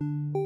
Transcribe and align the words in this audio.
Música 0.00 0.43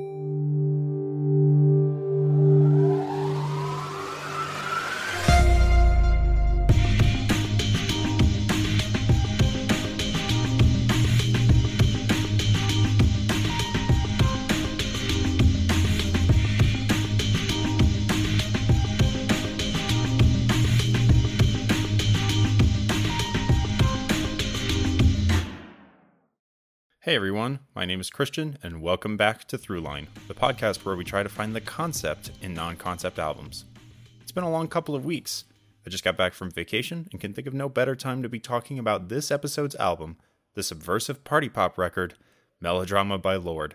Hey 27.09 27.15
everyone, 27.15 27.61
my 27.75 27.87
name 27.87 28.03
is 28.03 28.11
Christian, 28.11 28.59
and 28.63 28.83
welcome 28.83 29.17
back 29.17 29.47
to 29.47 29.57
Throughline, 29.57 30.09
the 30.27 30.35
podcast 30.35 30.85
where 30.85 30.95
we 30.95 31.05
try 31.05 31.23
to 31.23 31.31
find 31.31 31.57
the 31.57 31.61
concept 31.63 32.33
in 32.43 32.53
non 32.53 32.77
concept 32.77 33.19
albums. 33.19 33.65
It's 34.21 34.31
been 34.31 34.45
a 34.45 34.51
long 34.51 34.69
couple 34.69 34.95
of 34.95 35.07
weeks. 35.07 35.47
I 35.87 35.89
just 35.89 36.05
got 36.05 36.19
back 36.19 36.35
from 36.35 36.51
vacation 36.51 37.09
and 37.11 37.19
can 37.19 37.33
think 37.33 37.47
of 37.47 37.55
no 37.55 37.71
better 37.71 37.97
time 37.97 38.23
to 38.23 38.29
be 38.29 38.39
talking 38.39 38.79
about 38.79 39.09
this 39.09 39.31
episode's 39.31 39.75
album, 39.77 40.19
the 40.53 40.63
subversive 40.63 41.25
party 41.25 41.49
pop 41.49 41.79
record, 41.79 42.13
Melodrama 42.61 43.17
by 43.17 43.37
Lorde. 43.37 43.75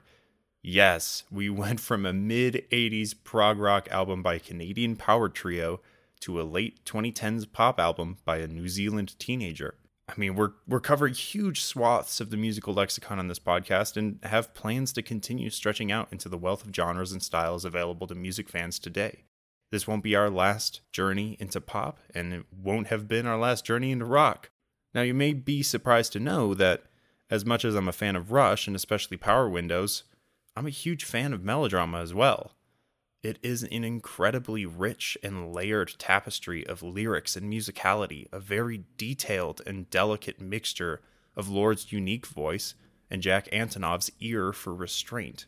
Yes, 0.61 1.23
we 1.31 1.49
went 1.63 1.79
from 1.79 2.05
a 2.05 2.13
mid 2.13 2.67
80s 2.71 3.15
prog 3.23 3.57
rock 3.57 3.87
album 3.89 4.21
by 4.21 4.35
a 4.35 4.39
Canadian 4.39 4.95
power 4.95 5.27
trio 5.27 5.81
to 6.19 6.39
a 6.39 6.43
late 6.43 6.85
2010s 6.85 7.51
pop 7.51 7.79
album 7.79 8.17
by 8.25 8.37
a 8.37 8.47
New 8.47 8.69
Zealand 8.69 9.17
teenager. 9.17 9.73
I 10.09 10.13
mean, 10.17 10.35
we're 10.35 10.51
we're 10.67 10.81
covering 10.81 11.13
huge 11.13 11.61
swaths 11.61 12.19
of 12.19 12.29
the 12.29 12.37
musical 12.37 12.73
lexicon 12.73 13.19
on 13.19 13.27
this 13.27 13.39
podcast 13.39 13.95
and 13.95 14.19
have 14.23 14.53
plans 14.53 14.91
to 14.93 15.01
continue 15.01 15.49
stretching 15.49 15.91
out 15.91 16.09
into 16.11 16.27
the 16.27 16.37
wealth 16.37 16.65
of 16.65 16.75
genres 16.75 17.13
and 17.13 17.23
styles 17.23 17.63
available 17.63 18.07
to 18.07 18.15
music 18.15 18.49
fans 18.49 18.79
today. 18.79 19.23
This 19.71 19.87
won't 19.87 20.03
be 20.03 20.15
our 20.15 20.29
last 20.29 20.81
journey 20.91 21.37
into 21.39 21.59
pop, 21.61 21.99
and 22.13 22.33
it 22.33 22.45
won't 22.51 22.87
have 22.87 23.07
been 23.07 23.25
our 23.25 23.37
last 23.37 23.65
journey 23.65 23.91
into 23.91 24.05
rock. 24.05 24.51
Now, 24.93 25.01
you 25.01 25.13
may 25.13 25.33
be 25.33 25.63
surprised 25.63 26.13
to 26.13 26.19
know 26.19 26.53
that, 26.53 26.83
as 27.29 27.45
much 27.45 27.65
as 27.65 27.73
I'm 27.73 27.87
a 27.87 27.93
fan 27.93 28.15
of 28.15 28.31
Rush 28.31 28.67
and 28.67 28.75
especially 28.75 29.17
Power 29.17 29.49
Windows, 29.49 30.03
I'm 30.55 30.67
a 30.67 30.69
huge 30.69 31.05
fan 31.05 31.33
of 31.33 31.43
melodrama 31.43 32.01
as 32.01 32.13
well. 32.13 32.51
It 33.23 33.39
is 33.41 33.63
an 33.63 33.85
incredibly 33.85 34.65
rich 34.65 35.17
and 35.23 35.53
layered 35.53 35.93
tapestry 35.97 36.67
of 36.67 36.83
lyrics 36.83 37.37
and 37.37 37.51
musicality, 37.51 38.27
a 38.33 38.39
very 38.39 38.83
detailed 38.97 39.61
and 39.65 39.89
delicate 39.89 40.41
mixture 40.41 41.01
of 41.33 41.47
Lorde's 41.47 41.93
unique 41.93 42.27
voice 42.27 42.75
and 43.09 43.21
Jack 43.21 43.47
Antonoff's 43.53 44.11
ear 44.19 44.51
for 44.51 44.75
restraint. 44.75 45.45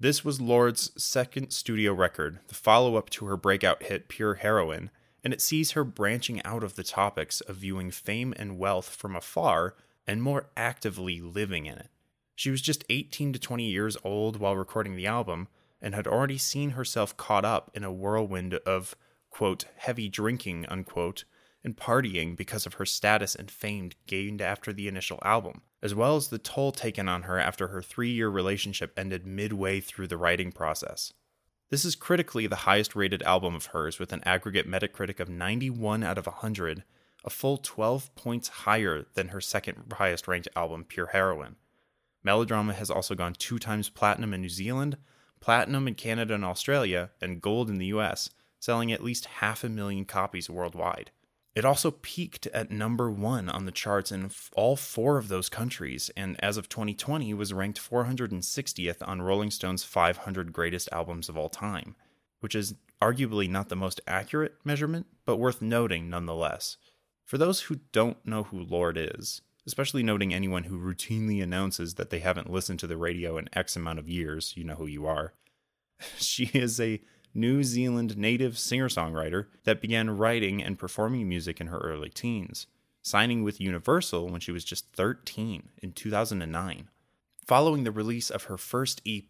This 0.00 0.24
was 0.24 0.40
Lorde's 0.40 0.90
second 0.96 1.50
studio 1.50 1.92
record, 1.92 2.38
the 2.48 2.54
follow 2.54 2.96
up 2.96 3.10
to 3.10 3.26
her 3.26 3.36
breakout 3.36 3.82
hit 3.82 4.08
Pure 4.08 4.36
Heroine, 4.36 4.90
and 5.22 5.34
it 5.34 5.42
sees 5.42 5.72
her 5.72 5.84
branching 5.84 6.42
out 6.44 6.62
of 6.62 6.76
the 6.76 6.84
topics 6.84 7.42
of 7.42 7.56
viewing 7.56 7.90
fame 7.90 8.32
and 8.38 8.58
wealth 8.58 8.88
from 8.94 9.14
afar 9.14 9.74
and 10.06 10.22
more 10.22 10.48
actively 10.56 11.20
living 11.20 11.66
in 11.66 11.76
it. 11.76 11.88
She 12.36 12.50
was 12.50 12.62
just 12.62 12.84
18 12.88 13.34
to 13.34 13.38
20 13.38 13.64
years 13.64 13.98
old 14.02 14.38
while 14.38 14.56
recording 14.56 14.96
the 14.96 15.06
album, 15.06 15.48
and 15.80 15.94
had 15.94 16.06
already 16.06 16.38
seen 16.38 16.70
herself 16.70 17.16
caught 17.16 17.44
up 17.44 17.70
in 17.74 17.84
a 17.84 17.92
whirlwind 17.92 18.54
of, 18.54 18.96
quote, 19.30 19.64
heavy 19.76 20.08
drinking, 20.08 20.66
unquote, 20.68 21.24
and 21.64 21.76
partying 21.76 22.36
because 22.36 22.66
of 22.66 22.74
her 22.74 22.86
status 22.86 23.34
and 23.34 23.50
fame 23.50 23.90
gained 24.06 24.40
after 24.40 24.72
the 24.72 24.88
initial 24.88 25.18
album, 25.22 25.62
as 25.82 25.94
well 25.94 26.16
as 26.16 26.28
the 26.28 26.38
toll 26.38 26.72
taken 26.72 27.08
on 27.08 27.22
her 27.22 27.38
after 27.38 27.68
her 27.68 27.82
three 27.82 28.10
year 28.10 28.28
relationship 28.28 28.92
ended 28.96 29.26
midway 29.26 29.80
through 29.80 30.06
the 30.06 30.16
writing 30.16 30.52
process. 30.52 31.12
This 31.70 31.84
is 31.84 31.96
critically 31.96 32.46
the 32.46 32.56
highest 32.56 32.96
rated 32.96 33.22
album 33.24 33.54
of 33.54 33.66
hers, 33.66 33.98
with 33.98 34.12
an 34.12 34.22
aggregate 34.24 34.68
Metacritic 34.68 35.20
of 35.20 35.28
91 35.28 36.02
out 36.02 36.16
of 36.16 36.26
100, 36.26 36.82
a 37.24 37.30
full 37.30 37.58
12 37.58 38.14
points 38.14 38.48
higher 38.48 39.04
than 39.14 39.28
her 39.28 39.40
second 39.40 39.92
highest 39.92 40.26
ranked 40.26 40.48
album, 40.56 40.84
Pure 40.84 41.08
Heroine. 41.08 41.56
Melodrama 42.22 42.72
has 42.72 42.90
also 42.90 43.14
gone 43.14 43.34
two 43.34 43.58
times 43.58 43.90
platinum 43.90 44.32
in 44.32 44.40
New 44.40 44.48
Zealand, 44.48 44.96
platinum 45.40 45.88
in 45.88 45.94
Canada 45.94 46.34
and 46.34 46.44
Australia, 46.44 47.10
and 47.20 47.42
gold 47.42 47.68
in 47.68 47.78
the 47.78 47.86
US, 47.86 48.30
selling 48.60 48.92
at 48.92 49.02
least 49.02 49.26
half 49.26 49.64
a 49.64 49.68
million 49.68 50.04
copies 50.04 50.50
worldwide. 50.50 51.10
It 51.54 51.64
also 51.64 51.90
peaked 51.90 52.46
at 52.48 52.70
number 52.70 53.10
one 53.10 53.48
on 53.48 53.64
the 53.64 53.72
charts 53.72 54.12
in 54.12 54.30
all 54.54 54.76
four 54.76 55.18
of 55.18 55.28
those 55.28 55.48
countries, 55.48 56.10
and 56.16 56.36
as 56.42 56.56
of 56.56 56.68
2020 56.68 57.34
was 57.34 57.52
ranked 57.52 57.80
460th 57.80 58.96
on 59.06 59.22
Rolling 59.22 59.50
Stone's 59.50 59.82
500 59.82 60.52
greatest 60.52 60.88
albums 60.92 61.28
of 61.28 61.36
all 61.36 61.48
time, 61.48 61.96
which 62.40 62.54
is 62.54 62.74
arguably 63.02 63.48
not 63.48 63.70
the 63.70 63.76
most 63.76 64.00
accurate 64.06 64.54
measurement, 64.64 65.06
but 65.24 65.38
worth 65.38 65.60
noting 65.60 66.08
nonetheless. 66.08 66.76
For 67.24 67.38
those 67.38 67.62
who 67.62 67.80
don't 67.92 68.24
know 68.24 68.44
who 68.44 68.60
Lorde 68.60 69.10
is, 69.18 69.42
especially 69.68 70.02
noting 70.02 70.32
anyone 70.32 70.64
who 70.64 70.78
routinely 70.78 71.42
announces 71.42 71.94
that 71.94 72.08
they 72.08 72.20
haven't 72.20 72.50
listened 72.50 72.78
to 72.78 72.86
the 72.86 72.96
radio 72.96 73.36
in 73.36 73.50
X 73.52 73.76
amount 73.76 73.98
of 73.98 74.08
years, 74.08 74.54
you 74.56 74.64
know 74.64 74.76
who 74.76 74.86
you 74.86 75.06
are. 75.06 75.34
She 76.16 76.44
is 76.54 76.80
a 76.80 77.02
New 77.34 77.62
Zealand 77.62 78.16
native 78.16 78.58
singer 78.58 78.88
songwriter 78.88 79.48
that 79.64 79.82
began 79.82 80.16
writing 80.16 80.62
and 80.62 80.78
performing 80.78 81.28
music 81.28 81.60
in 81.60 81.66
her 81.66 81.76
early 81.80 82.08
teens, 82.08 82.66
signing 83.02 83.44
with 83.44 83.60
Universal 83.60 84.30
when 84.30 84.40
she 84.40 84.52
was 84.52 84.64
just 84.64 84.90
13 84.94 85.68
in 85.82 85.92
2009. 85.92 86.88
Following 87.46 87.84
the 87.84 87.92
release 87.92 88.30
of 88.30 88.44
her 88.44 88.56
first 88.56 89.02
EP, 89.06 89.28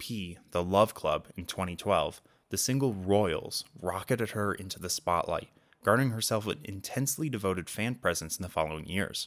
The 0.53 0.63
Love 0.63 0.95
Club, 0.95 1.27
in 1.37 1.47
2012, 1.47 2.21
the 2.51 2.57
single 2.57 2.95
Royals 2.95 3.65
rocketed 3.83 4.31
her 4.31 4.55
into 4.55 4.79
the 4.79 4.91
spotlight, 4.91 5.49
garnering 5.83 6.11
herself 6.11 6.47
an 6.47 6.61
intensely 6.63 7.29
devoted 7.29 7.69
fan 7.69 7.97
presence 7.97 8.37
in 8.37 8.45
the 8.45 8.49
following 8.49 8.87
years. 8.87 9.27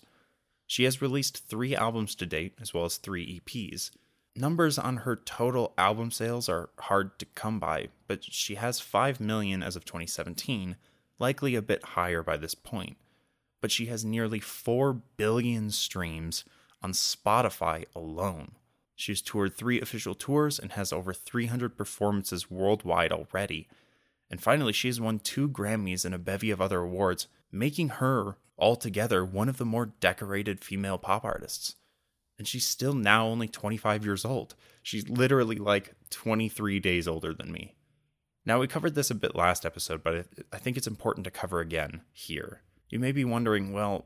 She 0.72 0.86
has 0.86 1.02
released 1.02 1.50
three 1.50 1.76
albums 1.76 2.16
to 2.16 2.26
date, 2.26 2.54
as 2.62 2.74
well 2.74 2.86
as 2.86 2.96
three 2.96 3.42
EPs. 3.42 3.92
Numbers 4.38 4.80
on 4.80 4.98
her 5.04 5.18
total 5.18 5.74
album 5.78 6.12
sales 6.12 6.48
are 6.48 6.70
hard 6.80 7.20
to 7.20 7.26
come 7.26 7.60
by, 7.60 7.90
but 8.08 8.24
she 8.24 8.56
has 8.56 8.80
5 8.80 9.20
million 9.20 9.62
as 9.62 9.76
of 9.76 9.84
2017, 9.84 10.78
likely 11.20 11.56
a 11.56 11.62
bit 11.62 11.84
higher 11.84 12.24
by 12.24 12.38
this 12.38 12.56
point. 12.56 12.96
But 13.60 13.70
she 13.70 13.88
has 13.88 14.06
nearly 14.06 14.40
4 14.40 14.94
billion 14.94 15.72
streams 15.72 16.46
on 16.82 16.94
Spotify 16.94 17.84
alone. 17.94 18.54
She's 18.96 19.22
toured 19.22 19.58
three 19.58 19.82
official 19.82 20.16
tours 20.16 20.58
and 20.58 20.72
has 20.72 20.94
over 20.94 21.14
300 21.14 21.76
performances 21.76 22.50
worldwide 22.50 23.12
already. 23.12 23.68
And 24.30 24.42
finally, 24.42 24.72
she 24.72 24.88
has 24.88 25.02
won 25.02 25.20
two 25.20 25.50
Grammys 25.50 26.06
and 26.06 26.16
a 26.16 26.18
bevy 26.18 26.50
of 26.50 26.62
other 26.62 26.80
awards, 26.80 27.28
making 27.52 27.90
her 27.90 28.38
altogether 28.62 29.26
one 29.26 29.50
of 29.50 29.58
the 29.58 29.66
more 29.66 29.88
decorated 29.88 30.64
female 30.64 30.98
pop 30.98 31.26
artists. 31.26 31.76
And 32.38 32.48
she's 32.48 32.66
still 32.66 32.94
now 32.94 33.28
only 33.28 33.48
25 33.48 34.06
years 34.06 34.24
old. 34.24 34.56
She's 34.82 35.10
literally 35.10 35.58
like 35.58 35.94
23 36.10 36.80
days 36.80 37.08
older 37.08 37.34
than 37.34 37.52
me. 37.52 37.76
Now, 38.46 38.60
we 38.60 38.68
covered 38.68 38.96
this 38.96 39.12
a 39.12 39.16
bit 39.16 39.36
last 39.36 39.66
episode, 39.66 40.04
but 40.04 40.26
I 40.52 40.58
think 40.58 40.76
it's 40.78 40.88
important 40.88 41.26
to 41.26 41.32
cover 41.32 41.60
again 41.60 42.02
here. 42.12 42.62
You 42.90 43.00
may 43.00 43.12
be 43.12 43.24
wondering, 43.24 43.74
well, 43.74 44.06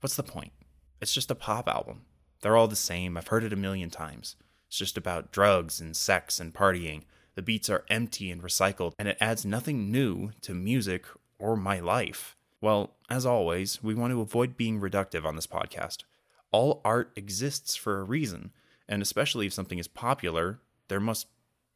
what's 0.00 0.16
the 0.16 0.22
point? 0.22 0.52
It's 1.00 1.14
just 1.14 1.30
a 1.30 1.34
pop 1.34 1.68
album. 1.68 2.02
They're 2.42 2.56
all 2.56 2.68
the 2.68 2.76
same. 2.76 3.16
I've 3.16 3.28
heard 3.28 3.44
it 3.44 3.52
a 3.52 3.56
million 3.56 3.88
times. 3.88 4.36
It's 4.68 4.76
just 4.76 4.98
about 4.98 5.32
drugs 5.32 5.80
and 5.80 5.96
sex 5.96 6.38
and 6.38 6.52
partying. 6.52 7.04
The 7.34 7.42
beats 7.42 7.70
are 7.70 7.84
empty 7.88 8.30
and 8.30 8.42
recycled, 8.42 8.92
and 8.98 9.08
it 9.08 9.16
adds 9.20 9.46
nothing 9.46 9.90
new 9.90 10.32
to 10.42 10.54
music 10.54 11.06
or 11.38 11.56
my 11.56 11.80
life. 11.80 12.36
Well, 12.60 12.96
as 13.10 13.26
always, 13.26 13.82
we 13.82 13.94
want 13.94 14.12
to 14.12 14.20
avoid 14.20 14.56
being 14.56 14.80
reductive 14.80 15.24
on 15.24 15.34
this 15.34 15.46
podcast. 15.46 16.04
All 16.52 16.80
art 16.84 17.12
exists 17.16 17.76
for 17.76 17.98
a 17.98 18.04
reason, 18.04 18.52
and 18.88 19.02
especially 19.02 19.46
if 19.46 19.52
something 19.52 19.78
is 19.78 19.88
popular, 19.88 20.60
there 20.88 21.00
must 21.00 21.26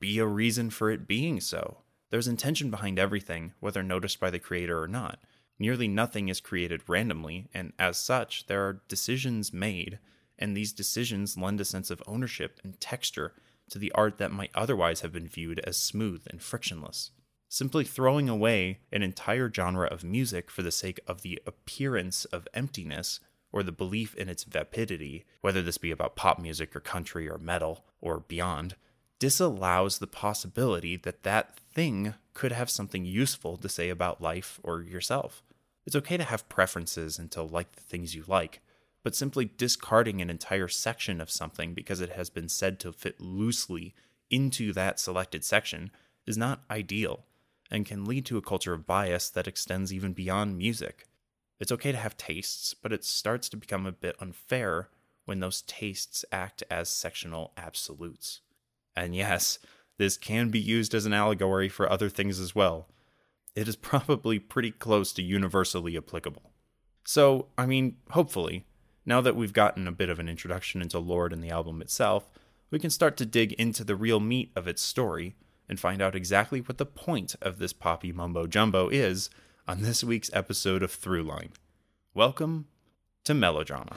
be 0.01 0.19
a 0.19 0.27
reason 0.27 0.71
for 0.71 0.91
it 0.91 1.09
being 1.09 1.41
so. 1.41 1.79
There's 2.11 2.29
intention 2.29 2.71
behind 2.71 2.99
everything, 2.99 3.55
whether 3.61 3.83
noticed 3.83 4.21
by 4.21 4.31
the 4.31 4.39
creator 4.39 4.81
or 4.81 4.89
not. 4.89 5.19
Nearly 5.59 5.89
nothing 5.89 6.29
is 6.29 6.41
created 6.41 6.83
randomly, 6.89 7.49
and 7.53 7.73
as 7.79 7.97
such, 7.99 8.47
there 8.47 8.67
are 8.67 8.83
decisions 8.89 9.53
made, 9.53 9.99
and 10.39 10.57
these 10.57 10.73
decisions 10.73 11.37
lend 11.37 11.61
a 11.61 11.65
sense 11.65 11.91
of 11.91 12.03
ownership 12.07 12.61
and 12.63 12.81
texture 12.81 13.33
to 13.71 13.79
the 13.79 13.93
art 13.93 14.19
that 14.19 14.33
might 14.33 14.51
otherwise 14.55 15.01
have 15.01 15.13
been 15.13 15.29
viewed 15.29 15.59
as 15.61 15.77
smooth 15.77 16.23
and 16.29 16.43
frictionless. 16.43 17.11
Simply 17.55 17.85
throwing 17.85 18.29
away 18.29 18.81
an 18.91 19.05
entire 19.05 19.49
genre 19.49 19.87
of 19.87 20.03
music 20.03 20.51
for 20.51 20.63
the 20.63 20.73
sake 20.73 20.99
of 21.07 21.23
the 21.23 21.41
appearance 21.47 22.25
of 22.25 22.49
emptiness 22.53 23.21
or 23.53 23.63
the 23.63 23.71
belief 23.71 24.13
in 24.17 24.29
its 24.29 24.43
vapidity, 24.43 25.25
whether 25.41 25.63
this 25.63 25.79
be 25.79 25.93
about 25.93 26.17
pop 26.17 26.41
music 26.41 26.75
or 26.75 26.81
country 26.81 27.29
or 27.29 27.39
metal 27.39 27.85
or 28.01 28.19
beyond, 28.19 28.75
disallows 29.21 30.01
the 30.01 30.09
possibility 30.09 30.97
that 30.97 31.23
that 31.23 31.57
thing 31.73 32.15
could 32.33 32.51
have 32.51 32.69
something 32.69 33.05
useful 33.05 33.57
to 33.57 33.69
say 33.69 33.89
about 33.89 34.21
life 34.21 34.59
or 34.65 34.83
yourself. 34.83 35.45
It's 35.87 35.95
okay 35.95 36.17
to 36.17 36.25
have 36.25 36.49
preferences 36.49 37.21
and 37.21 37.31
to 37.31 37.43
like 37.45 37.77
the 37.77 37.83
things 37.83 38.17
you 38.17 38.25
like, 38.27 38.63
but 39.05 39.15
simply 39.15 39.49
discarding 39.57 40.21
an 40.21 40.29
entire 40.29 40.67
section 40.67 41.21
of 41.21 41.31
something 41.31 41.73
because 41.73 42.01
it 42.01 42.15
has 42.15 42.31
been 42.31 42.49
said 42.49 42.81
to 42.81 42.93
fit 42.93 43.21
loosely 43.21 43.95
into 44.29 44.73
that 44.73 44.99
selected 44.99 45.45
section 45.45 45.93
is 46.27 46.37
not 46.37 46.65
ideal 46.69 47.25
and 47.71 47.87
can 47.87 48.05
lead 48.05 48.27
to 48.27 48.37
a 48.37 48.43
culture 48.43 48.73
of 48.73 48.87
bias 48.87 49.31
that 49.31 49.47
extends 49.47 49.93
even 49.93 50.13
beyond 50.13 50.59
music. 50.59 51.07
It's 51.61 51.73
okay 51.73 51.93
to 51.93 51.99
have 51.99 52.17
tastes, 52.17 52.75
but 52.75 52.93
it 52.93 53.05
starts 53.05 53.49
to 53.51 53.57
become 53.57 53.87
a 53.87 53.93
bit 53.93 54.17
unfair 54.21 54.89
when 55.25 55.41
those 55.41 55.63
tastes 55.63 56.25
act 56.31 56.63
as 56.71 56.89
sectional 56.89 57.53
absolutes. 57.57 58.41
And 58.97 59.15
yes, 59.15 59.59
this 59.97 60.17
can 60.17 60.51
be 60.51 60.61
used 60.61 60.95
as 60.95 61.07
an 61.07 61.13
allegory 61.13 61.69
for 61.69 61.91
other 61.91 62.09
things 62.09 62.39
as 62.39 62.55
well. 62.55 62.89
It 63.55 63.69
is 63.69 63.77
probably 63.91 64.39
pretty 64.39 64.71
close 64.71 65.13
to 65.15 65.23
universally 65.23 65.97
applicable. 65.97 66.51
So, 67.05 67.47
I 67.57 67.67
mean, 67.67 67.97
hopefully, 68.11 68.65
now 69.07 69.21
that 69.21 69.37
we've 69.37 69.53
gotten 69.53 69.87
a 69.87 69.93
bit 69.93 70.09
of 70.09 70.19
an 70.19 70.29
introduction 70.29 70.81
into 70.81 70.99
Lorde 70.99 71.33
and 71.33 71.43
the 71.43 71.51
album 71.51 71.83
itself, 71.83 72.31
we 72.71 72.79
can 72.79 72.91
start 72.91 73.17
to 73.19 73.27
dig 73.27 73.53
into 73.53 73.85
the 73.85 73.97
real 73.97 74.21
meat 74.21 74.51
of 74.57 74.67
its 74.67 74.83
story 74.83 75.37
and 75.69 75.81
find 75.81 76.03
out 76.03 76.15
exactly 76.15 76.61
what 76.61 76.79
the 76.79 76.87
point 76.87 77.35
of 77.41 77.59
this 77.59 77.73
poppy 77.73 78.13
mumbo 78.13 78.47
jumbo 78.47 78.89
is 78.89 79.31
on 79.67 79.83
this 79.83 80.05
week's 80.05 80.31
episode 80.33 80.83
of 80.83 80.91
Throughline. 80.91 81.53
Welcome 82.13 82.67
to 83.25 83.35
Melodrama. 83.35 83.97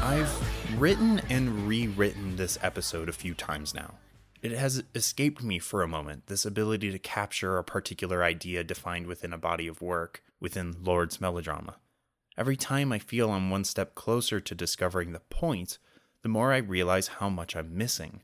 I've 0.00 0.80
written 0.80 1.20
and 1.28 1.66
rewritten 1.66 2.36
this 2.36 2.58
episode 2.62 3.08
a 3.08 3.12
few 3.12 3.34
times 3.34 3.74
now. 3.74 3.94
It 4.40 4.52
has 4.52 4.84
escaped 4.94 5.42
me 5.42 5.58
for 5.58 5.82
a 5.82 5.88
moment, 5.88 6.28
this 6.28 6.46
ability 6.46 6.92
to 6.92 6.98
capture 6.98 7.58
a 7.58 7.64
particular 7.64 8.22
idea 8.22 8.62
defined 8.62 9.06
within 9.06 9.32
a 9.32 9.38
body 9.38 9.66
of 9.66 9.82
work, 9.82 10.22
within 10.38 10.76
Lorde's 10.82 11.20
melodrama. 11.20 11.76
Every 12.36 12.56
time 12.56 12.92
I 12.92 13.00
feel 13.00 13.32
I'm 13.32 13.50
one 13.50 13.64
step 13.64 13.96
closer 13.96 14.38
to 14.38 14.54
discovering 14.54 15.12
the 15.12 15.20
point, 15.20 15.78
the 16.22 16.28
more 16.28 16.52
I 16.52 16.58
realize 16.58 17.08
how 17.08 17.28
much 17.28 17.56
I'm 17.56 17.76
missing. 17.76 18.22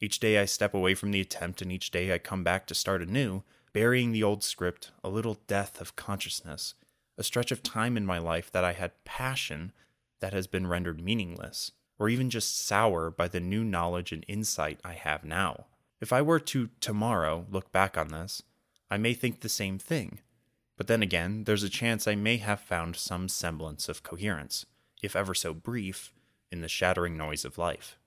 Each 0.00 0.18
day 0.18 0.38
I 0.38 0.46
step 0.46 0.74
away 0.74 0.94
from 0.94 1.12
the 1.12 1.20
attempt, 1.20 1.62
and 1.62 1.70
each 1.70 1.92
day 1.92 2.12
I 2.12 2.18
come 2.18 2.42
back 2.42 2.66
to 2.66 2.74
start 2.74 3.00
anew, 3.00 3.44
burying 3.72 4.10
the 4.10 4.24
old 4.24 4.42
script, 4.42 4.90
a 5.04 5.08
little 5.08 5.38
death 5.46 5.80
of 5.80 5.94
consciousness, 5.94 6.74
a 7.16 7.22
stretch 7.22 7.52
of 7.52 7.62
time 7.62 7.96
in 7.96 8.04
my 8.04 8.18
life 8.18 8.50
that 8.50 8.64
I 8.64 8.72
had 8.72 9.04
passion 9.04 9.72
that 10.18 10.32
has 10.32 10.48
been 10.48 10.66
rendered 10.66 11.00
meaningless, 11.00 11.70
or 11.98 12.08
even 12.08 12.30
just 12.30 12.66
sour 12.66 13.10
by 13.10 13.28
the 13.28 13.40
new 13.40 13.64
knowledge 13.64 14.12
and 14.12 14.24
insight 14.28 14.80
I 14.84 14.92
have 14.92 15.24
now. 15.24 15.66
If 16.00 16.12
I 16.12 16.22
were 16.22 16.40
to 16.40 16.68
tomorrow 16.80 17.46
look 17.50 17.72
back 17.72 17.96
on 17.96 18.08
this, 18.08 18.42
I 18.90 18.98
may 18.98 19.14
think 19.14 19.40
the 19.40 19.48
same 19.48 19.78
thing. 19.78 20.20
But 20.76 20.88
then 20.88 21.02
again, 21.02 21.44
there's 21.44 21.62
a 21.62 21.70
chance 21.70 22.06
I 22.06 22.14
may 22.14 22.36
have 22.36 22.60
found 22.60 22.96
some 22.96 23.28
semblance 23.28 23.88
of 23.88 24.02
coherence, 24.02 24.66
if 25.02 25.16
ever 25.16 25.34
so 25.34 25.54
brief, 25.54 26.12
in 26.52 26.60
the 26.60 26.68
shattering 26.68 27.16
noise 27.16 27.44
of 27.44 27.58
life. 27.58 27.98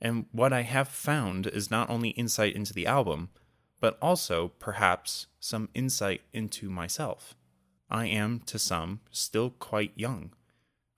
And 0.00 0.26
what 0.32 0.52
I 0.52 0.62
have 0.62 0.88
found 0.88 1.46
is 1.46 1.70
not 1.70 1.88
only 1.88 2.10
insight 2.10 2.54
into 2.54 2.74
the 2.74 2.86
album, 2.86 3.30
but 3.80 3.96
also, 4.02 4.48
perhaps, 4.58 5.26
some 5.38 5.68
insight 5.74 6.22
into 6.32 6.68
myself. 6.68 7.34
I 7.88 8.06
am, 8.06 8.40
to 8.46 8.58
some, 8.58 9.00
still 9.10 9.50
quite 9.50 9.92
young, 9.94 10.32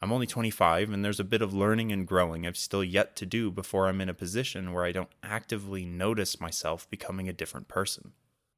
I'm 0.01 0.13
only 0.13 0.27
25, 0.27 0.91
and 0.91 1.05
there's 1.05 1.19
a 1.19 1.25
bit 1.25 1.43
of 1.43 1.53
learning 1.53 1.91
and 1.91 2.07
growing 2.07 2.47
I've 2.47 2.57
still 2.57 2.85
yet 2.85 3.17
to 3.17 3.27
do 3.27 3.51
before 3.51 3.89
I'm 3.89 4.01
in 4.01 4.09
a 4.09 4.15
position 4.15 4.73
where 4.73 4.85
I 4.85 4.93
don't 4.93 5.11
actively 5.25 5.85
notice 5.85 6.41
myself 6.41 6.89
becoming 6.89 7.29
a 7.29 7.33
different 7.33 7.67
person. 7.67 8.13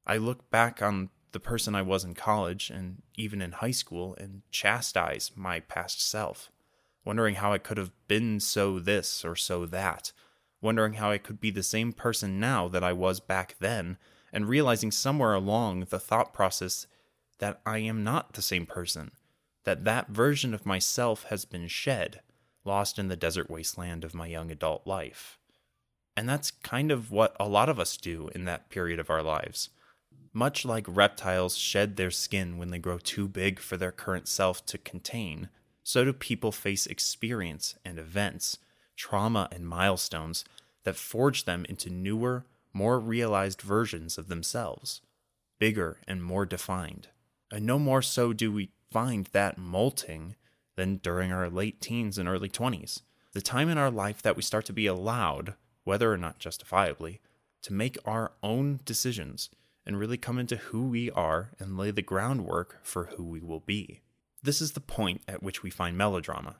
I 0.06 0.18
look 0.18 0.50
back 0.50 0.82
on 0.82 1.08
the 1.32 1.40
person 1.40 1.74
I 1.74 1.82
was 1.82 2.04
in 2.04 2.14
college 2.14 2.68
and 2.68 3.02
even 3.14 3.40
in 3.40 3.52
high 3.52 3.70
school 3.70 4.14
and 4.20 4.42
chastise 4.50 5.30
my 5.34 5.60
past 5.60 6.06
self, 6.06 6.50
wondering 7.06 7.36
how 7.36 7.52
I 7.54 7.58
could 7.58 7.78
have 7.78 7.92
been 8.06 8.38
so 8.38 8.78
this 8.78 9.24
or 9.24 9.34
so 9.34 9.64
that, 9.64 10.12
wondering 10.60 10.94
how 10.94 11.10
I 11.10 11.16
could 11.18 11.40
be 11.40 11.50
the 11.50 11.62
same 11.62 11.94
person 11.94 12.38
now 12.38 12.68
that 12.68 12.84
I 12.84 12.92
was 12.92 13.18
back 13.18 13.56
then, 13.60 13.96
and 14.30 14.46
realizing 14.46 14.90
somewhere 14.90 15.32
along 15.32 15.86
the 15.88 15.98
thought 15.98 16.34
process 16.34 16.86
that 17.38 17.62
I 17.64 17.78
am 17.78 18.04
not 18.04 18.34
the 18.34 18.42
same 18.42 18.66
person 18.66 19.12
that 19.64 19.84
that 19.84 20.08
version 20.08 20.54
of 20.54 20.66
myself 20.66 21.24
has 21.24 21.44
been 21.44 21.68
shed, 21.68 22.20
lost 22.64 22.98
in 22.98 23.08
the 23.08 23.16
desert 23.16 23.50
wasteland 23.50 24.04
of 24.04 24.14
my 24.14 24.26
young 24.26 24.50
adult 24.50 24.86
life. 24.86 25.38
And 26.16 26.28
that's 26.28 26.50
kind 26.50 26.90
of 26.90 27.10
what 27.10 27.36
a 27.38 27.48
lot 27.48 27.68
of 27.68 27.78
us 27.78 27.96
do 27.96 28.28
in 28.34 28.44
that 28.44 28.68
period 28.68 28.98
of 28.98 29.10
our 29.10 29.22
lives. 29.22 29.70
Much 30.32 30.64
like 30.64 30.84
reptiles 30.88 31.56
shed 31.56 31.96
their 31.96 32.10
skin 32.10 32.56
when 32.56 32.70
they 32.70 32.78
grow 32.78 32.98
too 32.98 33.26
big 33.26 33.58
for 33.58 33.76
their 33.76 33.92
current 33.92 34.28
self 34.28 34.64
to 34.66 34.78
contain, 34.78 35.48
so 35.82 36.04
do 36.04 36.12
people 36.12 36.52
face 36.52 36.86
experience 36.86 37.74
and 37.84 37.98
events, 37.98 38.58
trauma 38.96 39.48
and 39.50 39.66
milestones 39.66 40.44
that 40.84 40.96
forge 40.96 41.44
them 41.44 41.64
into 41.68 41.90
newer, 41.90 42.44
more 42.72 43.00
realized 43.00 43.60
versions 43.60 44.18
of 44.18 44.28
themselves, 44.28 45.00
bigger 45.58 45.98
and 46.06 46.22
more 46.22 46.46
defined. 46.46 47.08
And 47.50 47.66
no 47.66 47.78
more 47.78 48.02
so 48.02 48.32
do 48.32 48.52
we 48.52 48.70
find 48.90 49.26
that 49.32 49.58
molting 49.58 50.36
than 50.76 50.96
during 50.96 51.32
our 51.32 51.48
late 51.48 51.80
teens 51.80 52.18
and 52.18 52.28
early 52.28 52.48
20s. 52.48 53.02
The 53.32 53.40
time 53.40 53.68
in 53.68 53.78
our 53.78 53.90
life 53.90 54.22
that 54.22 54.36
we 54.36 54.42
start 54.42 54.64
to 54.66 54.72
be 54.72 54.86
allowed, 54.86 55.54
whether 55.84 56.12
or 56.12 56.16
not 56.16 56.38
justifiably, 56.38 57.20
to 57.62 57.72
make 57.72 57.98
our 58.04 58.32
own 58.42 58.80
decisions 58.84 59.50
and 59.86 59.98
really 59.98 60.16
come 60.16 60.38
into 60.38 60.56
who 60.56 60.88
we 60.88 61.10
are 61.12 61.50
and 61.58 61.76
lay 61.76 61.90
the 61.90 62.02
groundwork 62.02 62.78
for 62.82 63.06
who 63.16 63.24
we 63.24 63.40
will 63.40 63.60
be. 63.60 64.00
This 64.42 64.60
is 64.60 64.72
the 64.72 64.80
point 64.80 65.22
at 65.28 65.42
which 65.42 65.62
we 65.62 65.70
find 65.70 65.96
melodrama. 65.96 66.56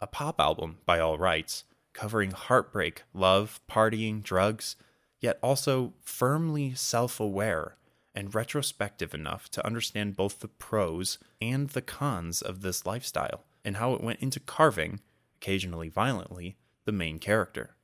A 0.00 0.06
pop 0.06 0.40
album, 0.40 0.78
by 0.86 0.98
all 1.00 1.18
rights, 1.18 1.64
covering 1.92 2.30
heartbreak, 2.30 3.02
love, 3.12 3.60
partying, 3.70 4.22
drugs, 4.22 4.76
yet 5.20 5.38
also 5.42 5.94
firmly 6.02 6.74
self 6.74 7.18
aware 7.18 7.76
and 8.16 8.34
retrospective 8.34 9.14
enough 9.14 9.50
to 9.50 9.64
understand 9.64 10.16
both 10.16 10.40
the 10.40 10.48
pros 10.48 11.18
and 11.40 11.68
the 11.68 11.82
cons 11.82 12.40
of 12.40 12.62
this 12.62 12.86
lifestyle 12.86 13.44
and 13.64 13.76
how 13.76 13.92
it 13.92 14.02
went 14.02 14.20
into 14.20 14.40
carving, 14.40 15.00
occasionally 15.36 15.88
violently, 15.88 16.56
the 16.86 16.92
main 16.92 17.18
character. 17.18 17.76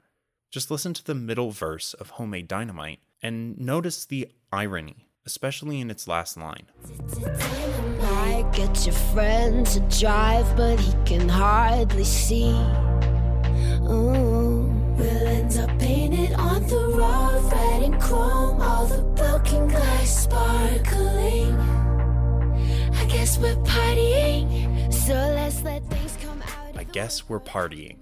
Just 0.51 0.71
listen 0.71 0.95
to 0.95 1.05
the 1.05 1.15
middle 1.15 1.51
verse 1.51 1.93
of 1.95 2.11
Homemade 2.11 2.49
Dynamite 2.49 3.01
and 3.23 3.59
notice 3.59 4.05
the 4.05 4.29
irony, 4.51 5.09
especially 5.27 5.81
in 5.81 5.91
its 5.91 6.09
last 6.09 6.37
line. 6.37 6.67
I 8.01 8.45
get 8.53 8.87
your 8.87 8.95
friend 8.95 9.67
to 9.67 9.81
drive, 10.01 10.57
but 10.57 10.81
he 10.81 10.93
can 11.05 11.29
hardly 11.29 12.05
see. 12.05 12.51
Ooh. 13.89 14.52
Guess 23.33 23.41
we're 23.41 23.65
partying, 23.65 24.93
so 24.93 25.15
let's 25.15 25.63
let 25.63 25.83
things 25.85 26.19
come 26.23 26.43
out. 26.43 26.77
I 26.77 26.85
guess 26.85 27.31
we're 27.31 27.41
partying. 27.41 27.97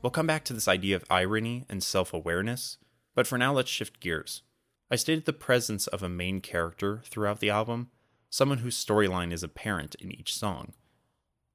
We'll 0.00 0.12
come 0.12 0.28
back 0.28 0.44
to 0.44 0.52
this 0.52 0.68
idea 0.68 0.94
of 0.94 1.04
irony 1.10 1.64
and 1.68 1.82
self 1.82 2.14
awareness, 2.14 2.78
but 3.12 3.26
for 3.26 3.36
now, 3.36 3.52
let's 3.52 3.68
shift 3.68 3.98
gears. 3.98 4.42
I 4.88 4.94
stated 4.94 5.24
the 5.24 5.32
presence 5.32 5.88
of 5.88 6.04
a 6.04 6.08
main 6.08 6.40
character 6.40 7.02
throughout 7.04 7.40
the 7.40 7.50
album, 7.50 7.90
someone 8.30 8.58
whose 8.58 8.76
storyline 8.76 9.32
is 9.32 9.42
apparent 9.42 9.96
in 9.96 10.12
each 10.12 10.32
song. 10.32 10.72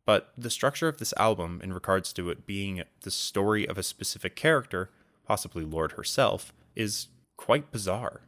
But 0.06 0.34
the 0.38 0.50
structure 0.50 0.90
of 0.90 0.98
this 0.98 1.14
album, 1.16 1.62
in 1.64 1.72
regards 1.72 2.12
to 2.12 2.30
it 2.32 2.46
being 2.46 2.84
the 3.04 3.12
story 3.12 3.66
of 3.66 3.78
a 3.78 3.84
specific 3.84 4.36
character, 4.36 4.90
possibly 5.26 5.64
Lorde 5.64 5.94
herself, 5.94 6.52
is 6.76 7.08
quite 7.38 7.72
bizarre. 7.72 8.24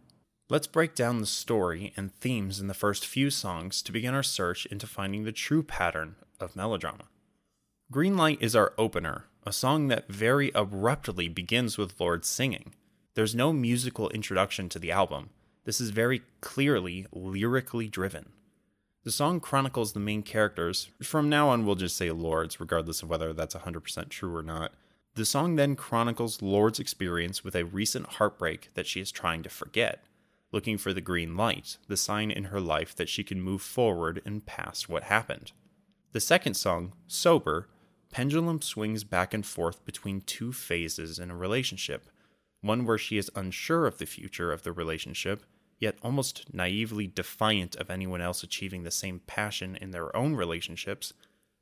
Let's 0.50 0.68
break 0.68 0.94
down 0.94 1.20
the 1.20 1.26
story 1.26 1.94
and 1.96 2.14
themes 2.14 2.60
in 2.60 2.68
the 2.68 2.74
first 2.74 3.06
few 3.06 3.30
songs 3.30 3.82
to 3.82 3.94
begin 3.94 4.14
our 4.14 4.24
search 4.24 4.66
into 4.66 4.86
finding 4.86 5.24
the 5.24 5.32
true 5.32 5.64
pattern 5.64 6.16
of 6.38 6.56
melodrama. 6.56 7.06
Green 7.90 8.18
Light 8.18 8.40
is 8.42 8.54
our 8.54 8.74
opener, 8.78 9.26
a 9.48 9.54
song 9.54 9.88
that 9.88 10.10
very 10.10 10.52
abruptly 10.54 11.30
begins 11.30 11.78
with 11.78 11.98
Lorde 11.98 12.26
singing. 12.26 12.74
There's 13.16 13.34
no 13.34 13.54
musical 13.54 14.10
introduction 14.10 14.68
to 14.70 14.80
the 14.80 14.92
album. 14.92 15.30
This 15.64 15.80
is 15.80 15.92
very 15.92 16.24
clearly 16.42 17.08
lyrically 17.14 17.88
driven. 17.88 18.34
The 19.06 19.12
song 19.12 19.40
chronicles 19.40 19.94
the 19.94 20.02
main 20.02 20.24
characters. 20.24 20.90
From 21.02 21.30
now 21.30 21.50
on, 21.50 21.66
we'll 21.66 21.76
just 21.76 21.96
say 21.96 22.12
Lorde's, 22.12 22.60
regardless 22.60 23.02
of 23.02 23.10
whether 23.10 23.32
that's 23.32 23.56
100% 23.56 24.10
true 24.10 24.36
or 24.36 24.44
not. 24.44 24.74
The 25.16 25.26
song 25.26 25.56
then 25.56 25.78
chronicles 25.78 26.42
Lorde's 26.42 26.80
experience 26.80 27.46
with 27.46 27.56
a 27.56 27.64
recent 27.64 28.08
heartbreak 28.14 28.72
that 28.74 28.88
she 28.88 29.00
is 29.00 29.12
trying 29.12 29.44
to 29.44 29.50
forget, 29.50 30.04
looking 30.54 30.78
for 30.78 30.94
the 30.94 31.02
green 31.02 31.36
light, 31.36 31.78
the 31.88 31.98
sign 31.98 32.32
in 32.32 32.46
her 32.46 32.62
life 32.62 32.96
that 32.96 33.10
she 33.10 33.24
can 33.24 33.42
move 33.42 33.62
forward 33.62 34.22
and 34.24 34.46
past 34.46 34.88
what 34.88 35.04
happened. 35.04 35.52
The 36.14 36.22
second 36.22 36.54
song, 36.54 36.94
Sober, 37.08 37.68
pendulum 38.12 38.62
swings 38.62 39.04
back 39.04 39.34
and 39.34 39.46
forth 39.46 39.84
between 39.84 40.22
two 40.22 40.54
phases 40.54 41.20
in 41.20 41.32
a 41.32 41.36
relationship 41.36 42.08
one 42.62 42.86
where 42.86 42.98
she 42.98 43.18
is 43.18 43.30
unsure 43.36 43.86
of 43.86 43.98
the 43.98 44.06
future 44.06 44.54
of 44.54 44.64
the 44.64 44.72
relationship, 44.72 45.44
yet 45.80 45.98
almost 46.02 46.46
naively 46.54 47.06
defiant 47.06 47.76
of 47.76 47.90
anyone 47.90 48.22
else 48.22 48.42
achieving 48.42 48.84
the 48.84 48.92
same 48.92 49.20
passion 49.28 49.76
in 49.76 49.92
their 49.92 50.16
own 50.16 50.34
relationships, 50.34 51.14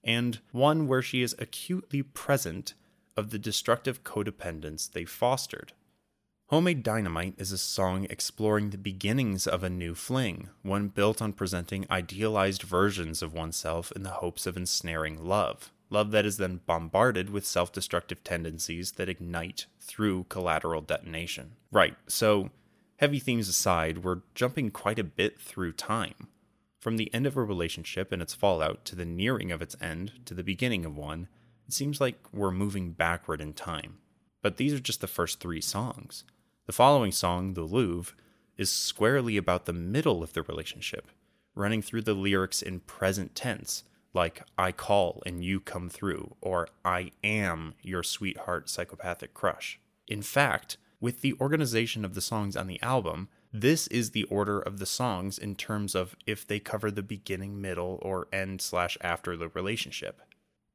and 0.03 0.39
one 0.51 0.87
where 0.87 1.01
she 1.01 1.23
is 1.23 1.35
acutely 1.39 2.03
present 2.03 2.75
of 3.17 3.31
the 3.31 3.39
destructive 3.39 4.03
codependence 4.03 4.91
they 4.91 5.03
fostered. 5.03 5.73
Homemade 6.51 6.83
Dynamite 6.83 7.35
is 7.37 7.53
a 7.53 7.57
song 7.57 8.05
exploring 8.09 8.71
the 8.71 8.77
beginnings 8.77 9.47
of 9.47 9.63
a 9.63 9.69
new 9.69 9.95
fling, 9.95 10.49
one 10.63 10.89
built 10.89 11.21
on 11.21 11.31
presenting 11.31 11.87
idealized 11.89 12.63
versions 12.63 13.21
of 13.21 13.33
oneself 13.33 13.89
in 13.93 14.03
the 14.03 14.09
hopes 14.09 14.45
of 14.45 14.57
ensnaring 14.57 15.23
love 15.23 15.71
love 15.89 16.11
that 16.11 16.25
is 16.25 16.35
then 16.35 16.59
bombarded 16.65 17.29
with 17.29 17.45
self 17.45 17.71
destructive 17.71 18.21
tendencies 18.25 18.91
that 18.91 19.07
ignite 19.07 19.67
through 19.79 20.25
collateral 20.25 20.81
detonation. 20.81 21.53
Right, 21.71 21.95
so 22.07 22.49
heavy 22.97 23.19
themes 23.19 23.47
aside, 23.47 24.03
we're 24.03 24.23
jumping 24.35 24.71
quite 24.71 24.99
a 24.99 25.05
bit 25.05 25.39
through 25.39 25.71
time. 25.71 26.27
From 26.81 26.97
the 26.97 27.13
end 27.13 27.25
of 27.25 27.37
a 27.37 27.43
relationship 27.45 28.11
and 28.11 28.21
its 28.21 28.33
fallout 28.33 28.83
to 28.83 28.97
the 28.97 29.05
nearing 29.05 29.53
of 29.53 29.61
its 29.61 29.77
end 29.79 30.11
to 30.25 30.33
the 30.33 30.43
beginning 30.43 30.83
of 30.83 30.97
one, 30.97 31.29
it 31.65 31.73
seems 31.73 32.01
like 32.01 32.17
we're 32.33 32.51
moving 32.51 32.91
backward 32.91 33.39
in 33.39 33.53
time. 33.53 33.99
But 34.41 34.57
these 34.57 34.73
are 34.73 34.81
just 34.81 34.99
the 34.99 35.07
first 35.07 35.39
three 35.39 35.61
songs. 35.61 36.25
The 36.71 36.75
following 36.75 37.11
song, 37.11 37.53
The 37.53 37.63
Louvre, 37.63 38.15
is 38.55 38.71
squarely 38.71 39.35
about 39.35 39.65
the 39.65 39.73
middle 39.73 40.23
of 40.23 40.31
the 40.31 40.41
relationship, 40.41 41.11
running 41.53 41.81
through 41.81 42.03
the 42.03 42.13
lyrics 42.13 42.61
in 42.61 42.79
present 42.79 43.35
tense 43.35 43.83
like 44.13 44.43
I 44.57 44.71
call 44.71 45.21
and 45.25 45.43
you 45.43 45.59
come 45.59 45.89
through, 45.89 46.37
or 46.39 46.69
I 46.85 47.11
am 47.25 47.73
your 47.81 48.03
sweetheart 48.03 48.69
psychopathic 48.69 49.33
crush. 49.33 49.81
In 50.07 50.21
fact, 50.21 50.77
with 51.01 51.19
the 51.19 51.33
organization 51.41 52.05
of 52.05 52.13
the 52.13 52.21
songs 52.21 52.55
on 52.55 52.67
the 52.67 52.81
album, 52.81 53.27
this 53.51 53.87
is 53.87 54.11
the 54.11 54.23
order 54.23 54.61
of 54.61 54.79
the 54.79 54.85
songs 54.85 55.37
in 55.37 55.55
terms 55.55 55.93
of 55.93 56.15
if 56.25 56.47
they 56.47 56.61
cover 56.61 56.89
the 56.89 57.03
beginning, 57.03 57.59
middle, 57.59 57.99
or 58.01 58.29
end 58.31 58.61
slash 58.61 58.97
after 59.01 59.35
the 59.35 59.49
relationship. 59.49 60.21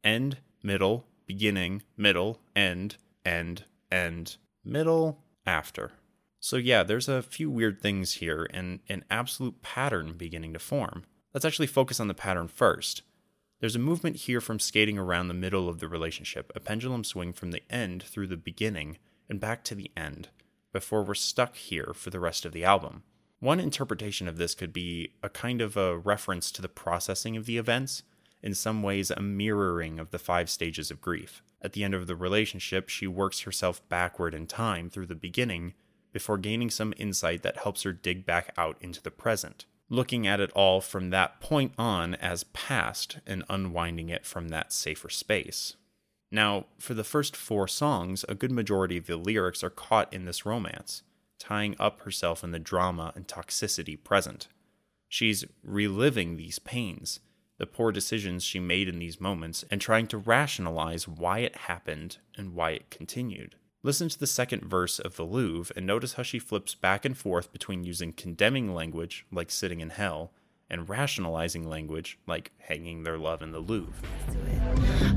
End, 0.05 0.37
middle, 0.63 1.07
beginning, 1.25 1.85
middle, 1.97 2.39
end, 2.55 2.99
end, 3.25 3.65
end, 3.91 4.37
middle, 4.63 5.23
after. 5.47 5.93
So 6.41 6.57
yeah, 6.57 6.83
there's 6.83 7.09
a 7.09 7.23
few 7.23 7.51
weird 7.51 7.81
things 7.81 8.15
here 8.15 8.47
and 8.53 8.81
an 8.89 9.05
absolute 9.11 9.63
pattern 9.63 10.15
beginning 10.17 10.53
to 10.53 10.59
form. 10.59 11.05
Let's 11.33 11.45
actually 11.45 11.67
focus 11.67 12.01
on 12.01 12.09
the 12.09 12.15
pattern 12.15 12.49
first. 12.49 13.03
There's 13.61 13.77
a 13.77 13.81
movement 13.81 14.17
here 14.17 14.41
from 14.41 14.61
skating 14.61 14.99
around 14.99 15.29
the 15.29 15.35
middle 15.35 15.69
of 15.69 15.81
the 15.81 15.89
relationship, 15.89 16.53
a 16.55 16.61
pendulum 16.61 17.05
swing 17.05 17.33
from 17.33 17.51
the 17.51 17.63
end 17.73 18.03
through 18.03 18.27
the 18.27 18.37
beginning 18.37 18.99
and 19.29 19.41
back 19.41 19.65
to 19.65 19.75
the 19.75 19.91
end, 19.97 20.29
before 20.73 21.03
we're 21.03 21.15
stuck 21.15 21.57
here 21.57 21.93
for 21.95 22.11
the 22.11 22.21
rest 22.21 22.45
of 22.45 22.53
the 22.53 22.65
album. 22.65 23.03
One 23.41 23.61
interpretation 23.61 24.29
of 24.29 24.37
this 24.37 24.55
could 24.55 24.73
be 24.73 25.13
a 25.23 25.29
kind 25.29 25.61
of 25.61 25.77
a 25.77 25.97
reference 25.97 26.51
to 26.53 26.63
the 26.63 26.69
processing 26.69 27.37
of 27.37 27.47
the 27.47 27.59
events, 27.59 28.03
in 28.43 28.55
some 28.55 28.83
ways, 28.83 29.11
a 29.11 29.21
mirroring 29.21 29.99
of 29.99 30.11
the 30.11 30.19
five 30.19 30.49
stages 30.49 30.91
of 30.91 31.01
grief. 31.01 31.43
At 31.67 31.75
the 31.75 31.85
end 31.85 31.93
of 31.93 32.07
the 32.07 32.17
relationship, 32.17 32.89
she 32.89 33.07
works 33.07 33.41
herself 33.41 33.87
backward 33.91 34.33
in 34.33 34.47
time 34.47 34.89
through 34.89 35.07
the 35.07 35.15
beginning 35.15 35.75
before 36.15 36.39
gaining 36.39 36.71
some 36.71 36.95
insight 36.97 37.43
that 37.43 37.59
helps 37.59 37.83
her 37.83 37.93
dig 37.93 38.25
back 38.25 38.55
out 38.57 38.79
into 38.81 39.03
the 39.03 39.11
present 39.11 39.67
looking 39.89 40.27
at 40.27 40.41
it 40.41 40.51
all 40.53 40.81
from 40.81 41.11
that 41.11 41.41
point 41.41 41.73
on 41.79 42.15
as 42.17 42.45
past 42.45 43.19
and 43.27 43.45
unwinding 43.49 44.09
it 44.09 44.27
from 44.27 44.49
that 44.49 44.73
safer 44.73 45.09
space. 45.09 45.77
Now, 46.31 46.67
for 46.79 46.95
the 46.95 47.05
first 47.05 47.37
four 47.37 47.69
songs, 47.69 48.25
a 48.29 48.35
good 48.35 48.51
majority 48.51 48.97
of 48.97 49.07
the 49.07 49.17
lyrics 49.17 49.63
are 49.63 49.71
caught 49.71 50.13
in 50.13 50.25
this 50.25 50.45
romance, 50.45 51.03
tying 51.39 51.77
up 51.79 52.01
herself 52.01 52.43
in 52.43 52.51
the 52.51 52.59
drama 52.59 53.13
and 53.15 53.29
toxicity 53.29 54.03
present. 54.03 54.49
She's 55.09 55.45
reliving 55.63 56.37
these 56.37 56.59
pains, 56.59 57.21
the 57.59 57.67
poor 57.67 57.93
decisions 57.93 58.45
she 58.45 58.61
made 58.61 58.89
in 58.89 58.99
these 58.99 59.21
moments, 59.21 59.65
and 59.71 59.81
trying 59.81 60.07
to 60.09 60.19
rationalize 60.19 61.09
why 61.09 61.39
it 61.41 61.57
happened 61.57 62.19
and 62.37 62.55
why 62.55 62.71
it 62.71 62.91
continued. 62.91 63.57
Listen 63.83 64.09
to 64.09 64.19
the 64.19 64.27
second 64.27 64.65
verse 64.65 64.99
of 64.99 65.17
The 65.17 65.23
Louvre 65.23 65.73
and 65.77 65.87
notice 65.87 66.15
how 66.15 66.23
she 66.23 66.39
flips 66.39 66.75
back 66.75 67.05
and 67.05 67.17
forth 67.17 67.53
between 67.53 67.85
using 67.85 68.13
condemning 68.13 68.75
language, 68.75 69.25
like 69.31 69.51
sitting 69.51 69.81
in 69.81 69.91
hell, 69.91 70.33
and 70.69 70.89
rationalizing 70.89 71.69
language, 71.69 72.19
like 72.27 72.53
hanging 72.59 73.03
their 73.03 73.19
love 73.19 73.43
in 73.43 73.53
the 73.53 73.61
Louvre. 73.61 73.93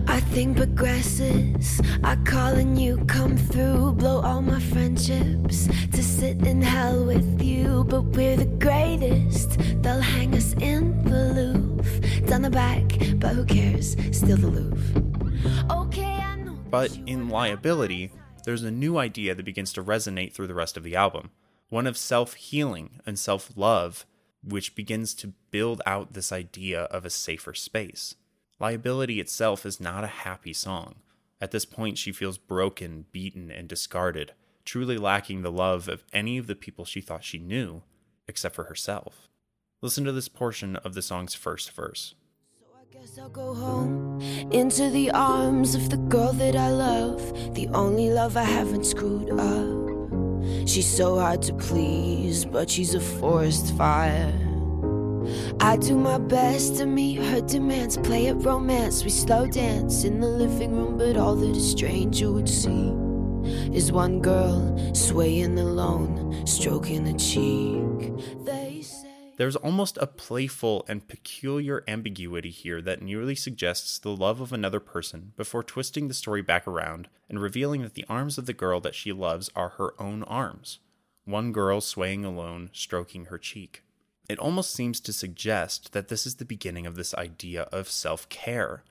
I 0.08 0.20
think 0.20 0.58
progresses. 0.58 1.82
I 2.04 2.16
call 2.18 2.54
and 2.54 2.80
you 2.80 2.98
come 3.06 3.36
through, 3.36 3.94
blow 3.94 4.22
all 4.22 4.42
my 4.42 4.60
friendships 4.60 5.68
to 5.68 6.04
sit 6.04 6.46
in 6.46 6.62
hell 6.62 7.06
with 7.06 7.42
you. 7.42 7.84
But 7.86 8.04
we're 8.04 8.38
the 8.38 8.46
greatest. 8.46 9.58
They'll 9.82 10.02
hang 10.02 10.36
us 10.36 10.54
in 10.54 11.04
the 11.04 11.34
Louvre, 11.34 12.28
down 12.28 12.44
the 12.44 12.50
back, 12.50 12.84
but 13.16 13.30
who 13.30 13.46
cares? 13.46 13.96
Still 14.12 14.38
the 14.38 14.48
Louvre. 14.48 15.04
Okay, 15.72 16.04
I 16.04 16.36
know. 16.36 16.58
But 16.70 16.98
in 17.08 17.30
liability, 17.30 18.12
there's 18.46 18.64
a 18.64 18.72
new 18.72 18.98
idea 18.98 19.34
that 19.36 19.46
begins 19.46 19.74
to 19.74 19.84
resonate 19.84 20.34
through 20.34 20.48
the 20.48 20.54
rest 20.54 20.78
of 20.78 20.84
the 20.84 20.96
album 20.96 21.32
one 21.70 21.88
of 21.88 21.98
self 21.98 22.34
healing 22.34 23.00
and 23.06 23.18
self 23.18 23.52
love, 23.56 24.06
which 24.44 24.76
begins 24.76 25.14
to 25.16 25.34
build 25.52 25.82
out 25.86 26.14
this 26.14 26.32
idea 26.32 26.84
of 26.84 27.06
a 27.06 27.10
safer 27.10 27.54
space. 27.54 28.16
Liability 28.60 29.20
itself 29.20 29.66
is 29.66 29.80
not 29.80 30.04
a 30.04 30.08
happy 30.08 30.54
song. 30.54 30.96
At 31.42 31.52
this 31.52 31.66
point, 31.66 31.98
she 31.98 32.12
feels 32.12 32.38
broken, 32.38 33.06
beaten, 33.12 33.50
and 33.50 33.68
discarded, 33.68 34.34
truly 34.66 34.98
lacking 34.98 35.42
the 35.42 35.52
love 35.52 35.88
of 35.88 36.04
any 36.12 36.38
of 36.38 36.48
the 36.48 36.56
people 36.56 36.86
she 36.86 37.02
thought 37.02 37.24
she 37.24 37.40
knew, 37.40 37.84
except 38.28 38.56
for 38.56 38.66
herself. 38.66 39.30
Listen 39.82 40.04
to 40.04 40.12
this 40.12 40.28
portion 40.28 40.76
of 40.78 40.94
the 40.94 41.02
song's 41.02 41.36
first 41.36 41.72
verse. 41.72 42.16
Guess 42.92 43.20
I'll 43.20 43.30
go 43.30 43.54
home 43.54 44.20
into 44.52 44.90
the 44.90 45.12
arms 45.12 45.74
of 45.74 45.90
the 45.90 45.98
girl 45.98 46.34
that 46.34 46.56
I 46.56 46.70
love, 46.70 47.54
the 47.54 47.68
only 47.70 48.10
love 48.10 48.36
I 48.36 48.44
haven't 48.44 48.84
screwed 48.84 49.30
up. 49.40 49.79
She's 50.70 50.86
so 50.86 51.18
hard 51.18 51.42
to 51.44 51.54
please, 51.56 52.46
but 52.46 52.70
she's 52.70 52.94
a 52.94 53.00
forest 53.00 53.76
fire. 53.76 54.32
I 55.60 55.78
do 55.78 55.98
my 55.98 56.20
best 56.20 56.78
to 56.78 56.86
meet 56.86 57.16
her 57.16 57.42
demands, 57.42 57.98
play 57.98 58.28
at 58.28 58.36
romance. 58.46 59.04
We 59.04 59.10
slow 59.10 59.48
dance 59.48 60.04
in 60.04 60.20
the 60.20 60.28
living 60.28 60.76
room, 60.76 60.96
but 60.96 61.18
all 61.18 61.36
that 61.38 61.58
a 61.58 61.60
stranger 61.60 62.32
would 62.32 62.48
see 62.48 62.94
is 63.74 63.92
one 63.92 64.20
girl 64.20 64.94
swaying 64.94 65.58
alone, 65.58 66.46
stroking 66.46 67.08
a 67.08 67.18
cheek. 67.18 68.14
They. 68.46 68.69
There's 69.40 69.56
almost 69.56 69.98
a 70.02 70.06
playful 70.06 70.84
and 70.90 71.08
peculiar 71.08 71.82
ambiguity 71.88 72.50
here 72.50 72.82
that 72.82 73.02
nearly 73.02 73.36
suggests 73.36 73.98
the 73.98 74.14
love 74.14 74.42
of 74.42 74.52
another 74.52 74.82
person 74.82 75.32
before 75.38 75.64
twisting 75.64 76.10
the 76.10 76.14
story 76.14 76.42
back 76.42 76.68
around 76.68 77.08
and 77.30 77.42
revealing 77.42 77.82
that 77.84 77.94
the 77.94 78.04
arms 78.10 78.38
of 78.38 78.48
the 78.48 78.54
girl 78.54 78.82
that 78.82 78.96
she 78.96 79.14
loves 79.14 79.50
are 79.56 79.70
her 79.70 79.94
own 79.98 80.24
arms. 80.24 80.80
One 81.24 81.54
girl 81.54 81.80
swaying 81.80 82.26
alone, 82.26 82.70
stroking 82.74 83.28
her 83.28 83.38
cheek. 83.38 83.82
It 84.28 84.40
almost 84.40 84.74
seems 84.74 85.00
to 85.00 85.14
suggest 85.14 85.94
that 85.94 86.10
this 86.10 86.26
is 86.26 86.36
the 86.36 86.44
beginning 86.44 86.86
of 86.86 86.96
this 86.96 87.14
idea 87.14 87.62
of 87.72 87.90
self 87.90 88.28
care, 88.28 88.84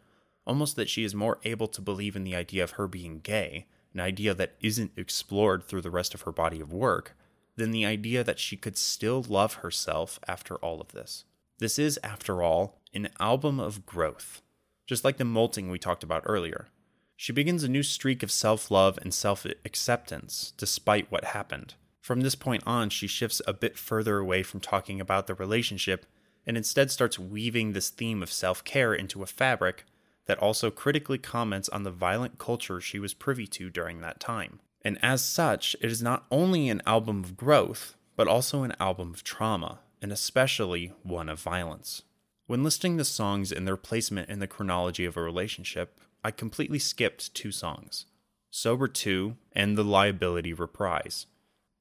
almost 0.46 0.76
that 0.76 0.88
she 0.88 1.04
is 1.04 1.14
more 1.14 1.40
able 1.44 1.68
to 1.68 1.82
believe 1.82 2.16
in 2.16 2.24
the 2.24 2.34
idea 2.34 2.64
of 2.64 2.70
her 2.70 2.88
being 2.88 3.20
gay, 3.20 3.66
an 3.92 4.00
idea 4.00 4.32
that 4.32 4.54
isn't 4.60 4.92
explored 4.96 5.64
through 5.64 5.82
the 5.82 5.90
rest 5.90 6.14
of 6.14 6.22
her 6.22 6.32
body 6.32 6.58
of 6.58 6.72
work, 6.72 7.17
than 7.58 7.70
the 7.70 7.84
idea 7.84 8.24
that 8.24 8.38
she 8.38 8.56
could 8.56 8.78
still 8.78 9.24
love 9.28 9.54
herself 9.54 10.18
after 10.26 10.56
all 10.56 10.80
of 10.80 10.92
this. 10.92 11.24
This 11.58 11.78
is, 11.78 11.98
after 12.02 12.42
all, 12.42 12.80
an 12.94 13.10
album 13.20 13.60
of 13.60 13.84
growth, 13.84 14.40
just 14.86 15.04
like 15.04 15.18
the 15.18 15.24
molting 15.24 15.70
we 15.70 15.78
talked 15.78 16.02
about 16.02 16.22
earlier. 16.24 16.68
She 17.16 17.32
begins 17.32 17.64
a 17.64 17.68
new 17.68 17.82
streak 17.82 18.22
of 18.22 18.30
self 18.30 18.70
love 18.70 18.98
and 19.02 19.12
self 19.12 19.44
acceptance 19.64 20.54
despite 20.56 21.10
what 21.10 21.26
happened. 21.26 21.74
From 22.00 22.20
this 22.20 22.36
point 22.36 22.62
on, 22.64 22.90
she 22.90 23.06
shifts 23.06 23.42
a 23.46 23.52
bit 23.52 23.76
further 23.76 24.18
away 24.18 24.42
from 24.42 24.60
talking 24.60 25.00
about 25.00 25.26
the 25.26 25.34
relationship 25.34 26.06
and 26.46 26.56
instead 26.56 26.90
starts 26.90 27.18
weaving 27.18 27.72
this 27.72 27.90
theme 27.90 28.22
of 28.22 28.32
self 28.32 28.64
care 28.64 28.94
into 28.94 29.22
a 29.22 29.26
fabric 29.26 29.84
that 30.26 30.38
also 30.38 30.70
critically 30.70 31.18
comments 31.18 31.68
on 31.68 31.82
the 31.82 31.90
violent 31.90 32.38
culture 32.38 32.80
she 32.80 32.98
was 32.98 33.14
privy 33.14 33.46
to 33.48 33.68
during 33.68 34.00
that 34.00 34.20
time. 34.20 34.60
And 34.88 34.96
as 35.02 35.22
such, 35.22 35.76
it 35.82 35.92
is 35.92 36.02
not 36.02 36.24
only 36.30 36.70
an 36.70 36.80
album 36.86 37.22
of 37.22 37.36
growth, 37.36 37.94
but 38.16 38.26
also 38.26 38.62
an 38.62 38.74
album 38.80 39.12
of 39.12 39.22
trauma, 39.22 39.80
and 40.00 40.10
especially 40.10 40.94
one 41.02 41.28
of 41.28 41.42
violence. 41.42 42.04
When 42.46 42.64
listing 42.64 42.96
the 42.96 43.04
songs 43.04 43.52
and 43.52 43.68
their 43.68 43.76
placement 43.76 44.30
in 44.30 44.38
the 44.38 44.46
chronology 44.46 45.04
of 45.04 45.18
a 45.18 45.22
relationship, 45.22 46.00
I 46.24 46.30
completely 46.30 46.78
skipped 46.78 47.34
two 47.34 47.52
songs 47.52 48.06
Sober 48.48 48.88
2 48.88 49.36
and 49.52 49.76
The 49.76 49.84
Liability 49.84 50.54
Reprise. 50.54 51.26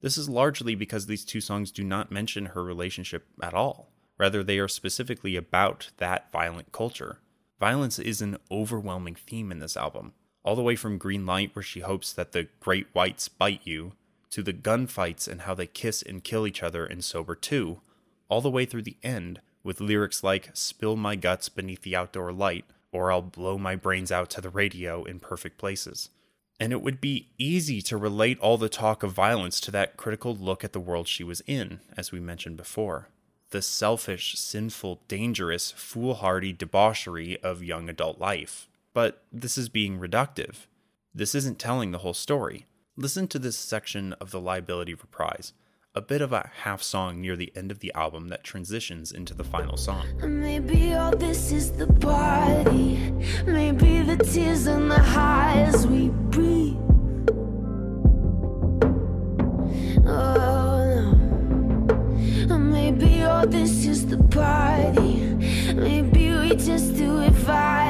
This 0.02 0.18
is 0.18 0.28
largely 0.28 0.74
because 0.74 1.06
these 1.06 1.24
two 1.24 1.40
songs 1.40 1.70
do 1.70 1.84
not 1.84 2.12
mention 2.12 2.44
her 2.44 2.62
relationship 2.62 3.26
at 3.42 3.54
all. 3.54 3.88
Rather, 4.18 4.44
they 4.44 4.58
are 4.58 4.68
specifically 4.68 5.34
about 5.34 5.92
that 5.96 6.30
violent 6.30 6.72
culture. 6.72 7.20
Violence 7.58 7.98
is 7.98 8.20
an 8.20 8.36
overwhelming 8.50 9.14
theme 9.14 9.50
in 9.50 9.60
this 9.60 9.78
album, 9.78 10.12
all 10.44 10.56
the 10.56 10.62
way 10.62 10.76
from 10.76 10.98
Green 10.98 11.26
Light, 11.26 11.54
where 11.54 11.62
she 11.62 11.80
hopes 11.80 12.12
that 12.12 12.32
the 12.32 12.48
great 12.60 12.86
whites 12.92 13.28
bite 13.28 13.60
you, 13.64 13.92
to 14.30 14.42
the 14.42 14.52
gunfights 14.52 15.26
and 15.26 15.42
how 15.42 15.54
they 15.54 15.66
kiss 15.66 16.02
and 16.02 16.24
kill 16.24 16.46
each 16.46 16.62
other 16.62 16.86
in 16.86 17.02
Sober 17.02 17.34
2, 17.34 17.80
all 18.28 18.40
the 18.40 18.50
way 18.50 18.64
through 18.64 18.82
the 18.82 18.96
end, 19.02 19.40
with 19.62 19.80
lyrics 19.80 20.22
like 20.22 20.50
Spill 20.54 20.96
my 20.96 21.16
guts 21.16 21.48
beneath 21.48 21.82
the 21.82 21.96
outdoor 21.96 22.32
light, 22.32 22.64
or 22.92 23.10
I'll 23.12 23.22
blow 23.22 23.58
my 23.58 23.76
brains 23.76 24.12
out 24.12 24.30
to 24.30 24.40
the 24.40 24.50
radio 24.50 25.04
in 25.04 25.20
perfect 25.20 25.58
places. 25.58 26.10
And 26.60 26.72
it 26.72 26.82
would 26.82 27.00
be 27.00 27.28
easy 27.38 27.80
to 27.82 27.96
relate 27.96 28.38
all 28.40 28.58
the 28.58 28.68
talk 28.68 29.02
of 29.02 29.12
violence 29.12 29.60
to 29.60 29.70
that 29.72 29.96
critical 29.96 30.34
look 30.34 30.64
at 30.64 30.72
the 30.72 30.80
world 30.80 31.06
she 31.06 31.22
was 31.22 31.42
in, 31.46 31.80
as 31.96 32.12
we 32.12 32.20
mentioned 32.20 32.56
before 32.56 33.08
the 33.50 33.62
selfish, 33.62 34.38
sinful, 34.38 35.00
dangerous, 35.08 35.70
foolhardy 35.70 36.52
debauchery 36.52 37.42
of 37.42 37.62
young 37.62 37.88
adult 37.88 38.18
life. 38.18 38.67
But 38.98 39.22
this 39.30 39.56
is 39.56 39.68
being 39.68 40.00
reductive. 40.00 40.66
This 41.14 41.32
isn't 41.32 41.60
telling 41.60 41.92
the 41.92 41.98
whole 41.98 42.14
story. 42.14 42.66
Listen 42.96 43.28
to 43.28 43.38
this 43.38 43.56
section 43.56 44.12
of 44.14 44.32
the 44.32 44.40
liability 44.40 44.92
reprise, 44.92 45.52
a 45.94 46.00
bit 46.00 46.20
of 46.20 46.32
a 46.32 46.50
half 46.64 46.82
song 46.82 47.20
near 47.20 47.36
the 47.36 47.52
end 47.54 47.70
of 47.70 47.78
the 47.78 47.92
album 47.94 48.26
that 48.30 48.42
transitions 48.42 49.12
into 49.12 49.34
the 49.34 49.44
final 49.44 49.76
song. 49.76 50.04
Maybe 50.20 50.94
all 50.94 51.16
this 51.16 51.52
is 51.52 51.70
the 51.70 51.86
party. 51.86 53.12
Maybe 53.46 54.02
the 54.02 54.16
tears 54.16 54.66
and 54.66 54.90
the 54.90 54.98
highs 54.98 55.86
we 55.86 56.08
breathe. 56.08 56.74
Oh 60.08 61.14
no. 62.48 62.58
Maybe 62.58 63.22
all 63.22 63.46
this 63.46 63.86
is 63.86 64.08
the 64.08 64.18
party. 64.18 65.36
Maybe 65.72 66.34
we 66.34 66.56
just 66.56 66.96
do 66.96 67.20
it 67.20 67.30
violently. 67.30 67.87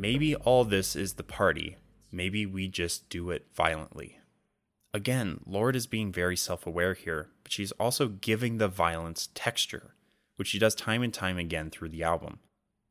Maybe 0.00 0.34
all 0.34 0.64
this 0.64 0.96
is 0.96 1.12
the 1.12 1.22
party. 1.22 1.76
Maybe 2.10 2.46
we 2.46 2.68
just 2.68 3.10
do 3.10 3.28
it 3.28 3.48
violently. 3.54 4.18
Again, 4.94 5.40
Lorde 5.44 5.76
is 5.76 5.86
being 5.86 6.10
very 6.10 6.38
self 6.38 6.66
aware 6.66 6.94
here, 6.94 7.28
but 7.42 7.52
she's 7.52 7.72
also 7.72 8.08
giving 8.08 8.56
the 8.56 8.66
violence 8.66 9.28
texture, 9.34 9.94
which 10.36 10.48
she 10.48 10.58
does 10.58 10.74
time 10.74 11.02
and 11.02 11.12
time 11.12 11.36
again 11.36 11.68
through 11.68 11.90
the 11.90 12.02
album. 12.02 12.38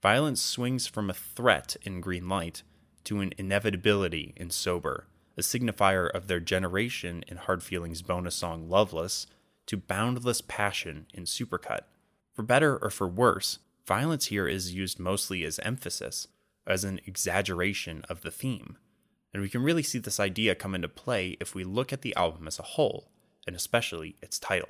Violence 0.04 0.40
swings 0.40 0.86
from 0.86 1.10
a 1.10 1.16
threat 1.16 1.76
in 1.82 2.00
Green 2.00 2.30
Light 2.30 2.62
to 3.06 3.22
an 3.22 3.34
inevitability 3.40 4.36
in 4.38 4.52
Sober, 4.52 5.08
a 5.36 5.42
signifier 5.42 6.12
of 6.12 6.28
their 6.28 6.40
generation 6.40 7.24
in 7.28 7.38
Hard 7.38 7.64
Feelings' 7.64 8.04
bonus 8.04 8.36
song 8.36 8.70
Loveless, 8.70 9.26
to 9.66 9.78
boundless 9.78 10.42
passion 10.42 11.08
in 11.12 11.24
Supercut. 11.24 11.86
For 12.36 12.44
better 12.44 12.78
or 12.78 12.92
for 12.92 13.08
worse, 13.08 13.58
violence 13.88 14.28
here 14.28 14.48
is 14.48 14.76
used 14.76 15.00
mostly 15.00 15.44
as 15.44 15.58
emphasis, 15.64 16.28
as 16.70 16.84
an 16.84 17.00
exaggeration 17.06 18.06
of 18.08 18.22
the 18.22 18.32
theme. 18.32 18.78
And 19.34 19.42
we 19.42 19.50
can 19.50 19.64
really 19.64 19.84
see 19.84 20.00
this 20.00 20.20
idea 20.20 20.56
come 20.56 20.76
into 20.76 20.88
play 20.88 21.36
if 21.40 21.54
we 21.54 21.64
look 21.64 21.92
at 21.92 22.02
the 22.02 22.16
album 22.16 22.48
as 22.48 22.60
a 22.60 22.64
whole, 22.64 23.10
and 23.46 23.56
especially 23.56 24.16
its 24.22 24.40
title. 24.40 24.70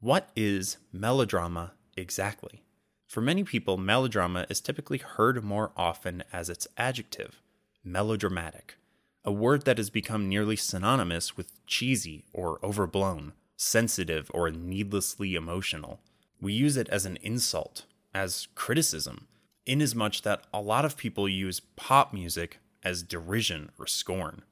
What 0.00 0.30
is 0.36 0.76
melodrama 0.92 1.72
exactly? 1.96 2.62
For 3.06 3.20
many 3.20 3.44
people, 3.44 3.78
melodrama 3.78 4.46
is 4.50 4.60
typically 4.60 4.98
heard 4.98 5.42
more 5.42 5.72
often 5.76 6.24
as 6.32 6.50
its 6.50 6.66
adjective, 6.76 7.40
melodramatic, 7.84 8.76
a 9.24 9.32
word 9.32 9.64
that 9.64 9.78
has 9.78 9.90
become 9.90 10.28
nearly 10.28 10.56
synonymous 10.56 11.36
with 11.36 11.64
cheesy 11.66 12.24
or 12.32 12.58
overblown, 12.64 13.32
sensitive 13.56 14.30
or 14.34 14.50
needlessly 14.50 15.34
emotional. 15.34 16.00
We 16.40 16.52
use 16.52 16.76
it 16.76 16.88
as 16.88 17.06
an 17.06 17.18
insult, 17.22 17.86
as 18.12 18.48
criticism, 18.54 19.28
inasmuch 19.66 20.22
that 20.22 20.44
a 20.54 20.60
lot 20.60 20.84
of 20.84 20.96
people 20.96 21.28
use 21.28 21.60
pop 21.60 22.12
music 22.14 22.58
as 22.82 23.02
derision 23.02 23.70
or 23.78 23.86
scorn, 23.86 24.42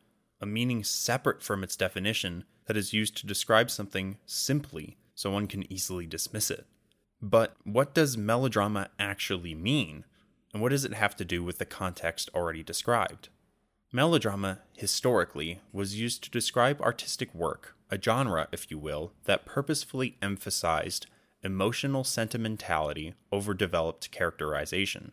a 0.40 0.46
meaning 0.46 0.85
separate 0.85 1.42
from 1.42 1.62
its 1.62 1.77
definition 1.77 2.44
that 2.66 2.77
is 2.77 2.92
used 2.92 3.16
to 3.16 3.27
describe 3.27 3.70
something 3.70 4.18
simply 4.27 4.96
so 5.14 5.31
one 5.31 5.46
can 5.46 5.70
easily 5.72 6.07
dismiss 6.07 6.50
it. 6.50 6.66
But 7.22 7.57
what 7.64 7.94
does 7.94 8.18
melodrama 8.18 8.90
actually 8.98 9.55
mean, 9.55 10.05
and 10.53 10.61
what 10.61 10.70
does 10.70 10.85
it 10.85 10.94
have 10.94 11.16
to 11.16 11.24
do 11.24 11.42
with 11.42 11.59
the 11.59 11.64
context 11.64 12.29
already 12.35 12.62
described? 12.62 13.29
Melodrama, 13.92 14.59
historically, 14.77 15.61
was 15.72 15.98
used 15.98 16.24
to 16.24 16.31
describe 16.31 16.81
artistic 16.81 17.33
work, 17.33 17.77
a 17.90 18.00
genre, 18.00 18.48
if 18.50 18.70
you 18.70 18.77
will, 18.77 19.12
that 19.24 19.46
purposefully 19.46 20.16
emphasized 20.20 21.07
emotional 21.45 22.03
sentimentality 22.03 23.15
over 23.31 23.53
developed 23.55 24.11
characterization. 24.11 25.13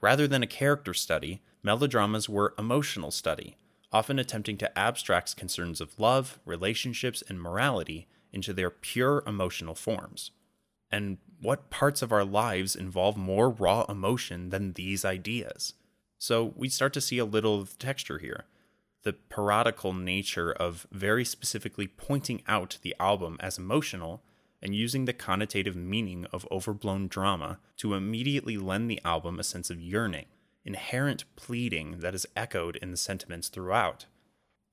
Rather 0.00 0.26
than 0.26 0.42
a 0.42 0.46
character 0.46 0.92
study, 0.92 1.40
melodramas 1.62 2.28
were 2.28 2.54
emotional 2.58 3.10
study, 3.10 3.56
often 3.92 4.18
attempting 4.18 4.56
to 4.58 4.78
abstract 4.78 5.36
concerns 5.36 5.80
of 5.80 5.98
love, 5.98 6.38
relationships, 6.44 7.22
and 7.28 7.40
morality 7.40 8.08
into 8.32 8.52
their 8.52 8.70
pure 8.70 9.22
emotional 9.26 9.74
forms. 9.74 10.32
And 10.90 11.18
what 11.40 11.70
parts 11.70 12.02
of 12.02 12.12
our 12.12 12.24
lives 12.24 12.74
involve 12.74 13.16
more 13.16 13.48
raw 13.48 13.84
emotion 13.88 14.50
than 14.50 14.72
these 14.72 15.04
ideas? 15.04 15.74
So 16.18 16.52
we 16.56 16.68
start 16.68 16.92
to 16.94 17.00
see 17.00 17.18
a 17.18 17.24
little 17.24 17.60
of 17.60 17.70
the 17.70 17.84
texture 17.84 18.18
here. 18.18 18.44
The 19.04 19.12
parodical 19.12 19.92
nature 19.92 20.52
of 20.52 20.86
very 20.90 21.24
specifically 21.24 21.86
pointing 21.86 22.42
out 22.48 22.78
the 22.82 22.94
album 22.98 23.36
as 23.40 23.56
emotional 23.56 24.22
and 24.62 24.74
using 24.74 25.04
the 25.04 25.12
connotative 25.12 25.74
meaning 25.74 26.26
of 26.32 26.46
overblown 26.50 27.08
drama 27.08 27.58
to 27.76 27.94
immediately 27.94 28.56
lend 28.56 28.90
the 28.90 29.00
album 29.04 29.38
a 29.38 29.44
sense 29.44 29.70
of 29.70 29.80
yearning, 29.80 30.26
inherent 30.64 31.24
pleading 31.36 32.00
that 32.00 32.14
is 32.14 32.26
echoed 32.36 32.76
in 32.76 32.90
the 32.90 32.96
sentiments 32.96 33.48
throughout. 33.48 34.06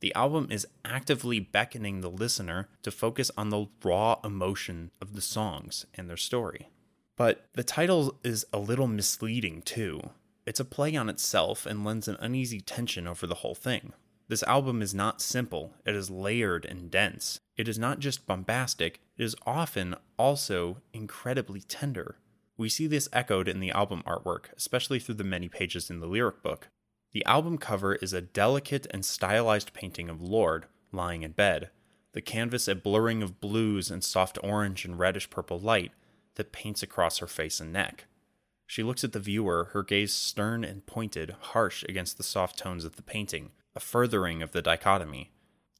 The 0.01 0.13
album 0.13 0.47
is 0.51 0.67
actively 0.83 1.39
beckoning 1.39 2.01
the 2.01 2.09
listener 2.09 2.67
to 2.83 2.91
focus 2.91 3.31
on 3.37 3.49
the 3.49 3.67
raw 3.83 4.19
emotion 4.23 4.91
of 5.01 5.13
the 5.13 5.21
songs 5.21 5.85
and 5.95 6.09
their 6.09 6.17
story. 6.17 6.69
But 7.15 7.45
the 7.53 7.63
title 7.63 8.19
is 8.23 8.45
a 8.51 8.59
little 8.59 8.87
misleading 8.87 9.61
too. 9.61 10.09
It's 10.45 10.59
a 10.59 10.65
play 10.65 10.95
on 10.95 11.09
itself 11.09 11.65
and 11.65 11.85
lends 11.85 12.07
an 12.07 12.17
uneasy 12.19 12.59
tension 12.59 13.07
over 13.07 13.25
the 13.25 13.35
whole 13.35 13.55
thing. 13.55 13.93
This 14.27 14.43
album 14.43 14.81
is 14.81 14.95
not 14.95 15.21
simple, 15.21 15.75
it 15.85 15.95
is 15.95 16.09
layered 16.09 16.65
and 16.65 16.89
dense. 16.89 17.39
It 17.57 17.67
is 17.67 17.77
not 17.77 17.99
just 17.99 18.25
bombastic, 18.25 18.99
it 19.17 19.23
is 19.23 19.35
often 19.45 19.95
also 20.17 20.81
incredibly 20.93 21.61
tender. 21.61 22.17
We 22.57 22.69
see 22.69 22.87
this 22.87 23.09
echoed 23.13 23.47
in 23.47 23.59
the 23.59 23.71
album 23.71 24.01
artwork, 24.07 24.45
especially 24.57 24.99
through 24.99 25.15
the 25.15 25.23
many 25.23 25.47
pages 25.47 25.89
in 25.91 25.99
the 25.99 26.07
lyric 26.07 26.41
book. 26.41 26.69
The 27.11 27.23
album 27.25 27.59
cover 27.59 27.95
is 27.95 28.13
a 28.13 28.21
delicate 28.21 28.87
and 28.89 29.05
stylized 29.05 29.73
painting 29.73 30.09
of 30.09 30.21
Lorde 30.21 30.65
lying 30.91 31.21
in 31.21 31.33
bed, 31.33 31.69
the 32.13 32.21
canvas 32.21 32.67
a 32.67 32.75
blurring 32.75 33.21
of 33.21 33.39
blues 33.39 33.91
and 33.91 34.03
soft 34.03 34.39
orange 34.41 34.85
and 34.85 34.97
reddish 34.97 35.29
purple 35.29 35.59
light 35.59 35.91
that 36.35 36.51
paints 36.51 36.81
across 36.81 37.19
her 37.19 37.27
face 37.27 37.59
and 37.59 37.71
neck. 37.71 38.05
She 38.65 38.81
looks 38.81 39.03
at 39.03 39.11
the 39.11 39.19
viewer, 39.19 39.69
her 39.73 39.83
gaze 39.83 40.13
stern 40.13 40.63
and 40.63 40.85
pointed, 40.85 41.35
harsh 41.39 41.83
against 41.87 42.17
the 42.17 42.23
soft 42.23 42.57
tones 42.57 42.83
of 42.83 42.95
the 42.95 43.03
painting, 43.03 43.51
a 43.75 43.79
furthering 43.79 44.41
of 44.41 44.51
the 44.51 44.61
dichotomy. 44.61 45.31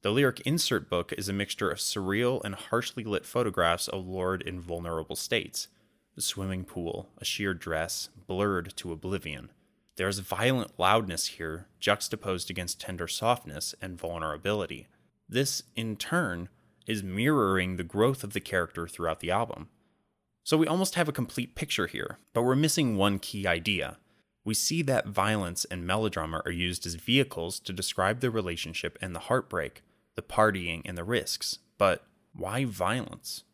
The 0.02 0.10
lyric 0.10 0.40
insert 0.40 0.90
book 0.90 1.12
is 1.16 1.28
a 1.28 1.32
mixture 1.32 1.70
of 1.70 1.78
surreal 1.78 2.40
and 2.44 2.54
harshly 2.54 3.04
lit 3.04 3.24
photographs 3.24 3.88
of 3.88 4.06
Lorde 4.06 4.42
in 4.42 4.60
vulnerable 4.60 5.16
states. 5.16 5.68
a 6.16 6.20
swimming 6.20 6.64
pool, 6.64 7.10
a 7.18 7.24
sheer 7.24 7.52
dress, 7.54 8.08
blurred 8.26 8.74
to 8.76 8.92
oblivion. 8.92 9.50
There 9.96 10.08
is 10.08 10.18
violent 10.18 10.72
loudness 10.78 11.26
here, 11.26 11.66
juxtaposed 11.80 12.50
against 12.50 12.80
tender 12.80 13.08
softness 13.08 13.74
and 13.80 13.98
vulnerability. 13.98 14.88
This, 15.28 15.62
in 15.74 15.96
turn, 15.96 16.48
is 16.86 17.02
mirroring 17.02 17.76
the 17.76 17.84
growth 17.84 18.22
of 18.22 18.32
the 18.32 18.40
character 18.40 18.86
throughout 18.86 19.20
the 19.20 19.30
album. 19.30 19.68
So 20.44 20.56
we 20.56 20.66
almost 20.66 20.94
have 20.94 21.08
a 21.08 21.12
complete 21.12 21.54
picture 21.54 21.86
here, 21.86 22.18
but 22.32 22.42
we're 22.42 22.54
missing 22.54 22.96
one 22.96 23.18
key 23.18 23.46
idea. 23.46 23.98
We 24.46 24.54
see 24.54 24.80
that 24.82 25.08
violence 25.08 25.66
and 25.66 25.86
melodrama 25.86 26.40
are 26.46 26.50
used 26.50 26.86
as 26.86 26.94
vehicles 26.94 27.60
to 27.60 27.72
describe 27.74 28.20
the 28.20 28.30
relationship 28.30 28.96
and 29.02 29.14
the 29.14 29.20
heartbreak, 29.28 29.82
the 30.14 30.22
partying 30.22 30.80
and 30.86 30.96
the 30.96 31.04
risks. 31.04 31.58
But 31.76 32.06
why 32.32 32.64
violence? 32.64 33.44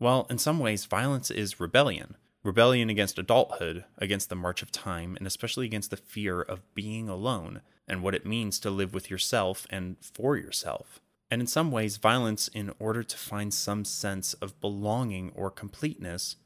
Well, 0.00 0.26
in 0.28 0.38
some 0.38 0.58
ways, 0.58 0.86
violence 0.86 1.30
is 1.30 1.60
rebellion. 1.60 2.16
Rebellion 2.42 2.90
against 2.90 3.20
adulthood, 3.20 3.84
against 3.98 4.30
the 4.30 4.34
march 4.34 4.62
of 4.62 4.72
time, 4.72 5.14
and 5.16 5.28
especially 5.28 5.66
against 5.66 5.92
the 5.92 5.96
fear 5.96 6.42
of 6.42 6.74
being 6.74 7.08
alone 7.08 7.60
and 7.86 8.02
what 8.02 8.16
it 8.16 8.26
means 8.26 8.58
to 8.58 8.70
live 8.70 8.92
with 8.92 9.10
yourself 9.10 9.66
and 9.70 9.96
for 10.00 10.36
yourself 10.36 11.00
and 11.30 11.40
in 11.40 11.46
some 11.46 11.70
ways, 11.70 11.96
violence 11.96 12.48
in 12.48 12.72
order 12.78 13.02
to 13.02 13.16
find 13.16 13.54
some 13.54 13.84
sense 13.84 14.34
of 14.34 14.60
belonging 14.60 15.30
or 15.34 15.50
completeness 15.50 16.36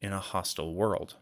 in 0.00 0.12
a 0.12 0.18
hostile 0.18 0.74
world. 0.74 1.14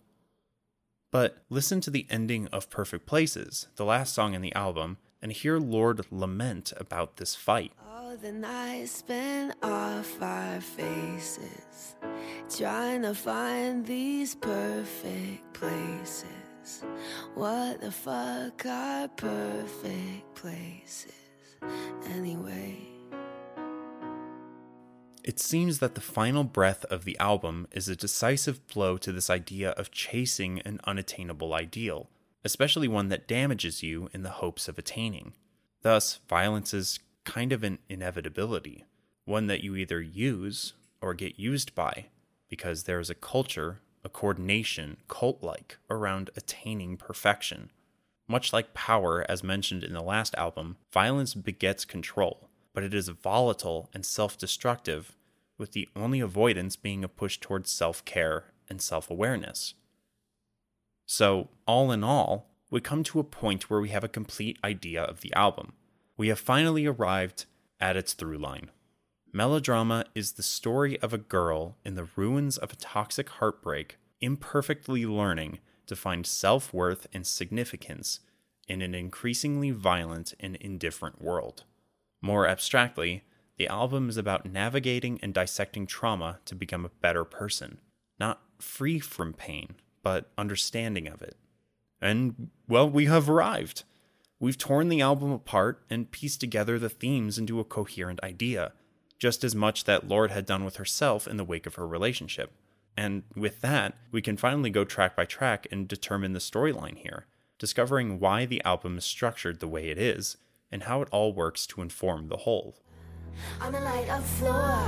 But 1.10 1.38
listen 1.48 1.80
to 1.82 1.90
the 1.90 2.06
ending 2.08 2.46
of 2.48 2.70
Perfect 2.70 3.04
Places, 3.06 3.66
the 3.74 3.84
last 3.84 4.14
song 4.14 4.34
in 4.34 4.42
the 4.42 4.54
album, 4.54 4.98
and 5.20 5.32
hear 5.32 5.58
Lorde 5.58 6.06
lament 6.12 6.72
about 6.76 7.16
this 7.16 7.34
fight. 7.34 7.72
All 7.90 8.16
the 8.16 8.30
nights 8.30 8.92
spent 8.92 9.54
off 9.62 10.22
our 10.22 10.60
faces, 10.60 11.96
trying 12.48 13.02
to 13.02 13.14
find 13.14 13.84
these 13.84 14.36
perfect 14.36 15.52
places. 15.52 16.84
What 17.34 17.80
the 17.80 17.90
fuck 17.90 18.64
are 18.66 19.08
perfect 19.08 20.34
places 20.36 21.12
anyway? 22.06 22.89
It 25.22 25.38
seems 25.38 25.80
that 25.80 25.94
the 25.94 26.00
final 26.00 26.44
breath 26.44 26.84
of 26.86 27.04
the 27.04 27.18
album 27.18 27.68
is 27.72 27.88
a 27.88 27.96
decisive 27.96 28.66
blow 28.68 28.96
to 28.98 29.12
this 29.12 29.28
idea 29.28 29.70
of 29.72 29.90
chasing 29.90 30.60
an 30.60 30.80
unattainable 30.84 31.52
ideal, 31.52 32.08
especially 32.42 32.88
one 32.88 33.10
that 33.10 33.28
damages 33.28 33.82
you 33.82 34.08
in 34.14 34.22
the 34.22 34.30
hopes 34.30 34.66
of 34.66 34.78
attaining. 34.78 35.34
Thus, 35.82 36.20
violence 36.26 36.72
is 36.72 37.00
kind 37.24 37.52
of 37.52 37.62
an 37.62 37.80
inevitability, 37.88 38.84
one 39.26 39.46
that 39.46 39.62
you 39.62 39.76
either 39.76 40.00
use 40.00 40.72
or 41.02 41.12
get 41.12 41.38
used 41.38 41.74
by, 41.74 42.06
because 42.48 42.84
there 42.84 43.00
is 43.00 43.10
a 43.10 43.14
culture, 43.14 43.80
a 44.02 44.08
coordination, 44.08 44.96
cult 45.06 45.42
like, 45.42 45.76
around 45.90 46.30
attaining 46.34 46.96
perfection. 46.96 47.70
Much 48.26 48.54
like 48.54 48.72
power, 48.72 49.26
as 49.28 49.44
mentioned 49.44 49.84
in 49.84 49.92
the 49.92 50.02
last 50.02 50.34
album, 50.36 50.78
violence 50.90 51.34
begets 51.34 51.84
control 51.84 52.49
but 52.72 52.84
it 52.84 52.94
is 52.94 53.08
volatile 53.08 53.90
and 53.92 54.04
self 54.04 54.38
destructive, 54.38 55.16
with 55.58 55.72
the 55.72 55.88
only 55.94 56.20
avoidance 56.20 56.76
being 56.76 57.04
a 57.04 57.08
push 57.08 57.38
towards 57.38 57.70
self 57.70 58.04
care 58.04 58.44
and 58.68 58.80
self 58.80 59.10
awareness. 59.10 59.74
So, 61.06 61.48
all 61.66 61.90
in 61.90 62.04
all, 62.04 62.50
we 62.70 62.80
come 62.80 63.02
to 63.04 63.18
a 63.18 63.24
point 63.24 63.68
where 63.68 63.80
we 63.80 63.88
have 63.88 64.04
a 64.04 64.08
complete 64.08 64.58
idea 64.62 65.02
of 65.02 65.20
the 65.20 65.34
album. 65.34 65.72
We 66.16 66.28
have 66.28 66.38
finally 66.38 66.86
arrived 66.86 67.46
at 67.80 67.96
its 67.96 68.12
through 68.12 68.38
line. 68.38 68.70
Melodrama 69.32 70.04
is 70.14 70.32
the 70.32 70.42
story 70.42 71.00
of 71.00 71.12
a 71.12 71.18
girl 71.18 71.76
in 71.84 71.94
the 71.94 72.08
ruins 72.16 72.56
of 72.56 72.72
a 72.72 72.76
toxic 72.76 73.28
heartbreak, 73.28 73.96
imperfectly 74.20 75.06
learning 75.06 75.58
to 75.86 75.96
find 75.96 76.26
self 76.26 76.72
worth 76.72 77.06
and 77.12 77.26
significance 77.26 78.20
in 78.68 78.82
an 78.82 78.94
increasingly 78.94 79.72
violent 79.72 80.34
and 80.38 80.56
indifferent 80.56 81.20
world. 81.20 81.64
More 82.22 82.46
abstractly, 82.46 83.24
the 83.56 83.68
album 83.68 84.08
is 84.08 84.16
about 84.16 84.46
navigating 84.46 85.18
and 85.22 85.34
dissecting 85.34 85.86
trauma 85.86 86.38
to 86.46 86.54
become 86.54 86.84
a 86.84 86.90
better 87.00 87.24
person, 87.24 87.78
not 88.18 88.40
free 88.58 88.98
from 88.98 89.32
pain, 89.32 89.74
but 90.02 90.30
understanding 90.38 91.06
of 91.08 91.22
it. 91.22 91.36
And, 92.00 92.48
well, 92.68 92.88
we 92.88 93.06
have 93.06 93.28
arrived. 93.28 93.84
We've 94.38 94.56
torn 94.56 94.88
the 94.88 95.02
album 95.02 95.32
apart 95.32 95.82
and 95.90 96.10
pieced 96.10 96.40
together 96.40 96.78
the 96.78 96.88
themes 96.88 97.38
into 97.38 97.60
a 97.60 97.64
coherent 97.64 98.22
idea, 98.22 98.72
just 99.18 99.44
as 99.44 99.54
much 99.54 99.84
that 99.84 100.08
Lorde 100.08 100.30
had 100.30 100.46
done 100.46 100.64
with 100.64 100.76
herself 100.76 101.28
in 101.28 101.36
the 101.36 101.44
wake 101.44 101.66
of 101.66 101.74
her 101.74 101.86
relationship. 101.86 102.52
And 102.96 103.24
with 103.36 103.60
that, 103.60 103.94
we 104.10 104.22
can 104.22 104.38
finally 104.38 104.70
go 104.70 104.84
track 104.84 105.14
by 105.14 105.26
track 105.26 105.66
and 105.70 105.86
determine 105.86 106.32
the 106.32 106.38
storyline 106.38 106.96
here, 106.96 107.26
discovering 107.58 108.18
why 108.18 108.46
the 108.46 108.64
album 108.64 108.96
is 108.96 109.04
structured 109.04 109.60
the 109.60 109.68
way 109.68 109.88
it 109.88 109.98
is 109.98 110.38
and 110.70 110.84
how 110.84 111.02
it 111.02 111.08
all 111.10 111.32
works 111.32 111.66
to 111.66 111.82
inform 111.82 112.28
the 112.28 112.38
whole. 112.38 112.76
On 113.60 113.72
the 113.72 113.80
light 113.80 114.08
of 114.08 114.24
floor, 114.24 114.84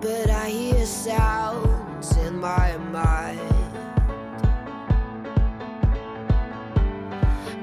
but 0.00 0.30
I 0.30 0.48
hear 0.48 0.84
sounds 0.86 2.16
in 2.16 2.40
my 2.40 2.76
mind. 2.76 3.40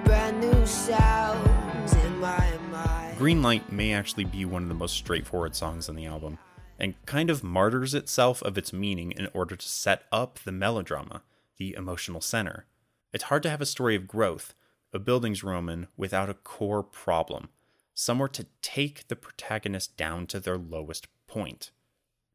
Brand 0.06 0.40
new 0.40 0.66
sounds 0.66 1.94
in 1.94 2.18
my 2.20 2.58
mind. 2.72 3.18
Green 3.18 3.42
Light 3.42 3.72
may 3.72 3.94
actually 3.94 4.24
be 4.24 4.46
one 4.46 4.64
of 4.64 4.70
the 4.70 4.76
most 4.76 4.96
straightforward 4.96 5.56
songs 5.56 5.90
on 5.90 5.96
the 5.96 6.06
album, 6.06 6.38
and 6.80 6.96
kind 7.06 7.30
of 7.30 7.44
martyrs 7.44 7.94
itself 7.94 8.42
of 8.44 8.58
its 8.58 8.72
meaning 8.72 9.12
in 9.12 9.28
order 9.34 9.56
to 9.58 9.68
set 9.68 10.04
up 10.12 10.40
the 10.40 10.52
melodrama, 10.54 11.24
the 11.58 11.76
emotional 11.76 12.22
center. 12.22 12.66
It's 13.12 13.26
hard 13.26 13.44
to 13.44 13.50
have 13.50 13.60
a 13.60 13.66
story 13.66 13.96
of 13.96 14.08
growth 14.08 14.54
a 14.94 15.00
bildungsroman 15.00 15.88
without 15.98 16.30
a 16.30 16.34
core 16.34 16.84
problem, 16.84 17.50
somewhere 17.94 18.28
to 18.30 18.46
take 18.62 19.08
the 19.08 19.16
protagonist 19.16 19.98
down 19.98 20.28
to 20.28 20.40
their 20.40 20.58
lowest 20.58 21.08
point. 21.28 21.72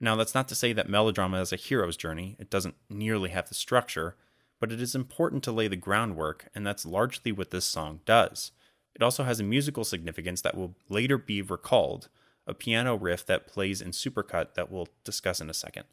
Now, 0.00 0.16
that's 0.16 0.34
not 0.34 0.48
to 0.48 0.54
say 0.54 0.72
that 0.72 0.88
melodrama 0.88 1.40
is 1.40 1.52
a 1.52 1.56
hero's 1.56 1.96
journey, 1.96 2.36
it 2.38 2.50
doesn't 2.50 2.74
nearly 2.90 3.30
have 3.30 3.48
the 3.48 3.54
structure, 3.54 4.16
but 4.60 4.72
it 4.72 4.80
is 4.80 4.94
important 4.94 5.42
to 5.44 5.52
lay 5.52 5.68
the 5.68 5.76
groundwork, 5.76 6.48
and 6.54 6.66
that's 6.66 6.86
largely 6.86 7.32
what 7.32 7.50
this 7.50 7.64
song 7.64 8.00
does. 8.04 8.52
It 8.94 9.02
also 9.02 9.24
has 9.24 9.40
a 9.40 9.44
musical 9.44 9.84
significance 9.84 10.40
that 10.42 10.56
will 10.56 10.74
later 10.88 11.18
be 11.18 11.42
recalled, 11.42 12.08
a 12.46 12.54
piano 12.54 12.94
riff 12.96 13.26
that 13.26 13.46
plays 13.46 13.80
in 13.80 13.90
supercut 13.90 14.54
that 14.54 14.70
we'll 14.70 14.88
discuss 15.02 15.40
in 15.40 15.50
a 15.50 15.54
second. 15.54 15.84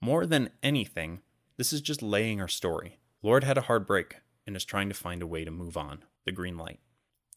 More 0.00 0.26
than 0.26 0.50
anything, 0.62 1.20
this 1.56 1.72
is 1.72 1.80
just 1.80 2.02
laying 2.02 2.40
our 2.40 2.48
story. 2.48 2.98
Lorde 3.22 3.44
had 3.44 3.58
a 3.58 3.62
hard 3.62 3.86
break, 3.86 4.16
and 4.50 4.56
is 4.56 4.64
trying 4.64 4.88
to 4.88 4.94
find 4.96 5.22
a 5.22 5.28
way 5.28 5.44
to 5.44 5.50
move 5.52 5.76
on, 5.76 6.02
the 6.24 6.32
green 6.32 6.58
light. 6.58 6.80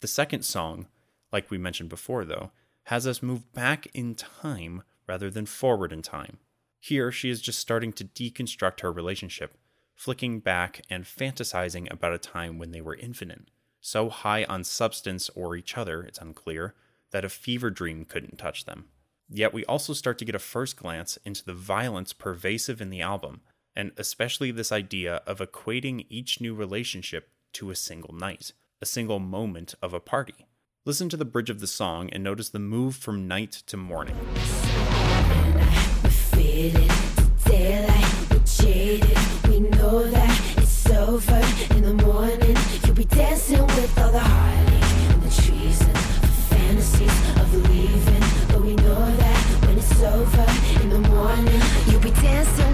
The 0.01 0.07
second 0.07 0.41
song, 0.41 0.87
like 1.31 1.51
we 1.51 1.59
mentioned 1.59 1.89
before 1.89 2.25
though, 2.25 2.49
has 2.85 3.05
us 3.05 3.21
move 3.21 3.53
back 3.53 3.85
in 3.93 4.15
time 4.15 4.81
rather 5.07 5.29
than 5.29 5.45
forward 5.45 5.93
in 5.93 6.01
time. 6.01 6.39
Here, 6.79 7.11
she 7.11 7.29
is 7.29 7.39
just 7.39 7.59
starting 7.59 7.93
to 7.93 8.03
deconstruct 8.03 8.81
her 8.81 8.91
relationship, 8.91 9.55
flicking 9.93 10.39
back 10.39 10.81
and 10.89 11.03
fantasizing 11.03 11.91
about 11.91 12.13
a 12.13 12.17
time 12.17 12.57
when 12.57 12.71
they 12.71 12.81
were 12.81 12.95
infinite, 12.95 13.51
so 13.79 14.09
high 14.09 14.43
on 14.45 14.63
substance 14.63 15.29
or 15.35 15.55
each 15.55 15.77
other, 15.77 16.01
it's 16.01 16.19
unclear, 16.19 16.73
that 17.11 17.23
a 17.23 17.29
fever 17.29 17.69
dream 17.69 18.05
couldn't 18.05 18.39
touch 18.39 18.65
them. 18.65 18.85
Yet 19.29 19.53
we 19.53 19.63
also 19.65 19.93
start 19.93 20.17
to 20.17 20.25
get 20.25 20.35
a 20.35 20.39
first 20.39 20.77
glance 20.77 21.19
into 21.23 21.45
the 21.45 21.53
violence 21.53 22.11
pervasive 22.11 22.81
in 22.81 22.89
the 22.89 23.01
album 23.01 23.41
and 23.75 23.91
especially 23.97 24.51
this 24.51 24.71
idea 24.71 25.21
of 25.25 25.39
equating 25.39 26.05
each 26.09 26.39
new 26.39 26.53
relationship 26.53 27.29
to 27.53 27.71
a 27.71 27.75
single 27.75 28.13
night, 28.13 28.53
a 28.81 28.85
single 28.85 29.19
moment 29.19 29.75
of 29.81 29.93
a 29.93 29.99
party. 29.99 30.45
Listen 30.85 31.09
to 31.09 31.17
the 31.17 31.25
bridge 31.25 31.49
of 31.49 31.59
the 31.59 31.67
song 31.67 32.09
and 32.11 32.23
notice 32.23 32.49
the 32.49 32.59
move 32.59 32.95
from 32.95 33.27
night 33.27 33.51
to 33.67 33.77
morning. 33.77 34.15
Morning. 34.15 34.43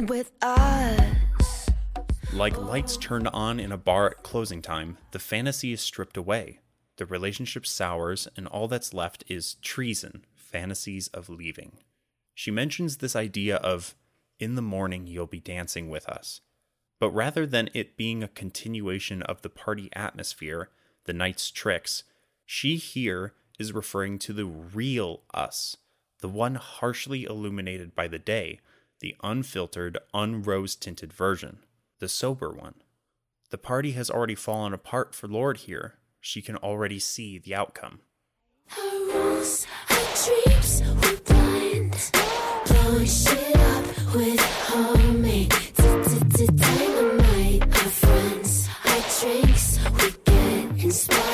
With 0.10 0.32
us. 0.42 1.70
Like 2.34 2.58
lights 2.58 2.98
turned 2.98 3.28
on 3.28 3.60
in 3.60 3.72
a 3.72 3.78
bar 3.78 4.08
at 4.08 4.24
closing 4.24 4.62
time, 4.62 4.98
the 5.12 5.20
fantasy 5.20 5.72
is 5.72 5.82
stripped 5.82 6.18
away. 6.18 6.60
The 6.98 7.06
relationship 7.06 7.66
sours, 7.66 8.28
and 8.36 8.48
all 8.48 8.68
that's 8.68 8.94
left 8.94 9.24
is 9.28 9.54
treason, 9.62 10.26
fantasies 10.36 11.08
of 11.10 11.30
leaving. 11.30 11.78
She 12.34 12.52
mentions 12.52 12.98
this 12.98 13.16
idea 13.16 13.58
of, 13.58 13.96
in 14.40 14.56
the 14.56 14.62
morning 14.62 15.08
you'll 15.08 15.28
be 15.28 15.40
dancing 15.40 15.90
with 15.90 16.10
us. 16.10 16.42
But 17.00 17.12
rather 17.12 17.46
than 17.46 17.70
it 17.74 17.96
being 17.96 18.24
a 18.24 18.28
continuation 18.28 19.22
of 19.24 19.42
the 19.42 19.50
party 19.50 19.90
atmosphere, 19.94 20.70
the 21.06 21.14
night's 21.14 21.52
tricks, 21.52 22.04
she 22.46 22.76
here 22.76 23.34
is 23.58 23.74
referring 23.74 24.20
to 24.20 24.34
the 24.34 24.46
real 24.46 25.22
us, 25.34 25.78
the 26.20 26.30
one 26.30 26.56
harshly 26.56 27.24
illuminated 27.24 27.96
by 27.96 28.08
the 28.08 28.20
day, 28.20 28.60
the 29.00 29.16
unfiltered, 29.24 29.98
unrose 30.14 30.76
tinted 30.76 31.14
version, 31.14 31.60
the 32.00 32.10
sober 32.10 32.52
one. 32.52 32.76
The 33.50 33.58
party 33.58 33.92
has 33.94 34.10
already 34.10 34.36
fallen 34.36 34.74
apart 34.74 35.16
for 35.16 35.28
Lorde 35.28 35.58
here. 35.58 35.96
She 36.22 36.42
can 36.42 36.58
already 36.58 37.00
see 37.00 37.40
the 37.40 37.56
outcome. 37.56 38.02
candles, 39.40 39.68
our 39.90 39.98
dreams 40.26 40.82
were 40.82 41.18
blind. 41.26 42.12
Blowing 42.68 43.06
shit 43.06 43.56
up 43.56 44.16
with 44.16 44.40
homemade 44.40 45.50
dynamite. 46.56 47.62
Our 47.62 47.90
friends, 47.90 48.70
our 48.86 49.02
drinks, 49.20 49.80
we 49.94 50.12
get 50.26 50.84
inspired. 50.84 51.29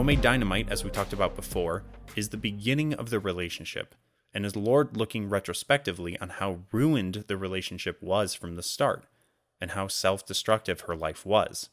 Homemade 0.00 0.22
dynamite, 0.22 0.70
as 0.70 0.82
we 0.82 0.88
talked 0.88 1.12
about 1.12 1.36
before, 1.36 1.82
is 2.16 2.30
the 2.30 2.38
beginning 2.38 2.94
of 2.94 3.10
the 3.10 3.20
relationship, 3.20 3.94
and 4.32 4.46
is 4.46 4.56
Lorde 4.56 4.96
looking 4.96 5.28
retrospectively 5.28 6.18
on 6.20 6.30
how 6.30 6.60
ruined 6.72 7.24
the 7.26 7.36
relationship 7.36 8.02
was 8.02 8.34
from 8.34 8.56
the 8.56 8.62
start, 8.62 9.04
and 9.60 9.72
how 9.72 9.88
self 9.88 10.24
destructive 10.24 10.80
her 10.80 10.96
life 10.96 11.26
was. 11.26 11.68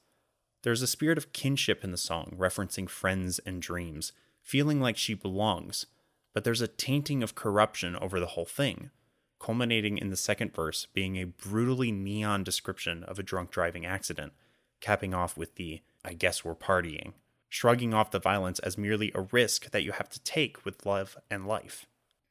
There's 0.63 0.81
a 0.81 0.87
spirit 0.87 1.17
of 1.17 1.31
kinship 1.31 1.85
in 1.85 1.91
the 1.91 1.97
song, 1.97 2.35
referencing 2.37 2.89
friends 2.89 3.39
and 3.45 3.61
dreams, 3.61 4.11
feeling 4.41 4.81
like 4.81 4.97
she 4.97 5.13
belongs, 5.13 5.85
but 6.33 6.43
there's 6.43 6.61
a 6.61 6.67
tainting 6.67 7.23
of 7.23 7.33
corruption 7.33 7.95
over 7.95 8.19
the 8.19 8.25
whole 8.25 8.43
thing, 8.43 8.89
culminating 9.39 9.97
in 9.97 10.09
the 10.09 10.17
second 10.17 10.53
verse 10.53 10.85
being 10.93 11.15
a 11.15 11.23
brutally 11.23 11.93
neon 11.93 12.43
description 12.43 13.05
of 13.05 13.19
a 13.19 13.23
drunk 13.23 13.51
driving 13.51 13.85
accident, 13.85 14.33
capping 14.81 15.13
off 15.13 15.37
with 15.37 15.55
the, 15.55 15.79
I 16.03 16.11
guess 16.11 16.43
we're 16.43 16.55
partying, 16.55 17.13
shrugging 17.49 17.93
off 17.93 18.12
the 18.12 18.19
violence 18.19 18.60
as 18.60 18.77
merely 18.77 19.12
a 19.15 19.21
risk 19.21 19.71
that 19.71 19.83
you 19.83 19.91
have 19.93 20.10
to 20.10 20.23
take 20.23 20.65
with 20.65 20.86
love 20.86 21.17
and 21.29 21.47
life. 21.47 21.86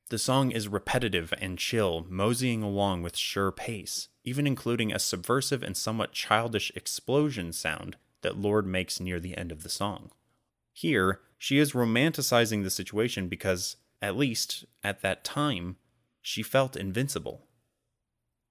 The 0.08 0.18
song 0.18 0.52
is 0.52 0.68
repetitive 0.68 1.34
and 1.40 1.58
chill, 1.58 2.06
moseying 2.08 2.62
along 2.62 3.02
with 3.02 3.16
sure 3.16 3.50
pace, 3.50 4.08
even 4.22 4.46
including 4.46 4.92
a 4.92 5.00
subversive 5.00 5.64
and 5.64 5.76
somewhat 5.76 6.12
childish 6.12 6.70
explosion 6.76 7.52
sound 7.52 7.96
that 8.22 8.38
Lorde 8.38 8.66
makes 8.66 9.00
near 9.00 9.18
the 9.18 9.36
end 9.36 9.50
of 9.50 9.62
the 9.62 9.68
song. 9.68 10.10
Here, 10.72 11.20
she 11.38 11.58
is 11.58 11.72
romanticizing 11.72 12.62
the 12.62 12.70
situation 12.70 13.28
because, 13.28 13.76
at 14.00 14.16
least 14.16 14.64
at 14.84 15.02
that 15.02 15.24
time, 15.24 15.76
she 16.22 16.42
felt 16.42 16.76
invincible. 16.76 17.46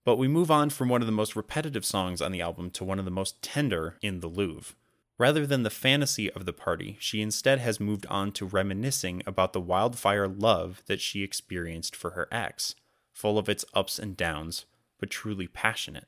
But 0.04 0.18
we 0.18 0.28
move 0.28 0.52
on 0.52 0.70
from 0.70 0.90
one 0.90 1.02
of 1.02 1.08
the 1.08 1.12
most 1.12 1.36
repetitive 1.36 1.86
songs 1.86 2.22
on 2.22 2.32
the 2.32 2.42
album 2.42 2.70
to 2.72 2.84
one 2.84 3.00
of 3.00 3.06
the 3.06 3.12
most 3.12 3.42
tender 3.42 3.98
in 4.02 4.20
the 4.20 4.28
Louvre. 4.28 4.76
Rather 5.18 5.48
than 5.48 5.64
the 5.64 5.70
fantasy 5.70 6.30
of 6.32 6.46
the 6.46 6.54
party, 6.54 6.98
she 7.00 7.22
instead 7.22 7.60
has 7.60 7.80
moved 7.80 8.06
on 8.08 8.34
to 8.34 8.46
reminiscing 8.46 9.24
about 9.26 9.54
the 9.54 9.62
wildfire 9.62 10.28
love 10.28 10.84
that 10.88 11.00
she 11.00 11.24
experienced 11.24 11.96
for 11.96 12.12
her 12.12 12.28
ex, 12.32 12.76
full 13.14 13.38
of 13.38 13.48
its 13.48 13.64
ups 13.74 13.98
and 13.98 14.18
downs, 14.18 14.66
but 15.00 15.10
truly 15.10 15.48
passionate. 15.48 16.08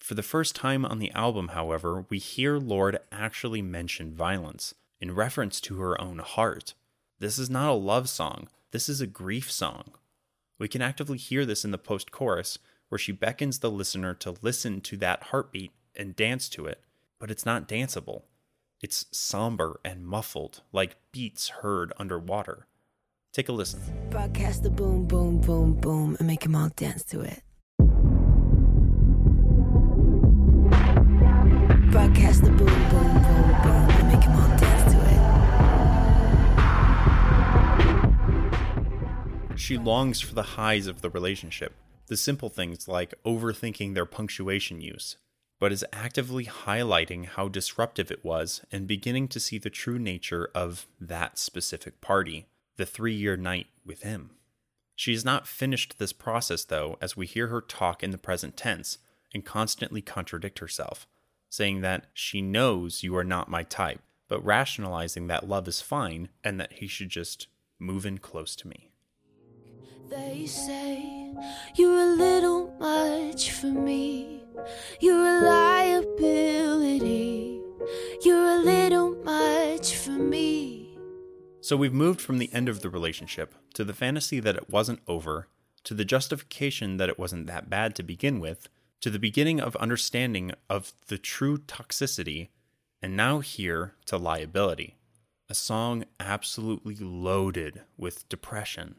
For 0.00 0.14
the 0.14 0.22
first 0.22 0.54
time 0.54 0.84
on 0.84 0.98
the 0.98 1.12
album, 1.12 1.48
however, 1.48 2.04
we 2.10 2.18
hear 2.18 2.58
Lorde 2.58 2.98
actually 3.10 3.62
mention 3.62 4.14
violence, 4.14 4.74
in 5.00 5.14
reference 5.14 5.60
to 5.62 5.80
her 5.80 5.98
own 6.00 6.18
heart. 6.18 6.74
This 7.20 7.38
is 7.38 7.48
not 7.48 7.70
a 7.70 7.74
love 7.74 8.08
song, 8.08 8.48
this 8.72 8.88
is 8.88 9.00
a 9.00 9.06
grief 9.06 9.50
song. 9.50 9.92
We 10.58 10.68
can 10.68 10.82
actively 10.82 11.18
hear 11.18 11.46
this 11.46 11.64
in 11.64 11.70
the 11.70 11.78
post 11.78 12.10
chorus, 12.10 12.58
where 12.88 12.98
she 12.98 13.12
beckons 13.12 13.60
the 13.60 13.70
listener 13.70 14.12
to 14.14 14.34
listen 14.42 14.82
to 14.82 14.98
that 14.98 15.22
heartbeat 15.24 15.72
and 15.96 16.14
dance 16.14 16.50
to 16.50 16.66
it, 16.66 16.82
but 17.18 17.30
it's 17.30 17.46
not 17.46 17.66
danceable. 17.66 18.24
It's 18.82 19.06
somber 19.12 19.78
and 19.84 20.04
muffled, 20.04 20.62
like 20.72 20.96
beats 21.12 21.50
heard 21.60 21.92
underwater. 21.98 22.66
Take 23.32 23.48
a 23.48 23.52
listen. 23.52 23.80
Broadcast 24.10 24.64
the 24.64 24.70
boom, 24.70 25.06
boom, 25.06 25.40
boom, 25.40 25.74
boom, 25.74 26.16
and 26.18 26.26
make 26.26 26.40
them 26.40 26.56
all 26.56 26.68
dance 26.70 27.04
to 27.04 27.20
it. 27.20 27.44
Broadcast 31.92 32.42
the 32.42 32.50
boom, 32.50 32.66
boom, 32.66 33.22
boom, 33.22 33.52
boom, 33.62 33.88
and 33.88 34.08
make 34.08 34.22
them 34.22 34.34
all 34.36 34.48
dance 34.58 34.92
to 34.92 34.98
it. 39.52 39.58
She 39.60 39.78
longs 39.78 40.20
for 40.20 40.34
the 40.34 40.42
highs 40.42 40.88
of 40.88 41.02
the 41.02 41.10
relationship, 41.10 41.76
the 42.08 42.16
simple 42.16 42.48
things 42.48 42.88
like 42.88 43.14
overthinking 43.24 43.94
their 43.94 44.06
punctuation 44.06 44.80
use, 44.80 45.18
but 45.62 45.70
is 45.70 45.84
actively 45.92 46.44
highlighting 46.44 47.24
how 47.24 47.46
disruptive 47.46 48.10
it 48.10 48.24
was 48.24 48.62
and 48.72 48.88
beginning 48.88 49.28
to 49.28 49.38
see 49.38 49.58
the 49.58 49.70
true 49.70 49.96
nature 49.96 50.50
of 50.56 50.88
that 51.00 51.38
specific 51.38 52.00
party, 52.00 52.46
the 52.78 52.84
three 52.84 53.14
year 53.14 53.36
night 53.36 53.68
with 53.86 54.02
him. 54.02 54.30
She 54.96 55.12
has 55.12 55.24
not 55.24 55.46
finished 55.46 56.00
this 56.00 56.12
process, 56.12 56.64
though, 56.64 56.98
as 57.00 57.16
we 57.16 57.26
hear 57.26 57.46
her 57.46 57.60
talk 57.60 58.02
in 58.02 58.10
the 58.10 58.18
present 58.18 58.56
tense 58.56 58.98
and 59.32 59.44
constantly 59.44 60.02
contradict 60.02 60.58
herself, 60.58 61.06
saying 61.48 61.80
that 61.82 62.06
she 62.12 62.42
knows 62.42 63.04
you 63.04 63.16
are 63.16 63.22
not 63.22 63.48
my 63.48 63.62
type, 63.62 64.00
but 64.26 64.44
rationalizing 64.44 65.28
that 65.28 65.48
love 65.48 65.68
is 65.68 65.80
fine 65.80 66.28
and 66.42 66.58
that 66.58 66.72
he 66.72 66.88
should 66.88 67.08
just 67.08 67.46
move 67.78 68.04
in 68.04 68.18
close 68.18 68.56
to 68.56 68.66
me. 68.66 68.90
They 70.10 70.44
say 70.44 71.32
you're 71.76 72.00
a 72.00 72.16
little 72.16 72.74
much 72.80 73.52
for 73.52 73.68
me. 73.68 74.41
You're 75.00 75.26
a 75.26 75.40
liability. 75.42 77.60
You're 78.24 78.46
a 78.46 78.58
little 78.58 79.16
much 79.24 79.96
for 79.96 80.10
me. 80.10 80.96
So 81.60 81.76
we've 81.76 81.92
moved 81.92 82.20
from 82.20 82.38
the 82.38 82.52
end 82.52 82.68
of 82.68 82.80
the 82.80 82.90
relationship 82.90 83.54
to 83.74 83.84
the 83.84 83.94
fantasy 83.94 84.40
that 84.40 84.56
it 84.56 84.70
wasn't 84.70 85.00
over, 85.06 85.48
to 85.84 85.94
the 85.94 86.04
justification 86.04 86.96
that 86.96 87.08
it 87.08 87.18
wasn't 87.18 87.46
that 87.46 87.70
bad 87.70 87.94
to 87.96 88.02
begin 88.02 88.40
with, 88.40 88.68
to 89.00 89.10
the 89.10 89.18
beginning 89.18 89.60
of 89.60 89.76
understanding 89.76 90.52
of 90.68 90.92
the 91.08 91.18
true 91.18 91.58
toxicity, 91.58 92.48
and 93.00 93.16
now 93.16 93.40
here 93.40 93.94
to 94.06 94.16
liability. 94.16 94.96
A 95.48 95.54
song 95.54 96.04
absolutely 96.20 96.96
loaded 96.96 97.82
with 97.96 98.28
depression. 98.28 98.96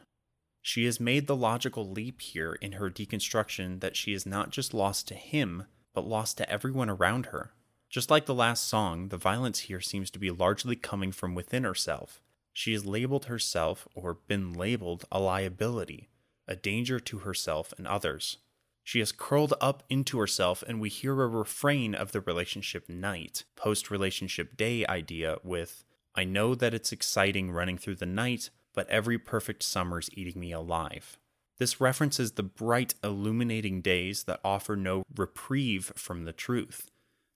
She 0.66 0.86
has 0.86 0.98
made 0.98 1.28
the 1.28 1.36
logical 1.36 1.92
leap 1.92 2.22
here 2.22 2.54
in 2.54 2.72
her 2.74 2.90
deconstruction 2.90 3.82
that 3.82 3.98
she 3.98 4.14
is 4.14 4.26
not 4.26 4.50
just 4.50 4.74
lost 4.74 5.10
to 5.10 5.14
him, 5.14 5.66
but 5.94 6.08
lost 6.08 6.38
to 6.38 6.50
everyone 6.50 6.90
around 6.90 7.28
her. 7.28 7.52
Just 7.90 8.10
like 8.10 8.26
the 8.26 8.34
last 8.34 8.66
song, 8.68 9.10
the 9.10 9.18
violence 9.18 9.60
here 9.60 9.82
seems 9.82 10.10
to 10.12 10.20
be 10.20 10.32
largely 10.32 10.78
coming 10.78 11.12
from 11.12 11.36
within 11.36 11.66
herself. 11.66 12.22
She 12.54 12.72
has 12.72 12.86
labeled 12.86 13.26
herself, 13.26 13.90
or 13.94 14.14
been 14.14 14.54
labeled, 14.54 15.04
a 15.12 15.20
liability, 15.20 16.10
a 16.48 16.56
danger 16.56 16.98
to 16.98 17.20
herself 17.20 17.74
and 17.78 17.86
others. 17.86 18.38
She 18.86 19.00
has 19.00 19.12
curled 19.12 19.54
up 19.60 19.84
into 19.90 20.18
herself, 20.18 20.64
and 20.66 20.80
we 20.80 20.88
hear 20.88 21.22
a 21.22 21.28
refrain 21.28 21.94
of 21.94 22.14
the 22.14 22.22
relationship 22.22 22.88
night, 22.88 23.44
post 23.58 23.92
relationship 23.92 24.56
day 24.56 24.86
idea 24.88 25.38
with, 25.44 25.84
I 26.16 26.24
know 26.24 26.56
that 26.56 26.74
it's 26.74 26.94
exciting 26.94 27.52
running 27.52 27.78
through 27.78 27.96
the 27.96 28.06
night, 28.06 28.50
but 28.74 28.90
every 28.90 29.18
perfect 29.18 29.64
summer's 29.64 30.10
eating 30.14 30.40
me 30.40 30.52
alive. 30.52 31.18
This 31.60 31.80
references 31.80 32.34
the 32.34 32.44
bright, 32.44 32.96
illuminating 33.04 33.82
days 33.82 34.24
that 34.24 34.40
offer 34.44 34.76
no 34.76 35.04
reprieve 35.16 35.92
from 35.96 36.26
the 36.26 36.34
truth. 36.34 36.90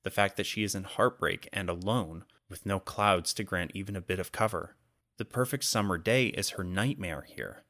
The 0.04 0.10
fact 0.12 0.38
that 0.38 0.46
she 0.46 0.64
is 0.64 0.74
in 0.74 0.84
heartbreak 0.84 1.48
and 1.54 1.70
alone, 1.70 2.26
with 2.50 2.66
no 2.66 2.80
clouds 2.80 3.34
to 3.36 3.44
grant 3.44 3.72
even 3.74 3.96
a 3.96 4.02
bit 4.02 4.20
of 4.20 4.32
cover. 4.32 4.76
The 5.18 5.26
perfect 5.26 5.64
summer 5.64 5.98
day 5.98 6.28
is 6.28 6.52
her 6.52 6.64
nightmare 6.64 7.26
here. 7.28 7.64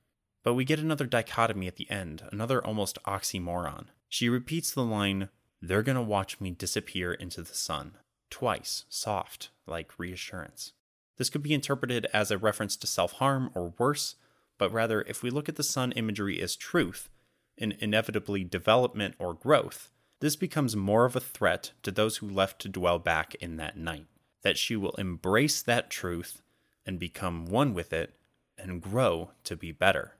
But 0.43 0.53
we 0.53 0.65
get 0.65 0.79
another 0.79 1.05
dichotomy 1.05 1.67
at 1.67 1.75
the 1.75 1.89
end, 1.89 2.23
another 2.31 2.65
almost 2.65 2.97
oxymoron. 3.05 3.87
She 4.07 4.29
repeats 4.29 4.71
the 4.71 4.83
line, 4.83 5.29
They're 5.61 5.83
gonna 5.83 6.03
watch 6.03 6.39
me 6.39 6.51
disappear 6.51 7.13
into 7.13 7.41
the 7.41 7.53
sun, 7.53 7.97
twice, 8.29 8.85
soft, 8.87 9.49
like 9.65 9.97
reassurance. 9.99 10.73
This 11.17 11.29
could 11.29 11.43
be 11.43 11.53
interpreted 11.53 12.07
as 12.13 12.31
a 12.31 12.37
reference 12.37 12.75
to 12.77 12.87
self 12.87 13.13
harm 13.13 13.49
or 13.55 13.73
worse, 13.77 14.15
but 14.57 14.71
rather, 14.71 15.01
if 15.01 15.23
we 15.23 15.29
look 15.29 15.49
at 15.49 15.55
the 15.55 15.63
sun 15.63 15.91
imagery 15.93 16.41
as 16.41 16.55
truth, 16.55 17.09
and 17.57 17.75
inevitably 17.79 18.43
development 18.43 19.15
or 19.19 19.33
growth, 19.33 19.89
this 20.19 20.35
becomes 20.35 20.75
more 20.75 21.05
of 21.05 21.15
a 21.15 21.19
threat 21.19 21.71
to 21.83 21.91
those 21.91 22.17
who 22.17 22.29
left 22.29 22.59
to 22.61 22.69
dwell 22.69 22.99
back 22.99 23.35
in 23.35 23.57
that 23.57 23.77
night. 23.77 24.05
That 24.43 24.57
she 24.57 24.75
will 24.75 24.91
embrace 24.91 25.61
that 25.61 25.89
truth 25.89 26.41
and 26.85 26.99
become 26.99 27.45
one 27.45 27.73
with 27.73 27.91
it 27.91 28.13
and 28.57 28.81
grow 28.81 29.31
to 29.43 29.55
be 29.55 29.71
better. 29.71 30.13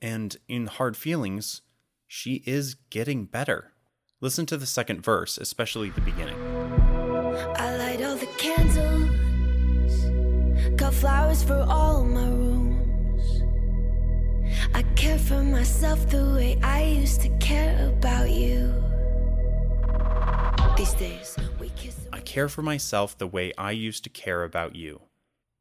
And 0.00 0.36
in 0.48 0.66
hard 0.66 0.96
feelings, 0.96 1.62
she 2.06 2.42
is 2.44 2.74
getting 2.90 3.24
better. 3.24 3.72
Listen 4.20 4.46
to 4.46 4.56
the 4.56 4.66
second 4.66 5.02
verse, 5.02 5.38
especially 5.38 5.90
the 5.90 6.00
beginning. 6.00 6.38
Flowers 11.02 11.42
for 11.42 11.66
all 11.68 12.04
my 12.04 12.28
rooms. 12.28 13.42
I 14.72 14.84
care 14.94 15.18
for 15.18 15.42
myself 15.42 16.08
the 16.08 16.32
way 16.36 16.60
I 16.62 16.84
used 16.84 17.22
to 17.22 17.28
care 17.38 17.88
about 17.88 18.30
you. 18.30 18.72
These 20.76 20.94
days, 20.94 21.36
we 21.58 21.70
kiss. 21.70 22.06
I 22.12 22.20
care 22.20 22.48
for 22.48 22.62
myself 22.62 23.18
the 23.18 23.26
way 23.26 23.52
I 23.58 23.72
used 23.72 24.04
to 24.04 24.10
care 24.10 24.44
about 24.44 24.76
you. 24.76 25.00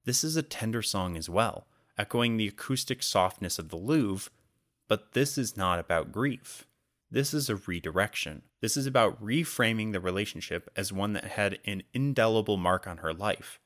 This 0.05 0.23
is 0.23 0.35
a 0.35 0.43
tender 0.43 0.83
song 0.83 1.17
as 1.17 1.27
well, 1.27 1.65
echoing 1.97 2.37
the 2.37 2.47
acoustic 2.47 3.01
softness 3.01 3.57
of 3.57 3.69
the 3.69 3.77
Louvre, 3.77 4.29
but 4.87 5.13
this 5.13 5.39
is 5.39 5.57
not 5.57 5.79
about 5.79 6.11
grief. 6.11 6.67
This 7.09 7.33
is 7.33 7.49
a 7.49 7.55
redirection. 7.55 8.43
This 8.61 8.77
is 8.77 8.85
about 8.85 9.19
reframing 9.19 9.91
the 9.91 9.99
relationship 9.99 10.69
as 10.75 10.93
one 10.93 11.13
that 11.13 11.25
had 11.25 11.57
an 11.65 11.81
indelible 11.95 12.57
mark 12.57 12.85
on 12.85 12.97
her 12.97 13.11
life, 13.11 13.59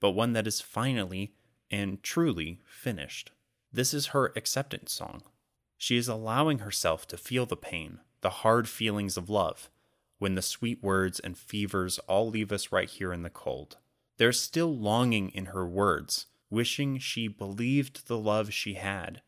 but 0.00 0.10
one 0.10 0.32
that 0.32 0.46
is 0.46 0.60
finally 0.60 1.32
and 1.70 2.02
truly 2.02 2.60
finished. 2.64 3.30
This 3.72 3.92
is 3.92 4.06
her 4.08 4.32
acceptance 4.36 4.92
song. 4.92 5.22
She 5.76 5.96
is 5.96 6.08
allowing 6.08 6.60
herself 6.60 7.06
to 7.08 7.16
feel 7.16 7.46
the 7.46 7.56
pain, 7.56 8.00
the 8.20 8.30
hard 8.30 8.68
feelings 8.68 9.16
of 9.16 9.28
love, 9.28 9.68
when 10.18 10.34
the 10.34 10.42
sweet 10.42 10.82
words 10.82 11.20
and 11.20 11.36
fevers 11.36 11.98
all 12.00 12.30
leave 12.30 12.52
us 12.52 12.72
right 12.72 12.88
here 12.88 13.12
in 13.12 13.22
the 13.22 13.30
cold. 13.30 13.76
There's 14.16 14.40
still 14.40 14.74
longing 14.74 15.30
in 15.30 15.46
her 15.46 15.66
words, 15.66 16.26
wishing 16.48 16.98
she 16.98 17.28
believed 17.28 18.06
the 18.06 18.18
love 18.18 18.52
she 18.52 18.74
had, 18.74 19.20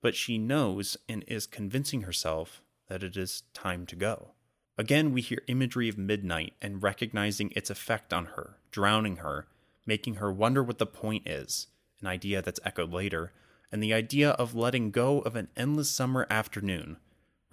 but 0.00 0.14
she 0.14 0.38
knows 0.38 0.96
and 1.08 1.24
is 1.26 1.46
convincing 1.46 2.02
herself 2.02 2.62
that 2.88 3.02
it 3.02 3.16
is 3.16 3.42
time 3.52 3.86
to 3.86 3.96
go. 3.96 4.32
Again, 4.78 5.12
we 5.12 5.22
hear 5.22 5.42
imagery 5.48 5.88
of 5.88 5.98
midnight 5.98 6.52
and 6.60 6.82
recognizing 6.82 7.50
its 7.56 7.70
effect 7.70 8.12
on 8.12 8.26
her, 8.26 8.58
drowning 8.70 9.16
her, 9.16 9.48
making 9.86 10.16
her 10.16 10.32
wonder 10.32 10.62
what 10.62 10.78
the 10.78 10.86
point 10.86 11.26
is, 11.26 11.68
an 12.00 12.06
idea 12.06 12.42
that's 12.42 12.60
echoed 12.64 12.92
later, 12.92 13.32
and 13.72 13.82
the 13.82 13.94
idea 13.94 14.30
of 14.30 14.54
letting 14.54 14.90
go 14.90 15.20
of 15.20 15.36
an 15.36 15.48
endless 15.56 15.90
summer 15.90 16.26
afternoon, 16.28 16.98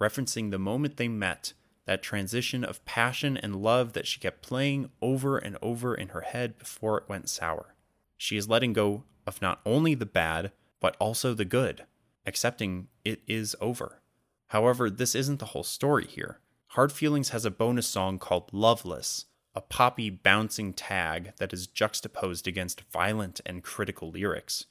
referencing 0.00 0.50
the 0.50 0.58
moment 0.58 0.96
they 0.96 1.08
met, 1.08 1.52
that 1.86 2.02
transition 2.02 2.64
of 2.64 2.84
passion 2.84 3.36
and 3.36 3.56
love 3.56 3.92
that 3.92 4.06
she 4.06 4.20
kept 4.20 4.42
playing 4.42 4.90
over 5.02 5.38
and 5.38 5.56
over 5.60 5.94
in 5.94 6.08
her 6.08 6.22
head 6.22 6.58
before 6.58 6.98
it 6.98 7.08
went 7.08 7.28
sour. 7.28 7.74
She 8.16 8.36
is 8.36 8.48
letting 8.48 8.72
go 8.72 9.04
of 9.26 9.42
not 9.42 9.60
only 9.66 9.94
the 9.94 10.06
bad, 10.06 10.52
but 10.80 10.96
also 10.98 11.34
the 11.34 11.44
good, 11.44 11.84
accepting 12.26 12.88
it 13.04 13.22
is 13.26 13.54
over. 13.60 14.00
However, 14.48 14.88
this 14.88 15.14
isn't 15.14 15.40
the 15.40 15.46
whole 15.46 15.64
story 15.64 16.06
here. 16.06 16.40
Hard 16.68 16.92
Feelings 16.92 17.30
has 17.30 17.44
a 17.44 17.50
bonus 17.50 17.86
song 17.86 18.18
called 18.18 18.50
Loveless, 18.52 19.26
a 19.54 19.60
poppy 19.60 20.10
bouncing 20.10 20.72
tag 20.72 21.32
that 21.38 21.52
is 21.52 21.66
juxtaposed 21.66 22.48
against 22.48 22.82
violent 22.92 23.40
and 23.46 23.62
critical 23.62 24.10
lyrics. 24.10 24.66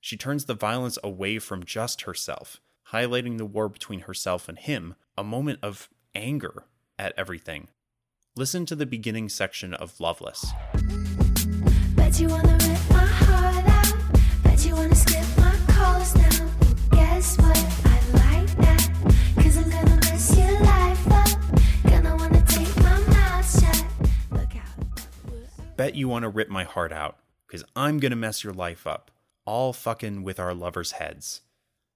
She 0.00 0.16
turns 0.16 0.44
the 0.44 0.54
violence 0.54 0.98
away 1.02 1.38
from 1.38 1.64
just 1.64 2.02
herself, 2.02 2.60
highlighting 2.92 3.38
the 3.38 3.46
war 3.46 3.68
between 3.68 4.00
herself 4.00 4.48
and 4.48 4.58
him, 4.58 4.94
a 5.16 5.24
moment 5.24 5.58
of 5.62 5.88
anger 6.14 6.64
at 6.98 7.14
everything. 7.16 7.68
Listen 8.36 8.66
to 8.66 8.76
the 8.76 8.86
beginning 8.86 9.28
section 9.28 9.74
of 9.74 9.98
Loveless. 9.98 10.46
Bet 25.78 25.94
you 25.94 26.08
want 26.08 26.24
to 26.24 26.28
rip 26.28 26.48
my 26.48 26.64
heart 26.64 26.92
out, 26.92 27.18
because 27.46 27.62
I'm 27.76 28.00
going 28.00 28.10
to 28.10 28.16
mess 28.16 28.42
your 28.42 28.52
life 28.52 28.84
up, 28.84 29.12
all 29.44 29.72
fucking 29.72 30.24
with 30.24 30.40
our 30.40 30.52
lovers' 30.52 30.90
heads. 30.90 31.42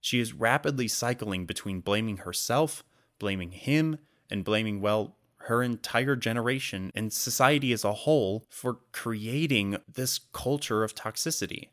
She 0.01 0.21
is 0.21 0.33
rapidly 0.33 0.87
cycling 0.87 1.47
between 1.47 1.81
blaming 1.81 2.18
herself, 2.18 2.85
blaming 3.18 3.51
him, 3.51 3.99
and 4.31 4.45
blaming, 4.45 4.81
well, 4.81 5.16
her 5.49 5.64
entire 5.64 6.14
generation 6.14 6.92
and 6.95 7.12
society 7.12 7.73
as 7.73 7.83
a 7.83 7.92
whole 7.92 8.47
for 8.49 8.79
creating 8.92 9.79
this 9.92 10.21
culture 10.33 10.85
of 10.85 10.95
toxicity. 10.95 11.71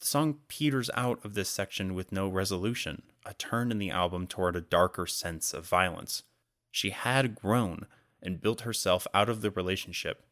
The 0.00 0.06
song 0.06 0.38
peters 0.48 0.90
out 0.94 1.24
of 1.24 1.34
this 1.34 1.48
section 1.48 1.94
with 1.94 2.10
no 2.10 2.26
resolution, 2.26 3.02
a 3.24 3.32
turn 3.34 3.70
in 3.70 3.78
the 3.78 3.90
album 3.90 4.26
toward 4.26 4.56
a 4.56 4.60
darker 4.60 5.06
sense 5.06 5.54
of 5.54 5.68
violence. 5.68 6.24
She 6.72 6.90
had 6.90 7.36
grown 7.36 7.86
and 8.20 8.40
built 8.40 8.62
herself 8.62 9.06
out 9.14 9.28
of 9.28 9.40
the 9.40 9.52
relationship. 9.52 10.24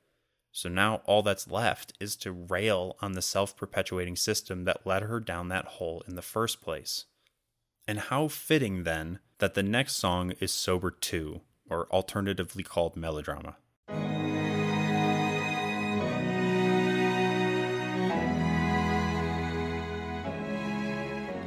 So 0.57 0.71
now 0.71 1.03
all 1.05 1.23
that's 1.23 1.51
left 1.51 1.92
is 2.01 2.16
to 2.16 2.33
rail 2.33 2.97
on 3.03 3.12
the 3.12 3.21
self 3.21 3.55
perpetuating 3.59 4.16
system 4.16 4.64
that 4.64 4.87
led 4.87 5.03
her 5.03 5.21
down 5.21 5.49
that 5.49 5.66
hole 5.66 6.03
in 6.09 6.14
the 6.14 6.23
first 6.23 6.62
place. 6.62 7.05
And 7.87 7.99
how 7.99 8.29
fitting 8.29 8.85
then 8.85 9.19
that 9.37 9.53
the 9.53 9.62
next 9.62 9.97
song 9.97 10.33
is 10.40 10.51
Sober 10.51 10.90
2, 10.90 11.42
or 11.69 11.87
alternatively 11.90 12.62
called 12.62 12.97
Melodrama. 12.97 13.57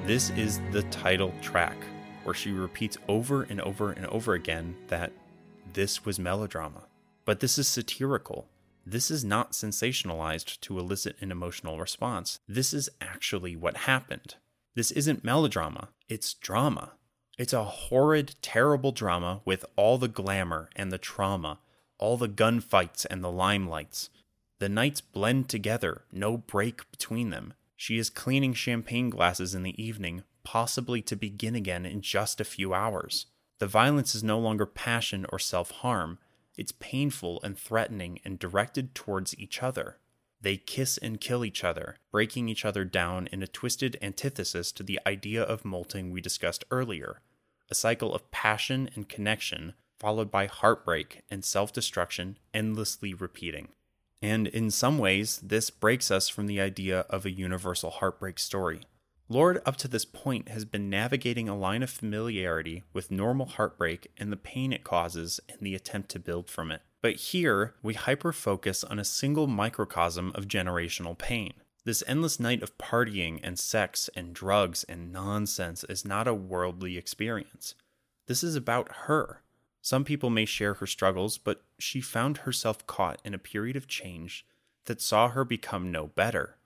This 0.05 0.29
is 0.37 0.59
the 0.71 0.85
title 0.91 1.33
track, 1.41 1.77
where 2.25 2.35
she 2.35 2.51
repeats 2.51 2.99
over 3.07 3.41
and 3.41 3.59
over 3.61 3.91
and 3.91 4.05
over 4.05 4.35
again 4.35 4.75
that 4.89 5.11
this 5.73 6.05
was 6.05 6.19
melodrama. 6.19 6.83
But 7.25 7.39
this 7.39 7.57
is 7.57 7.67
satirical. 7.67 8.47
This 8.89 9.11
is 9.11 9.23
not 9.23 9.51
sensationalized 9.51 10.59
to 10.61 10.79
elicit 10.79 11.15
an 11.21 11.31
emotional 11.31 11.77
response. 11.77 12.39
This 12.47 12.73
is 12.73 12.89
actually 12.99 13.55
what 13.55 13.77
happened. 13.77 14.33
This 14.73 14.89
isn't 14.89 15.23
melodrama, 15.23 15.89
it's 16.07 16.33
drama. 16.33 16.93
It's 17.37 17.53
a 17.53 17.65
horrid, 17.65 18.33
terrible 18.41 18.91
drama 18.91 19.41
with 19.45 19.63
all 19.75 19.99
the 19.99 20.07
glamour 20.07 20.71
and 20.75 20.91
the 20.91 20.97
trauma, 20.97 21.59
all 21.99 22.17
the 22.17 22.27
gunfights 22.27 23.05
and 23.07 23.23
the 23.23 23.31
limelights. 23.31 24.09
The 24.57 24.69
nights 24.69 25.01
blend 25.01 25.49
together, 25.49 26.01
no 26.11 26.37
break 26.37 26.89
between 26.89 27.29
them. 27.29 27.53
She 27.75 27.99
is 27.99 28.09
cleaning 28.09 28.55
champagne 28.55 29.11
glasses 29.11 29.53
in 29.53 29.61
the 29.61 29.79
evening, 29.81 30.23
possibly 30.43 31.03
to 31.03 31.15
begin 31.15 31.53
again 31.53 31.85
in 31.85 32.01
just 32.01 32.41
a 32.41 32.43
few 32.43 32.73
hours. 32.73 33.27
The 33.59 33.67
violence 33.67 34.15
is 34.15 34.23
no 34.23 34.39
longer 34.39 34.65
passion 34.65 35.27
or 35.31 35.37
self 35.37 35.69
harm, 35.69 36.17
it's 36.59 36.73
painful 36.73 37.39
and 37.41 37.57
threatening 37.57 38.19
and 38.25 38.37
directed 38.37 38.93
towards 38.93 39.37
each 39.39 39.63
other. 39.63 39.97
They 40.41 40.57
kiss 40.57 40.97
and 40.97 41.19
kill 41.19 41.43
each 41.43 41.63
other, 41.63 41.95
breaking 42.11 42.49
each 42.49 42.65
other 42.65 42.85
down 42.85 43.27
in 43.31 43.41
a 43.41 43.47
twisted 43.47 43.97
antithesis 44.01 44.71
to 44.73 44.83
the 44.83 44.99
idea 45.07 45.41
of 45.41 45.65
molting 45.65 46.11
we 46.11 46.21
discussed 46.21 46.65
earlier 46.69 47.21
a 47.71 47.75
cycle 47.75 48.13
of 48.15 48.31
passion 48.31 48.89
and 48.95 49.07
connection, 49.07 49.73
followed 49.99 50.31
by 50.31 50.47
heartbreak 50.47 51.21
and 51.29 51.45
self 51.45 51.71
destruction, 51.71 52.37
endlessly 52.53 53.13
repeating. 53.13 53.69
And 54.21 54.47
in 54.47 54.71
some 54.71 54.97
ways, 54.97 55.39
this 55.43 55.69
breaks 55.69 56.11
us 56.11 56.27
from 56.29 56.47
the 56.47 56.59
idea 56.59 57.01
of 57.09 57.25
a 57.25 57.31
universal 57.31 57.91
heartbreak 57.91 58.39
story. 58.39 58.81
Lorde, 59.31 59.61
up 59.63 59.77
to 59.77 59.87
this 59.87 60.05
point, 60.05 60.49
has 60.49 60.65
been 60.65 60.89
navigating 60.89 61.47
a 61.47 61.55
line 61.55 61.83
of 61.83 61.91
familiarity 61.91 62.83
with 62.93 63.11
normal 63.11 63.45
heartbreak 63.45 64.11
and 64.17 64.31
the 64.31 64.37
pain 64.37 64.73
it 64.73 64.83
causes 64.83 65.39
in 65.47 65.57
the 65.61 65.75
attempt 65.75 66.09
to 66.09 66.19
build 66.19 66.49
from 66.49 66.71
it. 66.71 66.81
But 66.99 67.15
here, 67.15 67.75
we 67.83 67.93
hyper 67.93 68.33
focus 68.33 68.83
on 68.83 68.97
a 68.97 69.05
single 69.05 69.45
microcosm 69.45 70.31
of 70.33 70.47
generational 70.47 71.15
pain. 71.15 71.53
This 71.85 72.03
endless 72.07 72.39
night 72.39 72.63
of 72.63 72.77
partying 72.79 73.39
and 73.43 73.57
sex 73.59 74.09
and 74.15 74.33
drugs 74.33 74.83
and 74.85 75.13
nonsense 75.13 75.83
is 75.83 76.03
not 76.03 76.27
a 76.27 76.33
worldly 76.33 76.97
experience. 76.97 77.75
This 78.25 78.43
is 78.43 78.55
about 78.55 78.91
her. 79.05 79.43
Some 79.81 80.03
people 80.03 80.31
may 80.31 80.45
share 80.45 80.75
her 80.75 80.87
struggles, 80.87 81.37
but 81.37 81.61
she 81.77 82.01
found 82.01 82.39
herself 82.39 82.85
caught 82.87 83.21
in 83.23 83.35
a 83.35 83.39
period 83.39 83.75
of 83.75 83.87
change 83.87 84.43
that 84.85 85.01
saw 85.01 85.29
her 85.29 85.45
become 85.45 85.91
no 85.91 86.07
better. 86.07 86.57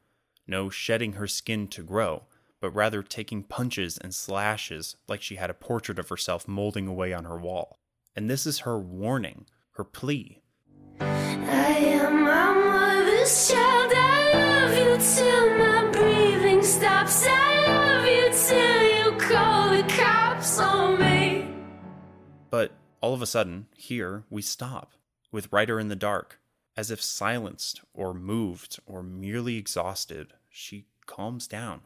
No 0.47 0.69
shedding 0.69 1.13
her 1.13 1.27
skin 1.27 1.67
to 1.69 1.83
grow, 1.83 2.23
but 2.63 2.73
rather 2.73 3.03
taking 3.03 3.43
punches 3.43 3.97
and 3.97 4.15
slashes 4.15 4.95
like 5.05 5.21
she 5.21 5.35
had 5.35 5.49
a 5.49 5.53
portrait 5.53 5.99
of 5.99 6.07
herself 6.07 6.47
molding 6.47 6.87
away 6.87 7.11
on 7.11 7.25
her 7.25 7.37
wall. 7.37 7.77
And 8.15 8.29
this 8.29 8.45
is 8.45 8.59
her 8.59 8.79
warning, 8.79 9.47
her 9.71 9.83
plea. 9.83 10.41
I 11.01 11.03
am 11.03 12.23
my 12.23 12.53
mother's 12.53 13.49
child. 13.49 13.91
I 13.93 14.31
love 14.33 14.77
you 14.77 14.97
till 15.13 15.57
my 15.57 15.91
breathing 15.91 16.63
stops. 16.63 17.25
I 17.27 17.67
love 17.67 18.05
you 18.05 18.29
till 18.47 19.11
you 19.11 19.19
call 19.19 19.71
the 19.71 19.83
cops 19.97 20.57
on 20.57 21.01
me. 21.01 21.53
But 22.49 22.71
all 23.01 23.13
of 23.13 23.21
a 23.21 23.25
sudden, 23.25 23.67
here 23.75 24.23
we 24.29 24.41
stop, 24.41 24.93
with 25.33 25.51
Writer 25.51 25.81
in 25.81 25.89
the 25.89 25.97
dark. 25.97 26.39
As 26.77 26.91
if 26.91 27.01
silenced 27.01 27.81
or 27.93 28.13
moved 28.13 28.79
or 28.85 29.03
merely 29.03 29.57
exhausted, 29.57 30.31
she 30.49 30.85
calms 31.05 31.45
down. 31.45 31.81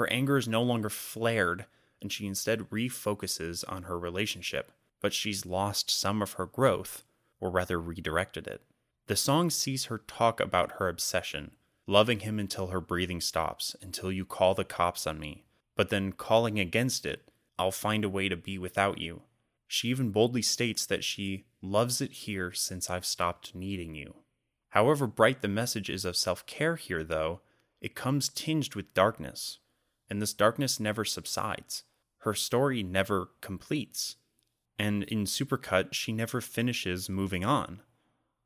Her 0.00 0.10
anger 0.10 0.38
is 0.38 0.48
no 0.48 0.62
longer 0.62 0.88
flared, 0.88 1.66
and 2.00 2.10
she 2.10 2.26
instead 2.26 2.70
refocuses 2.70 3.64
on 3.68 3.82
her 3.82 3.98
relationship, 3.98 4.72
but 4.98 5.12
she's 5.12 5.44
lost 5.44 5.90
some 5.90 6.22
of 6.22 6.32
her 6.32 6.46
growth, 6.46 7.04
or 7.38 7.50
rather 7.50 7.78
redirected 7.78 8.46
it. 8.46 8.62
The 9.08 9.14
song 9.16 9.50
sees 9.50 9.84
her 9.84 9.98
talk 9.98 10.40
about 10.40 10.78
her 10.78 10.88
obsession, 10.88 11.50
loving 11.86 12.20
him 12.20 12.38
until 12.38 12.68
her 12.68 12.80
breathing 12.80 13.20
stops, 13.20 13.76
until 13.82 14.10
you 14.10 14.24
call 14.24 14.54
the 14.54 14.64
cops 14.64 15.06
on 15.06 15.20
me, 15.20 15.44
but 15.76 15.90
then 15.90 16.12
calling 16.12 16.58
against 16.58 17.04
it, 17.04 17.30
I'll 17.58 17.70
find 17.70 18.02
a 18.02 18.08
way 18.08 18.30
to 18.30 18.38
be 18.38 18.56
without 18.56 18.96
you. 18.96 19.24
She 19.68 19.88
even 19.88 20.12
boldly 20.12 20.40
states 20.40 20.86
that 20.86 21.04
she 21.04 21.44
loves 21.60 22.00
it 22.00 22.12
here 22.12 22.52
since 22.52 22.88
I've 22.88 23.04
stopped 23.04 23.54
needing 23.54 23.94
you. 23.94 24.14
However 24.70 25.06
bright 25.06 25.42
the 25.42 25.48
message 25.48 25.90
is 25.90 26.06
of 26.06 26.16
self 26.16 26.46
care 26.46 26.76
here, 26.76 27.04
though, 27.04 27.42
it 27.82 27.94
comes 27.94 28.30
tinged 28.30 28.74
with 28.74 28.94
darkness, 28.94 29.58
and 30.10 30.20
this 30.20 30.32
darkness 30.34 30.80
never 30.80 31.04
subsides. 31.04 31.84
Her 32.18 32.34
story 32.34 32.82
never 32.82 33.30
completes. 33.40 34.16
and 34.78 35.02
in 35.04 35.24
Supercut, 35.24 35.92
she 35.92 36.10
never 36.10 36.40
finishes 36.40 37.10
moving 37.10 37.44
on. 37.44 37.82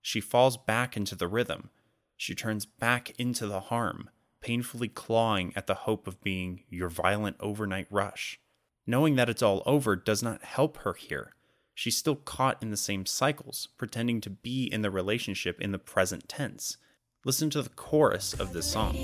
She 0.02 0.20
falls 0.20 0.56
back 0.56 0.96
into 0.96 1.14
the 1.14 1.28
rhythm. 1.28 1.70
She 2.16 2.34
turns 2.34 2.66
back 2.66 3.12
into 3.18 3.46
the 3.46 3.60
harm, 3.60 4.10
painfully 4.40 4.88
clawing 4.88 5.52
at 5.54 5.68
the 5.68 5.74
hope 5.74 6.08
of 6.08 6.20
being 6.22 6.64
your 6.68 6.88
violent 6.88 7.36
overnight 7.38 7.86
rush. 7.88 8.40
Knowing 8.84 9.14
that 9.14 9.28
it's 9.28 9.42
all 9.42 9.62
over 9.64 9.94
does 9.94 10.22
not 10.24 10.42
help 10.42 10.78
her 10.78 10.94
here. 10.94 11.34
She's 11.72 11.96
still 11.96 12.16
caught 12.16 12.60
in 12.62 12.70
the 12.70 12.76
same 12.76 13.06
cycles, 13.06 13.68
pretending 13.78 14.20
to 14.22 14.30
be 14.30 14.64
in 14.64 14.82
the 14.82 14.90
relationship 14.90 15.60
in 15.60 15.70
the 15.72 15.78
present 15.78 16.28
tense. 16.28 16.76
Listen 17.24 17.48
to 17.50 17.62
the 17.62 17.70
chorus 17.70 18.34
of 18.34 18.52
this 18.52 18.70
song. 18.70 18.94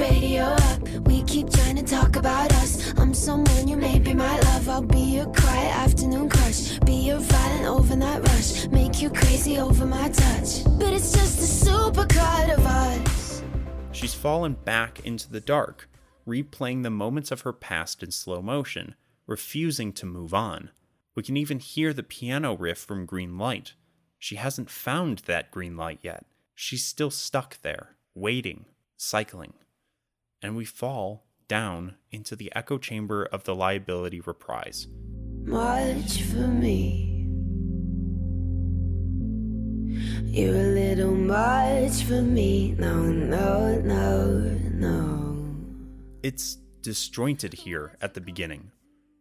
Radio 0.00 0.44
up. 0.44 0.88
We 1.06 1.22
keep 1.24 1.50
trying 1.50 1.76
to 1.76 1.82
talk 1.82 2.16
about 2.16 2.52
us. 2.54 2.94
I'm 2.98 3.12
someone 3.12 3.68
you 3.68 3.76
may 3.76 3.98
be 3.98 4.14
my 4.14 4.40
love. 4.40 4.68
I'll 4.68 4.82
be 4.82 4.98
your 4.98 5.26
quiet 5.26 5.76
afternoon 5.76 6.30
crush. 6.30 6.78
Be 6.80 6.94
your 6.94 7.18
violent 7.18 7.66
overnight 7.66 8.22
rush. 8.22 8.66
Make 8.68 9.02
you 9.02 9.10
crazy 9.10 9.58
over 9.58 9.84
my 9.84 10.08
touch. 10.08 10.64
But 10.78 10.94
it's 10.94 11.12
just 11.12 11.38
a 11.38 11.70
supercut 11.70 12.56
of 12.56 12.64
us. 12.64 13.42
She's 13.92 14.14
fallen 14.14 14.54
back 14.64 15.04
into 15.04 15.30
the 15.30 15.40
dark, 15.40 15.90
replaying 16.26 16.82
the 16.82 16.90
moments 16.90 17.30
of 17.30 17.42
her 17.42 17.52
past 17.52 18.02
in 18.02 18.10
slow 18.10 18.40
motion, 18.40 18.94
refusing 19.26 19.92
to 19.92 20.06
move 20.06 20.32
on. 20.32 20.70
We 21.14 21.22
can 21.22 21.36
even 21.36 21.58
hear 21.58 21.92
the 21.92 22.02
piano 22.02 22.56
riff 22.56 22.78
from 22.78 23.04
Green 23.04 23.36
Light. 23.36 23.74
She 24.18 24.36
hasn't 24.36 24.70
found 24.70 25.18
that 25.26 25.50
green 25.50 25.76
light 25.76 25.98
yet. 26.02 26.24
She's 26.54 26.84
still 26.84 27.10
stuck 27.10 27.60
there, 27.62 27.96
waiting, 28.14 28.64
cycling. 28.96 29.52
And 30.42 30.56
we 30.56 30.64
fall 30.64 31.26
down 31.48 31.96
into 32.10 32.34
the 32.34 32.52
echo 32.54 32.78
chamber 32.78 33.24
of 33.24 33.44
the 33.44 33.54
liability 33.54 34.20
reprise. 34.20 34.86
Much 35.44 36.22
for 36.22 36.46
me. 36.46 37.10
You're 40.24 40.54
a 40.54 40.74
little 40.74 41.14
much 41.14 42.04
for 42.04 42.22
me. 42.22 42.76
No, 42.78 43.02
no, 43.02 43.80
no, 43.80 44.28
no. 44.72 45.56
It's 46.22 46.58
disjointed 46.82 47.52
here 47.54 47.96
at 48.00 48.14
the 48.14 48.20
beginning, 48.20 48.70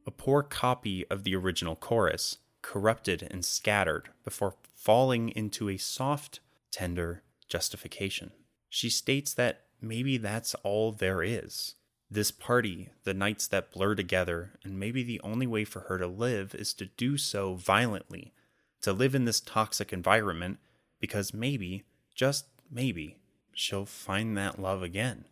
a 0.06 0.12
poor 0.12 0.44
copy 0.44 1.06
of 1.08 1.24
the 1.24 1.36
original 1.36 1.76
chorus, 1.76 2.38
corrupted 2.62 3.28
and 3.32 3.44
scattered 3.44 4.10
before 4.24 4.56
falling 4.76 5.30
into 5.30 5.68
a 5.68 5.78
soft, 5.78 6.42
tender 6.72 7.24
justification. 7.48 8.32
She 8.70 8.90
states 8.90 9.34
that 9.34 9.66
maybe 9.82 10.18
that's 10.18 10.56
all 10.56 10.92
there 10.92 11.24
is. 11.24 11.76
This 12.12 12.32
party, 12.32 12.90
the 13.04 13.14
nights 13.14 13.48
that 13.48 13.72
blur 13.72 13.96
together, 13.96 14.54
and 14.64 14.80
maybe 14.80 15.04
the 15.04 15.22
only 15.22 15.46
way 15.46 15.64
for 15.64 15.82
her 15.82 15.98
to 15.98 16.08
live 16.08 16.56
is 16.56 16.74
to 16.76 16.86
do 16.86 17.18
so 17.18 17.54
violently, 17.54 18.34
to 18.82 18.94
live 18.94 19.14
in 19.14 19.26
this 19.26 19.40
toxic 19.40 19.94
environment, 19.94 20.58
because 21.00 21.34
maybe, 21.34 21.84
just 22.16 22.46
maybe, 22.72 23.18
she'll 23.54 23.86
find 23.86 24.36
that 24.38 24.60
love 24.60 24.82
again. 24.82 25.26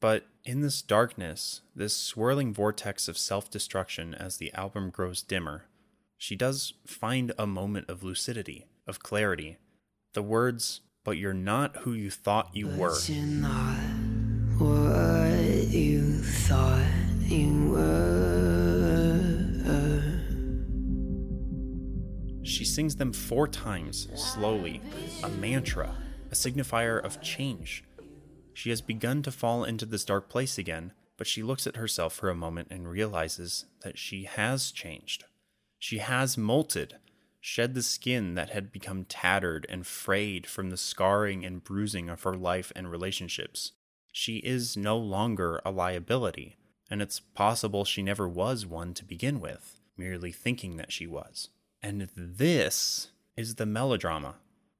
But 0.00 0.26
in 0.44 0.60
this 0.60 0.82
darkness, 0.82 1.62
this 1.74 1.94
swirling 1.94 2.52
vortex 2.52 3.08
of 3.08 3.18
self 3.18 3.50
destruction 3.50 4.14
as 4.14 4.36
the 4.36 4.52
album 4.54 4.90
grows 4.90 5.22
dimmer, 5.22 5.64
she 6.16 6.34
does 6.34 6.74
find 6.84 7.32
a 7.38 7.46
moment 7.46 7.88
of 7.88 8.02
lucidity, 8.02 8.66
of 8.86 9.00
clarity. 9.00 9.58
The 10.14 10.22
words, 10.22 10.80
but 11.08 11.16
you're 11.16 11.32
not 11.32 11.74
who 11.78 11.94
you 11.94 12.10
thought 12.10 12.50
you 12.52 12.68
were. 12.68 12.94
You're 13.06 13.24
not 13.24 13.78
what 14.58 15.32
you 15.70 16.18
thought 16.20 16.84
you 17.22 17.70
were. 17.70 19.22
She 22.42 22.66
sings 22.66 22.96
them 22.96 23.14
four 23.14 23.48
times, 23.48 24.06
slowly, 24.16 24.82
a 25.24 25.30
mantra, 25.30 25.96
a 26.30 26.34
signifier 26.34 27.02
of 27.02 27.22
change. 27.22 27.84
She 28.52 28.68
has 28.68 28.82
begun 28.82 29.22
to 29.22 29.32
fall 29.32 29.64
into 29.64 29.86
this 29.86 30.04
dark 30.04 30.28
place 30.28 30.58
again, 30.58 30.92
but 31.16 31.26
she 31.26 31.42
looks 31.42 31.66
at 31.66 31.76
herself 31.76 32.12
for 32.12 32.28
a 32.28 32.34
moment 32.34 32.68
and 32.70 32.86
realizes 32.86 33.64
that 33.80 33.96
she 33.96 34.24
has 34.24 34.70
changed. 34.70 35.24
She 35.78 35.98
has 36.00 36.36
molted, 36.36 36.96
shed 37.40 37.74
the 37.74 37.82
skin 37.82 38.34
that 38.34 38.50
had 38.50 38.72
become 38.72 39.04
tattered 39.04 39.66
and 39.68 39.86
frayed 39.86 40.46
from 40.46 40.70
the 40.70 40.76
scarring 40.76 41.44
and 41.44 41.62
bruising 41.62 42.08
of 42.08 42.22
her 42.22 42.36
life 42.36 42.72
and 42.74 42.90
relationships. 42.90 43.72
She 44.12 44.38
is 44.38 44.76
no 44.76 44.96
longer 44.96 45.60
a 45.64 45.70
liability, 45.70 46.56
and 46.90 47.00
it's 47.00 47.20
possible 47.20 47.84
she 47.84 48.02
never 48.02 48.28
was 48.28 48.66
one 48.66 48.94
to 48.94 49.04
begin 49.04 49.40
with, 49.40 49.80
merely 49.96 50.32
thinking 50.32 50.76
that 50.76 50.92
she 50.92 51.06
was. 51.06 51.50
And 51.82 52.08
this 52.16 53.08
is 53.36 53.54
the 53.54 53.66
melodrama. 53.66 54.36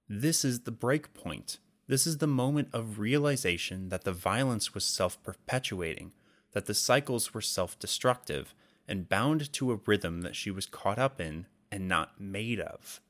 This 0.08 0.44
is 0.44 0.60
the 0.60 0.72
break 0.72 1.14
point. 1.14 1.58
This 1.86 2.06
is 2.06 2.18
the 2.18 2.26
moment 2.26 2.68
of 2.72 2.98
realization 2.98 3.88
that 3.90 4.04
the 4.04 4.12
violence 4.12 4.74
was 4.74 4.84
self 4.84 5.22
perpetuating, 5.22 6.12
that 6.52 6.66
the 6.66 6.74
cycles 6.74 7.32
were 7.32 7.40
self 7.40 7.78
destructive, 7.78 8.54
and 8.88 9.08
bound 9.08 9.52
to 9.52 9.70
a 9.70 9.78
rhythm 9.86 10.22
that 10.22 10.34
she 10.34 10.50
was 10.50 10.66
caught 10.66 10.98
up 10.98 11.20
in 11.20 11.46
and 11.70 11.88
not 11.88 12.20
made 12.20 12.60
of. 12.60 13.00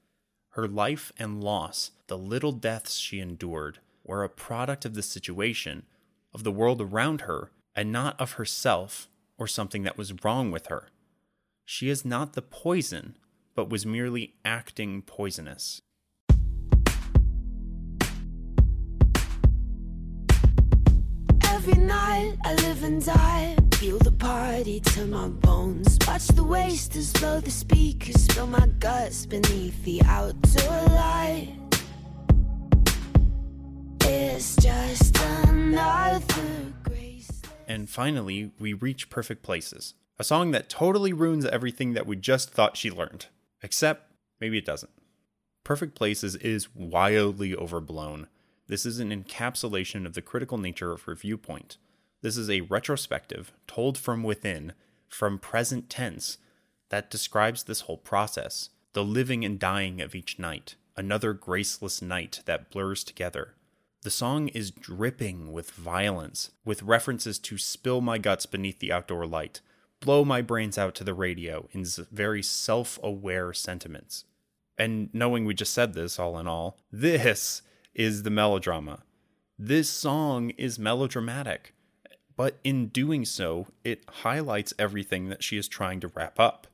Her 0.51 0.67
life 0.67 1.13
and 1.19 1.43
loss, 1.43 1.93
the 2.07 2.19
little 2.19 2.53
deaths 2.53 2.97
she 2.97 3.21
endured, 3.21 3.79
were 4.05 4.25
a 4.25 4.29
product 4.29 4.85
of 4.85 4.95
the 4.95 5.03
situation, 5.03 5.85
of 6.33 6.45
the 6.45 6.53
world 6.53 6.81
around 6.81 7.23
her, 7.23 7.51
and 7.77 7.93
not 7.93 8.21
of 8.21 8.33
herself 8.33 9.09
or 9.37 9.47
something 9.47 9.85
that 9.85 9.97
was 9.97 10.25
wrong 10.25 10.51
with 10.51 10.67
her. 10.67 10.89
She 11.65 11.89
is 11.89 12.05
not 12.05 12.33
the 12.33 12.43
poison, 12.43 13.17
but 13.55 13.71
was 13.71 13.87
merely 13.87 14.35
acting 14.45 15.03
poisonous. 15.03 15.83
Every 21.59 21.83
night 21.83 22.37
I 22.45 22.55
live 22.55 22.85
and 22.85 23.05
die. 23.05 23.57
Feel 23.75 23.99
the 23.99 24.13
party 24.13 24.79
to 24.79 25.07
my 25.07 25.27
bones. 25.27 25.99
Watch 26.07 26.29
the 26.29 26.45
wasters 26.45 27.13
blow 27.15 27.41
the 27.41 27.51
speakers. 27.51 28.15
Spill 28.23 28.47
my 28.47 28.69
guts 28.79 29.27
beneath 29.27 29.85
the 29.85 30.01
outdoor 30.05 30.83
light. 30.95 31.57
It's 34.03 34.55
just 34.55 35.19
another 35.49 36.23
grace. 36.85 37.43
And 37.67 37.91
finally, 37.91 38.53
we 38.61 38.73
reach 38.73 39.11
Perfect 39.11 39.43
Places, 39.43 39.95
a 40.17 40.23
song 40.23 40.53
that 40.53 40.69
totally 40.69 41.13
ruins 41.13 41.45
everything 41.45 41.93
that 41.95 42.07
we 42.07 42.15
just 42.15 42.51
thought 42.51 42.77
she 42.77 42.89
learned. 42.89 43.27
Except, 43.65 44.13
maybe 44.41 44.59
it 44.59 44.65
doesn't. 44.65 44.93
Perfect 45.65 45.97
Places 45.97 46.37
is 46.37 46.73
wildly 46.73 47.53
overblown. 47.53 48.29
This 48.69 48.85
is 48.85 49.01
an 49.01 49.11
encapsulation 49.11 50.07
of 50.07 50.13
the 50.15 50.23
critical 50.23 50.59
nature 50.59 50.93
of 50.93 51.03
her 51.03 51.15
viewpoint. 51.15 51.79
This 52.21 52.37
is 52.37 52.51
a 52.51 52.61
retrospective, 52.63 53.53
told 53.67 53.97
from 53.97 54.23
within, 54.23 54.75
from 55.09 55.39
present 55.39 55.89
tense, 55.89 56.39
that 56.91 57.11
describes 57.11 57.65
this 57.65 57.83
whole 57.83 57.99
process 57.99 58.71
the 58.95 59.05
living 59.05 59.45
and 59.45 59.59
dying 59.59 60.01
of 60.01 60.15
each 60.15 60.39
night, 60.39 60.75
another 60.97 61.33
graceless 61.33 62.03
night 62.03 62.41
that 62.47 62.71
blurs 62.71 63.05
together. 63.05 63.55
The 64.03 64.11
song 64.11 64.49
is 64.49 64.71
dripping 64.71 65.53
with 65.53 65.71
violence, 65.71 66.51
with 66.65 66.83
references 66.83 67.39
to 67.41 67.59
spill 67.59 68.01
my 68.01 68.19
guts 68.19 68.47
beneath 68.47 68.79
the 68.79 68.93
outdoor 68.93 69.27
light, 69.27 69.61
blow 70.01 70.25
my 70.25 70.41
brains 70.41 70.79
out 70.79 70.95
to 70.97 71.05
the 71.05 71.15
radio 71.15 71.69
in 71.73 71.85
very 72.11 72.43
self 72.43 72.99
aware 73.03 73.53
sentiments. 73.53 74.25
And 74.77 75.11
knowing 75.13 75.45
we 75.45 75.55
just 75.55 75.73
said 75.73 75.95
this 75.95 76.19
all 76.19 76.39
in 76.39 76.47
all, 76.47 76.79
this 76.91 77.63
is 77.99 78.23
the 78.23 78.31
melodrama. 78.31 79.01
This 79.59 79.91
song 79.91 80.51
is 80.51 80.79
melodramatic, 80.79 81.75
but 82.37 82.61
in 82.63 82.87
doing 82.87 83.25
so, 83.25 83.67
it 83.83 84.05
highlights 84.09 84.73
everything 84.79 85.29
that 85.31 85.43
she 85.43 85.59
is 85.59 85.67
trying 85.67 85.99
to 86.01 86.13
wrap 86.15 86.39
up. 86.39 86.69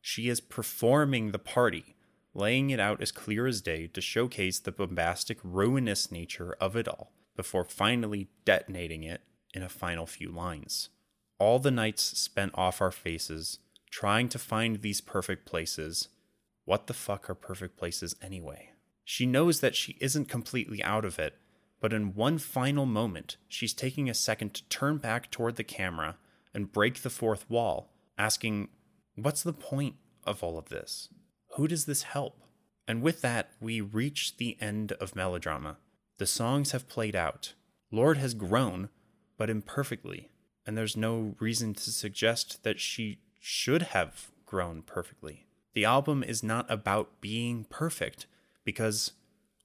She 0.00 0.28
is 0.28 0.40
performing 0.40 1.32
the 1.32 1.40
party, 1.40 1.96
laying 2.34 2.70
it 2.70 2.78
out 2.78 3.02
as 3.02 3.10
clear 3.10 3.48
as 3.48 3.60
day 3.60 3.88
to 3.88 4.00
showcase 4.00 4.60
the 4.60 4.70
bombastic, 4.70 5.38
ruinous 5.42 6.12
nature 6.12 6.56
of 6.60 6.76
it 6.76 6.86
all, 6.86 7.10
before 7.34 7.64
finally 7.64 8.28
detonating 8.44 9.02
it 9.02 9.22
in 9.52 9.64
a 9.64 9.68
final 9.68 10.06
few 10.06 10.30
lines. 10.30 10.90
All 11.40 11.58
the 11.58 11.72
nights 11.72 12.16
spent 12.16 12.52
off 12.54 12.80
our 12.80 12.92
faces, 12.92 13.58
trying 13.90 14.28
to 14.28 14.38
find 14.38 14.82
these 14.82 15.00
perfect 15.00 15.46
places. 15.46 16.08
What 16.64 16.86
the 16.86 16.94
fuck 16.94 17.28
are 17.28 17.34
perfect 17.34 17.76
places 17.76 18.14
anyway? 18.22 18.69
She 19.04 19.26
knows 19.26 19.60
that 19.60 19.74
she 19.74 19.96
isn't 20.00 20.28
completely 20.28 20.82
out 20.82 21.04
of 21.04 21.18
it, 21.18 21.34
but 21.80 21.92
in 21.92 22.14
one 22.14 22.38
final 22.38 22.86
moment, 22.86 23.36
she's 23.48 23.72
taking 23.72 24.08
a 24.08 24.14
second 24.14 24.54
to 24.54 24.68
turn 24.68 24.98
back 24.98 25.30
toward 25.30 25.56
the 25.56 25.64
camera 25.64 26.16
and 26.54 26.72
break 26.72 27.02
the 27.02 27.10
fourth 27.10 27.48
wall, 27.48 27.92
asking, 28.18 28.68
What's 29.14 29.42
the 29.42 29.52
point 29.52 29.96
of 30.24 30.42
all 30.42 30.58
of 30.58 30.68
this? 30.68 31.08
Who 31.56 31.66
does 31.66 31.86
this 31.86 32.02
help? 32.04 32.42
And 32.86 33.02
with 33.02 33.22
that, 33.22 33.50
we 33.60 33.80
reach 33.80 34.36
the 34.36 34.56
end 34.60 34.92
of 34.92 35.16
melodrama. 35.16 35.78
The 36.18 36.26
songs 36.26 36.72
have 36.72 36.88
played 36.88 37.16
out. 37.16 37.54
Lorde 37.90 38.18
has 38.18 38.34
grown, 38.34 38.88
but 39.38 39.50
imperfectly, 39.50 40.30
and 40.66 40.76
there's 40.76 40.96
no 40.96 41.34
reason 41.40 41.74
to 41.74 41.90
suggest 41.90 42.62
that 42.62 42.78
she 42.78 43.20
should 43.38 43.82
have 43.82 44.30
grown 44.44 44.82
perfectly. 44.82 45.46
The 45.72 45.84
album 45.84 46.22
is 46.22 46.42
not 46.42 46.70
about 46.70 47.20
being 47.20 47.64
perfect, 47.70 48.26
because 48.64 49.12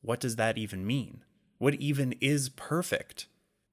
what 0.02 0.20
does 0.20 0.36
that 0.36 0.58
even 0.58 0.86
mean? 0.86 1.24
What 1.58 1.76
even 1.76 2.14
is 2.22 2.50
perfect? 2.50 3.28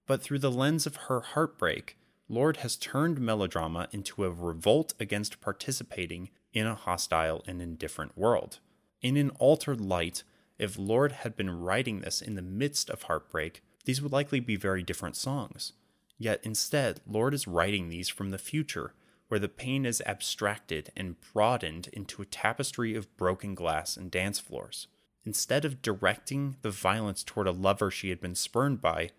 But 0.07 0.23
through 0.23 0.41
the 0.41 0.51
lens 0.51 0.87
of 0.87 0.97
her 0.97 1.21
heartbreak, 1.21 1.97
Lorde 2.29 2.59
has 2.59 2.77
turned 2.77 3.21
melodrama 3.21 3.89
into 3.93 4.25
a 4.25 4.31
revolt 4.31 4.95
against 4.99 5.41
participating 5.41 6.31
in 6.53 6.67
a 6.67 6.75
hostile 6.75 7.43
and 7.47 7.61
indifferent 7.61 8.17
world. 8.17 8.59
In 9.01 9.17
an 9.17 9.31
altered 9.39 9.81
light, 9.81 10.23
if 10.59 10.79
Lorde 10.79 11.13
had 11.13 11.37
been 11.37 11.51
writing 11.51 12.01
this 12.01 12.23
in 12.23 12.35
the 12.35 12.43
midst 12.43 12.89
of 12.89 13.03
heartbreak, 13.03 13.63
these 13.85 14.01
would 14.01 14.13
likely 14.13 14.41
be 14.41 14.57
very 14.57 14.83
different 14.83 15.17
songs. 15.17 15.73
Yet 16.19 16.41
instead, 16.45 17.01
Lorde 17.07 17.35
is 17.35 17.49
writing 17.49 17.89
these 17.89 18.09
from 18.09 18.31
the 18.31 18.39
future, 18.39 18.95
where 19.29 19.41
the 19.41 19.49
pain 19.49 19.85
is 19.85 20.03
abstracted 20.07 20.93
and 20.97 21.17
broadened 21.33 21.89
into 21.93 22.23
a 22.23 22.27
tapestry 22.27 22.95
of 22.95 23.15
broken 23.17 23.55
glass 23.55 23.97
and 23.97 24.11
dance 24.11 24.39
floors. 24.39 24.87
Instead 25.25 25.65
of 25.65 25.83
directing 25.83 26.57
the 26.63 26.71
violence 26.71 27.23
toward 27.23 27.47
a 27.47 27.53
lover 27.53 27.91
she 27.91 28.09
had 28.11 28.21
been 28.21 28.35
spurned 28.35 28.81
by, 28.81 29.11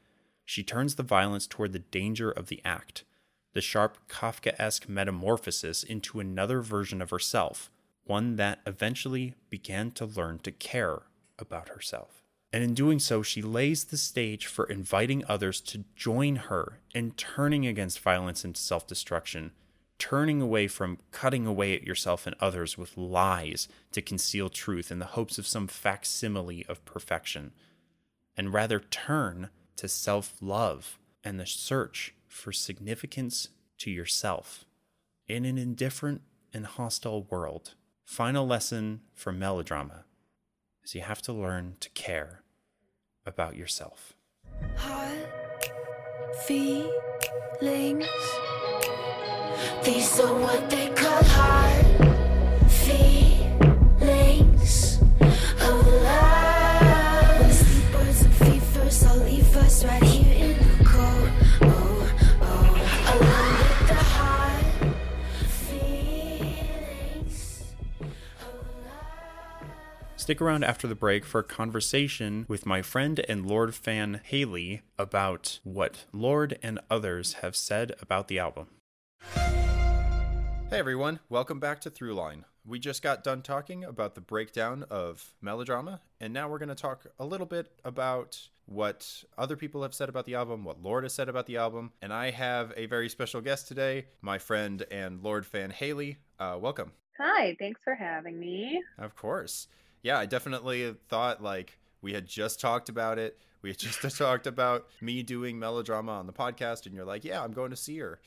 she 0.46 0.64
turns 0.64 0.96
the 0.96 1.04
violence 1.04 1.48
toward 1.48 1.72
the 1.72 1.80
danger 1.80 2.30
of 2.30 2.48
the 2.48 2.62
act, 2.66 3.04
the 3.54 3.62
sharp 3.62 3.98
Kafkaesque 4.10 4.90
metamorphosis 4.90 5.84
into 5.84 6.20
another 6.20 6.62
version 6.62 7.02
of 7.02 7.10
herself, 7.10 7.72
one 8.04 8.36
that 8.36 8.60
eventually 8.66 9.36
began 9.50 9.92
to 9.92 10.06
learn 10.06 10.40
to 10.40 10.52
care 10.52 11.04
about 11.40 11.70
herself. 11.70 12.24
And 12.52 12.64
in 12.64 12.74
doing 12.74 13.00
so, 13.00 13.24
she 13.24 13.42
lays 13.42 13.86
the 13.86 13.98
stage 13.98 14.46
for 14.46 14.66
inviting 14.66 15.24
others 15.28 15.60
to 15.62 15.86
join 15.96 16.36
her 16.36 16.80
in 16.94 17.12
turning 17.12 17.66
against 17.66 18.00
violence 18.00 18.44
and 18.44 18.56
self 18.56 18.86
destruction, 18.86 19.52
turning 20.00 20.42
away 20.42 20.68
from 20.68 20.98
cutting 21.12 21.46
away 21.46 21.76
at 21.76 21.84
yourself 21.84 22.26
and 22.28 22.36
others 22.40 22.78
with 22.78 22.98
lies 22.98 23.68
to 23.92 24.02
conceal 24.02 24.50
truth 24.50 24.92
in 24.92 25.00
the 25.00 25.06
hopes 25.06 25.38
of 25.38 25.48
some 25.48 25.68
facsimile 25.68 26.66
of 26.68 26.84
perfection, 26.86 27.52
and 28.36 28.54
rather 28.54 28.80
turn 28.80 29.50
to 29.76 29.88
self 29.88 30.36
love 30.42 31.00
and 31.24 31.40
the 31.40 31.46
search 31.46 32.14
for 32.28 32.52
significance 32.52 33.50
to 33.78 33.92
yourself 33.92 34.66
in 35.28 35.46
an 35.46 35.58
indifferent 35.58 36.22
and 36.54 36.66
hostile 36.66 37.24
world. 37.24 37.76
Final 38.06 38.46
lesson 38.46 39.02
for 39.14 39.32
melodrama 39.32 40.06
is 40.84 40.94
you 40.94 41.02
have 41.02 41.22
to 41.22 41.34
learn 41.34 41.76
to 41.80 41.90
care 41.92 42.44
about 43.26 43.56
yourself. 43.56 44.14
Hot 44.78 45.34
feelings. 46.46 48.08
These 49.84 50.20
are 50.20 50.34
what 50.40 50.70
they 50.70 50.90
call 50.90 51.24
hot 51.24 51.84
feelings 52.70 53.52
of 55.62 55.88
love. 55.88 57.54
When 57.94 58.14
sleepers 58.14 59.04
and 59.04 59.22
leave 59.26 59.56
us 59.58 59.84
right 59.86 60.04
here 60.04 60.34
in 60.34 60.58
the 60.58 60.84
cold. 60.86 61.30
Oh, 61.62 62.10
oh, 62.42 62.74
with 63.20 63.88
the 63.90 64.00
feelings 66.66 67.38
of 68.00 68.54
love. 68.86 69.68
Stick 70.16 70.40
around 70.42 70.64
after 70.64 70.88
the 70.88 70.96
break 70.96 71.26
for 71.26 71.40
a 71.40 71.44
conversation 71.44 72.46
with 72.48 72.66
my 72.66 72.82
friend 72.82 73.20
and 73.28 73.46
Lorde 73.46 73.76
fan 73.76 74.22
Haley 74.24 74.82
about 74.98 75.60
what 75.64 76.06
Lorde 76.14 76.58
and 76.64 76.80
others 76.90 77.34
have 77.42 77.56
said 77.56 77.94
about 78.02 78.28
the 78.30 78.40
album. 78.40 78.68
Hey 80.74 80.80
everyone, 80.80 81.20
welcome 81.30 81.60
back 81.60 81.82
to 81.82 81.92
Throughline. 81.92 82.46
We 82.66 82.80
just 82.80 83.04
got 83.04 83.24
done 83.24 83.44
talking 83.44 83.84
about 83.84 84.16
the 84.16 84.22
breakdown 84.22 84.86
of 84.90 85.36
melodrama, 85.40 86.02
and 86.20 86.34
now 86.34 86.50
we're 86.50 86.58
going 86.58 86.70
to 86.70 86.74
talk 86.74 87.06
a 87.20 87.26
little 87.28 87.46
bit 87.46 87.72
about 87.86 88.50
what 88.66 89.24
other 89.38 89.56
people 89.56 89.84
have 89.84 89.94
said 89.94 90.10
about 90.10 90.26
the 90.26 90.34
album, 90.34 90.64
what 90.64 90.82
Lorde 90.82 91.04
has 91.04 91.14
said 91.14 91.30
about 91.30 91.46
the 91.46 91.58
album, 91.58 91.92
and 92.02 92.12
I 92.12 92.32
have 92.32 92.74
a 92.76 92.88
very 92.88 93.08
special 93.08 93.40
guest 93.40 93.68
today, 93.68 94.08
my 94.24 94.40
friend 94.40 94.84
and 94.90 95.22
Lorde 95.22 95.46
fan 95.46 95.70
Haley. 95.70 96.18
Uh, 96.40 96.58
welcome. 96.60 96.92
Hi, 97.20 97.56
thanks 97.60 97.82
for 97.84 97.94
having 97.94 98.40
me. 98.40 98.82
Of 98.98 99.16
course. 99.16 99.68
Yeah, 100.02 100.18
I 100.18 100.26
definitely 100.26 100.96
thought 101.08 101.44
like 101.44 101.78
we 102.02 102.14
had 102.14 102.26
just 102.26 102.60
talked 102.60 102.90
about 102.90 103.20
it. 103.20 103.38
We 103.62 103.70
had 103.70 103.78
just 103.78 104.02
talked 104.18 104.48
about 104.48 104.88
me 105.02 105.22
doing 105.22 105.60
melodrama 105.60 106.14
on 106.14 106.26
the 106.26 106.34
podcast, 106.34 106.88
and 106.88 106.96
you're 106.96 107.06
like, 107.06 107.24
yeah, 107.24 107.44
I'm 107.44 107.52
going 107.52 107.70
to 107.70 107.78
see 107.78 108.00
her. 108.00 108.20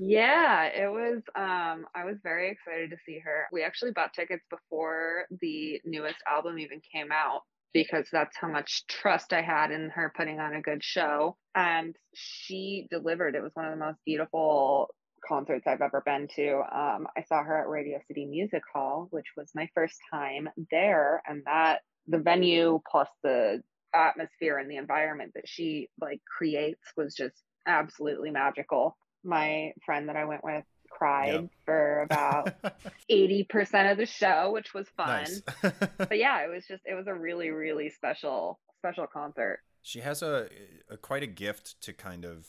Yeah, 0.00 0.64
it 0.64 0.90
was 0.90 1.22
um 1.36 1.86
I 1.94 2.04
was 2.04 2.16
very 2.22 2.50
excited 2.50 2.90
to 2.90 2.96
see 3.06 3.20
her. 3.20 3.46
We 3.52 3.62
actually 3.62 3.92
bought 3.92 4.12
tickets 4.14 4.44
before 4.50 5.26
the 5.40 5.80
newest 5.84 6.18
album 6.28 6.58
even 6.58 6.80
came 6.92 7.12
out 7.12 7.42
because 7.72 8.08
that's 8.10 8.36
how 8.36 8.48
much 8.48 8.86
trust 8.86 9.32
I 9.32 9.42
had 9.42 9.70
in 9.70 9.90
her 9.90 10.12
putting 10.16 10.40
on 10.40 10.54
a 10.54 10.62
good 10.62 10.82
show. 10.82 11.36
And 11.54 11.96
she 12.14 12.86
delivered. 12.90 13.34
It 13.34 13.42
was 13.42 13.52
one 13.54 13.66
of 13.66 13.72
the 13.72 13.84
most 13.84 13.98
beautiful 14.04 14.94
concerts 15.26 15.66
I've 15.66 15.80
ever 15.80 16.02
been 16.04 16.28
to. 16.36 16.54
Um, 16.72 17.06
I 17.16 17.22
saw 17.28 17.42
her 17.42 17.60
at 17.60 17.68
Radio 17.68 17.98
City 18.08 18.26
Music 18.26 18.62
Hall, 18.72 19.08
which 19.10 19.26
was 19.36 19.50
my 19.54 19.68
first 19.74 19.96
time 20.12 20.48
there, 20.70 21.22
and 21.26 21.42
that 21.46 21.80
the 22.06 22.18
venue 22.18 22.80
plus 22.90 23.08
the 23.22 23.62
atmosphere 23.94 24.58
and 24.58 24.70
the 24.70 24.76
environment 24.76 25.32
that 25.34 25.48
she 25.48 25.88
like 26.00 26.20
creates 26.24 26.82
was 26.96 27.14
just 27.14 27.42
absolutely 27.66 28.30
magical. 28.30 28.96
My 29.24 29.72
friend 29.84 30.08
that 30.08 30.16
I 30.16 30.24
went 30.26 30.44
with 30.44 30.64
cried 30.90 31.32
Yep. 31.34 31.44
for 31.64 32.02
about 32.02 32.54
80% 33.10 33.90
of 33.90 33.98
the 33.98 34.06
show, 34.06 34.52
which 34.52 34.72
was 34.74 34.86
fun. 34.96 35.24
nice. 35.24 35.42
But 35.98 36.18
yeah, 36.18 36.44
it 36.44 36.50
was 36.50 36.66
just 36.66 36.82
it 36.84 36.94
was 36.94 37.06
a 37.08 37.14
really 37.14 37.50
really 37.50 37.90
special 37.90 38.60
special 38.78 39.06
concert. 39.06 39.60
she 39.82 40.00
has 40.00 40.22
a, 40.22 40.48
a 40.90 40.96
quite 40.96 41.22
a 41.22 41.26
gift 41.26 41.80
to 41.82 41.92
kind 41.92 42.24
of 42.24 42.46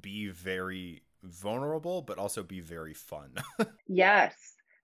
be 0.00 0.28
very 0.28 1.02
vulnerable, 1.22 2.02
but 2.02 2.18
also 2.18 2.42
be 2.42 2.60
very 2.60 2.94
fun. 2.94 3.34
Yes. 3.88 4.34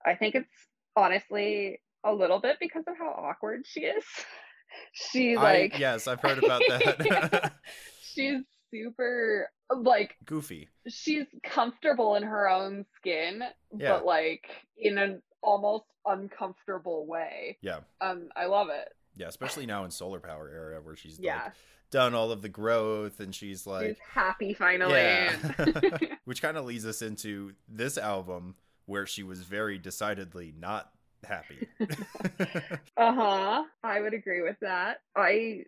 I 0.05 0.15
think 0.15 0.35
it's 0.35 0.49
honestly 0.95 1.79
a 2.03 2.11
little 2.13 2.39
bit 2.39 2.57
because 2.59 2.83
of 2.87 2.97
how 2.97 3.09
awkward 3.11 3.61
she 3.65 3.81
is. 3.81 4.03
She 4.93 5.35
like 5.37 5.75
I, 5.75 5.77
yes, 5.77 6.07
I've 6.07 6.19
heard 6.21 6.43
about 6.43 6.61
that. 6.67 7.53
she's 8.01 8.41
super 8.73 9.49
like 9.75 10.15
Goofy. 10.25 10.69
she's 10.87 11.25
comfortable 11.43 12.15
in 12.15 12.23
her 12.23 12.49
own 12.49 12.85
skin, 12.97 13.43
Yeah. 13.77 13.93
but 13.93 14.05
like 14.05 14.45
in 14.77 14.97
an 14.97 15.21
almost 15.41 15.85
uncomfortable 16.05 17.05
way. 17.05 17.57
Yeah. 17.61 17.79
Um 18.01 18.29
I 18.35 18.45
love 18.47 18.69
it. 18.69 18.89
Yeah, 19.15 19.27
especially 19.27 19.65
now 19.67 19.83
in 19.85 19.91
solar 19.91 20.19
power 20.19 20.49
era 20.49 20.81
where 20.81 20.95
she's 20.95 21.19
Yeah. 21.19 21.43
like 21.43 21.53
done 21.91 22.15
all 22.15 22.31
of 22.31 22.41
the 22.41 22.49
growth 22.49 23.19
and 23.19 23.35
she's 23.35 23.67
like 23.67 23.87
she's 23.87 23.97
happy 24.13 24.53
finally. 24.53 24.93
Yeah. 24.93 25.35
Which 26.25 26.41
kind 26.41 26.57
of 26.57 26.65
leads 26.65 26.85
us 26.85 27.01
into 27.01 27.53
this 27.67 27.97
album 27.97 28.55
where 28.85 29.05
she 29.05 29.21
was 29.23 29.43
very 29.43 29.77
decidedly 29.77 30.53
not 30.57 30.89
happy. 31.23 31.67
Uh-huh. 32.97 33.63
I 33.83 34.01
would 34.01 34.13
agree 34.13 34.41
with 34.41 34.57
that. 34.61 34.97
I 35.15 35.63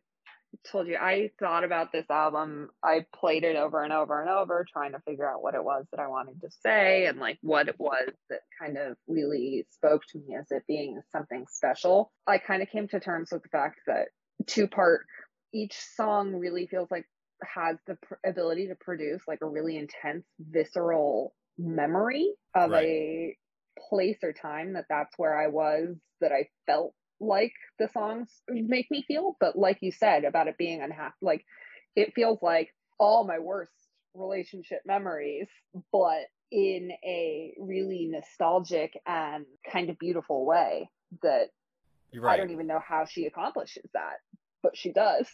told 0.72 0.88
you 0.88 0.98
I 0.98 1.32
thought 1.40 1.64
about 1.64 1.92
this 1.92 2.06
album. 2.10 2.70
I 2.84 3.06
played 3.16 3.44
it 3.44 3.56
over 3.56 3.84
and 3.84 3.92
over 3.94 4.22
and 4.22 4.30
over 4.30 4.66
trying 4.72 4.92
to 4.94 5.00
figure 5.00 5.30
out 5.30 5.42
what 5.44 5.56
it 5.56 5.64
was 5.64 5.86
that 5.92 6.00
I 6.00 6.08
wanted 6.08 6.42
to 6.42 6.50
say 6.64 7.06
and 7.08 7.20
like 7.20 7.38
what 7.42 7.68
it 7.68 7.80
was 7.80 8.10
that 8.30 8.42
kind 8.60 8.78
of 8.78 8.98
really 9.08 9.66
spoke 9.72 10.02
to 10.12 10.18
me 10.20 10.36
as 10.36 10.46
it 10.52 10.64
being 10.68 11.02
something 11.12 11.46
special. 11.50 12.12
I 12.28 12.38
kind 12.38 12.62
of 12.62 12.70
came 12.70 12.88
to 12.90 13.00
terms 13.00 13.30
with 13.32 13.44
the 13.44 13.50
fact 13.50 13.80
that 13.88 14.08
two 14.48 14.68
part 14.68 15.06
each 15.54 15.76
song 15.96 16.36
really 16.36 16.68
feels 16.68 16.90
like 16.92 17.06
has 17.44 17.78
the 17.88 17.96
pr- 18.02 18.16
ability 18.26 18.68
to 18.68 18.76
produce 18.76 19.22
like 19.28 19.40
a 19.42 19.48
really 19.48 19.78
intense 19.78 20.26
visceral 20.40 21.34
memory 21.58 22.34
of 22.56 22.72
Right. 22.72 22.86
a 22.86 23.38
place 23.90 24.18
or 24.24 24.34
time 24.34 24.74
that 24.74 24.86
that's 24.90 25.14
where 25.18 25.38
I 25.38 25.48
was 25.48 25.96
that 26.22 26.32
I 26.32 26.48
felt 26.66 26.94
like 27.20 27.54
the 27.80 27.88
songs 27.94 28.30
make 28.50 28.90
me 28.92 29.04
feel 29.08 29.36
but 29.40 29.58
like 29.58 29.78
you 29.82 29.92
said 29.92 30.26
about 30.26 30.48
it 30.48 30.58
being 30.58 30.82
unhappy 30.82 31.16
like 31.22 31.46
it 31.96 32.14
feels 32.14 32.40
like 32.42 32.70
all 33.00 33.26
my 33.26 33.40
worst 33.40 33.72
relationship 34.14 34.80
memories 34.86 35.48
but 35.92 36.24
in 36.52 36.92
a 37.04 37.54
really 37.60 38.08
nostalgic 38.12 38.94
and 39.06 39.46
kind 39.72 39.90
of 39.90 39.98
beautiful 40.00 40.46
way 40.46 40.90
that 41.22 41.48
You're 42.12 42.28
I 42.30 42.38
don't 42.38 42.52
even 42.52 42.68
know 42.68 42.80
how 42.86 43.06
she 43.06 43.26
accomplishes 43.26 43.90
that 43.94 44.16
but 44.62 44.78
she 44.78 44.92
does 44.92 45.28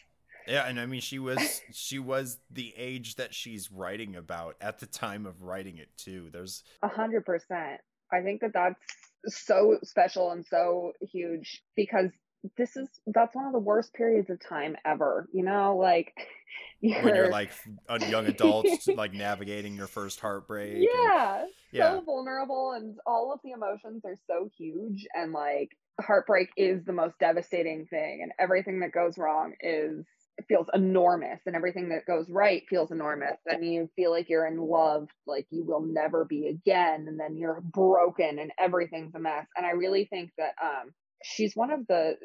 Yeah, 0.48 0.68
and 0.68 0.80
I 0.80 0.86
mean 0.86 1.02
she 1.02 1.20
was 1.20 1.62
she 1.72 2.00
was 2.00 2.40
the 2.50 2.74
age 2.78 3.16
that 3.16 3.34
she's 3.34 3.72
writing 3.72 4.16
about 4.16 4.56
at 4.62 4.80
the 4.80 4.88
time 4.88 5.26
of 5.26 5.44
writing 5.44 5.78
it 5.78 5.90
too. 5.98 6.30
There's 6.32 6.64
A 6.82 6.88
hundred 6.88 7.26
percent. 7.26 7.82
I 8.12 8.22
think 8.22 8.42
that 8.42 8.54
that's 8.54 8.80
so 9.28 9.78
special 9.84 10.32
and 10.32 10.46
so 10.46 10.94
huge 11.02 11.62
because 11.76 12.10
this 12.58 12.76
is 12.76 12.88
that's 13.08 13.36
one 13.36 13.46
of 13.46 13.54
the 13.54 13.60
worst 13.60 13.94
periods 13.94 14.30
of 14.30 14.40
time 14.40 14.76
ever. 14.86 15.28
You 15.34 15.44
know, 15.44 15.78
like 15.78 16.14
when 16.82 17.16
you're 17.16 17.30
like 17.30 17.52
a 17.88 18.04
young 18.10 18.26
adult 18.28 18.68
like 18.96 19.14
navigating 19.14 19.76
your 19.76 19.88
first 19.88 20.20
heartbreak. 20.20 20.74
and- 20.74 20.84
yeah, 20.84 21.46
Yeah. 21.72 21.92
so 21.98 22.02
vulnerable 22.02 22.72
and 22.72 22.98
all 23.06 23.32
of 23.34 23.40
the 23.44 23.52
emotions 23.52 24.04
are 24.06 24.18
so 24.28 24.50
huge 24.58 25.06
and 25.14 25.32
like 25.34 25.70
heartbreak 26.00 26.50
is 26.58 26.84
the 26.84 26.94
most 26.94 27.14
devastating 27.20 27.86
thing 27.86 28.22
and 28.24 28.32
everything 28.40 28.80
that 28.80 28.92
goes 28.92 29.18
wrong 29.20 29.54
is 29.62 30.04
feels 30.48 30.68
enormous 30.74 31.40
and 31.46 31.56
everything 31.56 31.90
that 31.90 32.06
goes 32.06 32.30
right 32.30 32.64
feels 32.70 32.92
enormous. 32.92 33.38
And 33.46 33.66
you 33.66 33.90
feel 33.96 34.12
like 34.12 34.30
you're 34.30 34.48
in 34.48 34.58
love 34.58 35.08
like 35.28 35.46
you 35.52 35.64
will 35.64 35.82
never 35.82 36.26
be 36.26 36.48
again 36.48 37.06
and 37.08 37.20
then 37.20 37.38
you're 37.38 37.62
broken 37.62 38.40
and 38.40 38.52
everything's 38.60 39.14
a 39.16 39.20
mess. 39.20 39.46
And 39.56 39.66
i 39.66 39.72
really 39.72 40.06
think 40.06 40.32
that 40.38 40.54
um 40.62 40.92
she's 41.24 41.56
one 41.56 41.72
of 41.72 41.86
the 41.88 42.16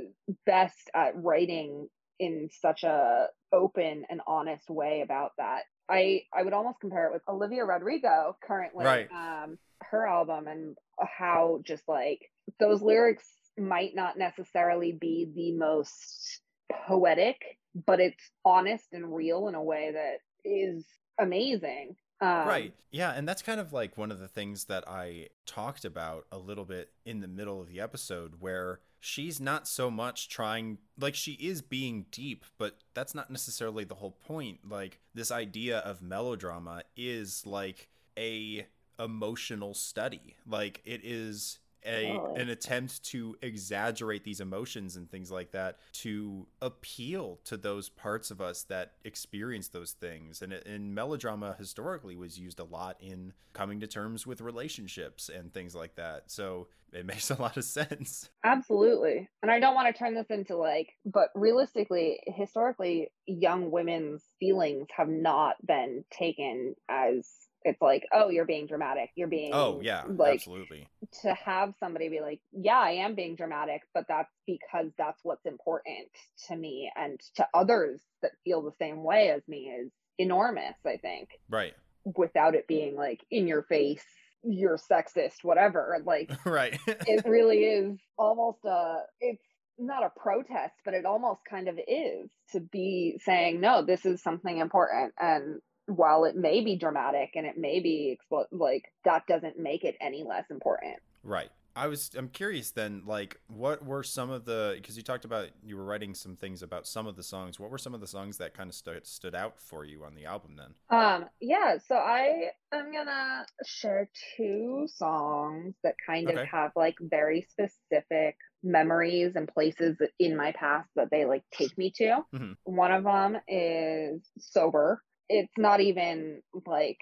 best 0.47 0.91
at 0.95 1.13
writing 1.23 1.89
in 2.19 2.49
such 2.63 2.83
a 2.85 3.27
open 3.53 4.05
and 4.09 4.21
honest 4.27 4.71
way 4.71 5.03
about 5.03 5.33
that. 5.39 5.63
I 5.89 6.23
i 6.35 6.43
would 6.43 6.53
almost 6.55 6.81
compare 6.81 7.07
it 7.07 7.13
with 7.13 7.23
olivia 7.29 7.65
rodrigo 7.65 8.37
currently 8.43 8.85
Right. 8.85 9.09
um 9.13 9.59
her 9.83 10.07
album 10.07 10.49
and 10.49 10.77
how 10.99 11.61
just 11.65 11.83
like 11.87 12.21
those 12.59 12.81
lyrics 12.83 13.29
might 13.59 13.95
not 13.95 14.19
necessarily 14.19 14.93
be 14.93 15.31
the 15.35 15.53
most 15.53 16.41
poetic 16.89 17.37
but 17.85 18.01
it's 18.01 18.31
honest 18.45 18.87
and 18.93 19.14
real 19.14 19.49
in 19.49 19.55
a 19.55 19.62
way 19.62 19.91
that 19.93 20.18
is 20.45 20.85
amazing 21.18 21.97
um, 22.20 22.49
right. 22.49 22.72
Yeah. 22.91 23.12
And 23.12 23.29
that's 23.29 23.43
kind 23.43 23.61
of 23.61 23.72
like 23.72 23.99
one 23.99 24.11
of 24.11 24.18
the 24.18 24.29
things 24.29 24.64
that 24.64 24.89
I 24.89 25.29
talked 25.45 25.85
about 25.85 26.27
a 26.33 26.39
little 26.39 26.64
bit 26.64 26.91
in 27.05 27.20
the 27.20 27.29
middle 27.29 27.61
of 27.61 27.68
the 27.68 27.81
episode 27.81 28.37
where 28.41 28.81
she's 29.01 29.39
not 29.39 29.68
so 29.68 29.91
much 29.91 30.29
trying, 30.29 30.79
like, 30.99 31.14
she 31.14 31.33
is 31.33 31.61
being 31.61 32.07
deep, 32.11 32.45
but 32.59 32.79
that's 32.95 33.14
not 33.14 33.31
necessarily 33.31 33.85
the 33.85 33.97
whole 33.97 34.12
point. 34.12 34.61
Like, 34.68 35.01
this 35.14 35.31
idea 35.31 35.79
of 35.79 36.01
melodrama 36.01 36.83
is 36.97 37.47
like 37.47 37.89
a 38.18 38.66
emotional 38.99 39.74
study. 39.74 40.37
Like, 40.47 40.81
it 40.85 41.03
is. 41.05 41.59
A, 41.87 42.09
Totally. 42.09 42.41
an 42.41 42.49
attempt 42.49 43.05
to 43.05 43.37
exaggerate 43.43 44.24
these 44.24 44.41
emotions 44.41 44.97
and 44.97 45.11
things 45.11 45.30
like 45.30 45.53
that 45.53 45.78
to 45.95 46.47
appeal 46.61 47.41
to 47.45 47.57
those 47.57 47.89
parts 47.89 48.30
of 48.30 48.41
us 48.41 48.64
that 48.64 48.95
experience 49.05 49.68
those 49.68 49.93
things 49.93 50.43
and, 50.43 50.53
and 50.53 50.95
melodrama 50.95 51.55
historically 51.59 52.16
was 52.16 52.39
used 52.39 52.59
a 52.59 52.64
lot 52.64 52.97
in 53.01 53.32
coming 53.53 53.80
to 53.80 53.87
terms 53.87 54.26
with 54.26 54.41
relationships 54.41 55.28
and 55.28 55.55
things 55.55 55.74
like 55.74 55.95
that 55.95 56.24
so 56.26 56.66
it 56.93 57.07
makes 57.07 57.30
a 57.30 57.41
lot 57.41 57.57
of 57.57 57.64
sense 57.64 58.28
Absolutely. 58.45 59.28
And 59.43 59.51
I 59.51 59.61
don't 59.61 59.74
want 59.74 59.93
to 59.95 59.99
turn 59.99 60.14
this 60.14 60.30
into 60.30 60.57
like, 60.57 60.91
but 61.05 61.28
realistically, 61.34 62.20
historically, 62.26 63.09
young 63.26 63.70
women's 63.70 64.22
feelings 64.39 64.87
have 64.97 65.09
not 65.09 65.57
been 65.66 66.05
taken 66.11 66.74
as 66.89 67.28
it's 67.67 67.83
like, 67.83 68.07
oh, 68.12 68.31
you're 68.31 68.47
being 68.47 68.67
dramatic. 68.67 69.11
You're 69.17 69.27
oh, 69.27 69.31
being 69.31 69.51
oh 69.53 69.81
yeah 69.83 70.05
like 70.09 70.37
absolutely 70.37 70.89
to 71.23 71.35
have 71.35 71.75
somebody 71.81 72.09
be 72.09 72.21
like, 72.21 72.41
yeah, 72.53 72.79
I 72.79 72.93
am 72.93 73.14
being 73.14 73.35
dramatic, 73.35 73.83
but 73.93 74.05
that's 74.09 74.33
because 74.47 74.87
that's 74.97 75.21
what's 75.25 75.45
important 75.45 76.09
to 76.49 76.57
me 76.57 76.91
and 76.97 77.21
to 77.35 77.47
others 77.53 78.01
that 78.23 78.31
feel 78.45 78.62
the 78.62 78.73
same 78.79 79.03
way 79.03 79.31
as 79.31 79.43
me 79.49 79.69
is 79.69 79.91
enormous, 80.19 80.77
I 80.87 80.97
think, 80.97 81.31
right 81.51 81.75
without 82.17 82.55
it 82.55 82.69
being 82.69 82.95
like 82.95 83.21
in 83.33 83.49
your 83.49 83.64
face, 83.64 84.05
you're 84.45 84.79
sexist, 84.79 85.43
whatever. 85.43 85.99
Like 86.05 86.31
right 86.47 86.79
it 86.87 87.25
really 87.27 87.64
is 87.64 87.99
almost 88.17 88.64
a 88.64 88.99
it's 89.21 89.43
not 89.79 90.03
a 90.03 90.19
protest 90.19 90.73
but 90.87 90.95
it 90.95 91.05
almost 91.05 91.41
kind 91.51 91.69
of 91.69 91.79
is 91.87 92.31
to 92.51 92.61
be 92.61 93.21
saying 93.23 93.61
no 93.61 93.85
this 93.85 94.07
is 94.07 94.23
something 94.23 94.57
important 94.57 95.12
and 95.21 95.61
while 95.87 96.24
it 96.24 96.37
may 96.37 96.62
be 96.62 96.76
dramatic 96.76 97.30
and 97.34 97.47
it 97.47 97.57
may 97.57 97.80
be 97.80 98.18
like 98.53 98.84
that 99.05 99.26
doesn't 99.26 99.59
make 99.59 99.84
it 99.84 99.97
any 100.01 100.24
less 100.24 100.45
important 100.51 100.97
Right. 101.22 101.51
I 101.74 101.89
was 101.89 102.11
I'm 102.16 102.28
curious 102.28 102.70
then 102.70 103.03
like 103.05 103.39
what 103.49 103.84
were 103.84 104.03
some 104.03 104.30
of 104.30 104.47
the 104.47 104.74
because 104.76 104.97
you 104.97 105.03
talked 105.03 105.26
about 105.26 105.49
you 105.62 105.76
were 105.76 105.84
writing 105.84 106.14
some 106.14 106.34
things 106.37 106.62
about 106.62 106.87
some 106.87 107.07
of 107.07 107.16
the 107.16 107.22
songs. 107.22 107.61
What 107.61 107.70
were 107.70 107.76
some 107.76 107.93
of 107.95 108.01
the 108.01 108.07
songs 108.07 108.39
that 108.39 108.55
kind 108.55 108.70
of 108.70 108.74
stood 108.74 109.07
stood 109.07 109.34
out 109.34 109.61
for 109.61 109.84
you 109.84 110.05
on 110.05 110.14
the 110.14 110.24
album 110.24 110.57
then? 110.57 110.74
um 110.89 111.26
yeah 111.41 111.76
so 111.87 111.97
i 111.97 112.51
am 112.72 112.93
gonna 112.93 113.45
share 113.66 114.09
two 114.37 114.87
songs 114.95 115.74
that 115.82 115.97
kind 116.07 116.30
of 116.30 116.39
have 116.47 116.70
like 116.76 116.95
very 117.01 117.43
specific 117.51 118.37
memories 118.62 119.32
and 119.34 119.49
places 119.49 119.97
in 120.18 120.37
my 120.37 120.53
past 120.53 120.89
that 120.97 121.11
they 121.11 121.24
like 121.26 121.43
take 121.53 121.76
me 121.76 121.91
to 121.91 122.22
Mhm. 122.32 122.57
one 122.64 122.93
of 122.93 123.05
them 123.05 123.37
is 123.49 124.22
sober 124.39 125.03
it's 125.29 125.53
not 125.59 125.81
even 125.81 126.43
like 126.66 126.99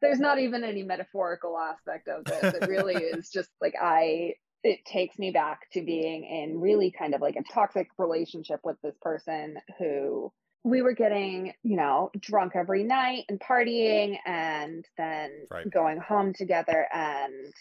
there's 0.00 0.20
not 0.20 0.38
even 0.38 0.64
any 0.64 0.82
metaphorical 0.82 1.58
aspect 1.58 2.08
of 2.08 2.24
this 2.26 2.52
it 2.52 2.68
really 2.68 2.96
is 3.02 3.30
just 3.30 3.50
like 3.60 3.74
i 3.80 4.32
it 4.64 4.84
takes 4.84 5.18
me 5.18 5.30
back 5.32 5.68
to 5.72 5.82
being 5.82 6.24
in 6.24 6.60
really 6.60 6.92
kind 6.96 7.14
of 7.14 7.20
like 7.20 7.36
a 7.36 7.42
toxic 7.52 7.88
relationship 7.98 8.60
with 8.62 8.76
this 8.82 8.94
person 9.02 9.56
who 9.78 10.32
we 10.64 10.82
were 10.82 10.92
getting, 10.94 11.52
you 11.62 11.76
know, 11.76 12.10
drunk 12.20 12.52
every 12.54 12.84
night 12.84 13.24
and 13.28 13.40
partying 13.40 14.16
and 14.24 14.84
then 14.96 15.30
Right. 15.50 15.68
going 15.70 15.98
home 15.98 16.32
together 16.32 16.86
and 16.92 17.52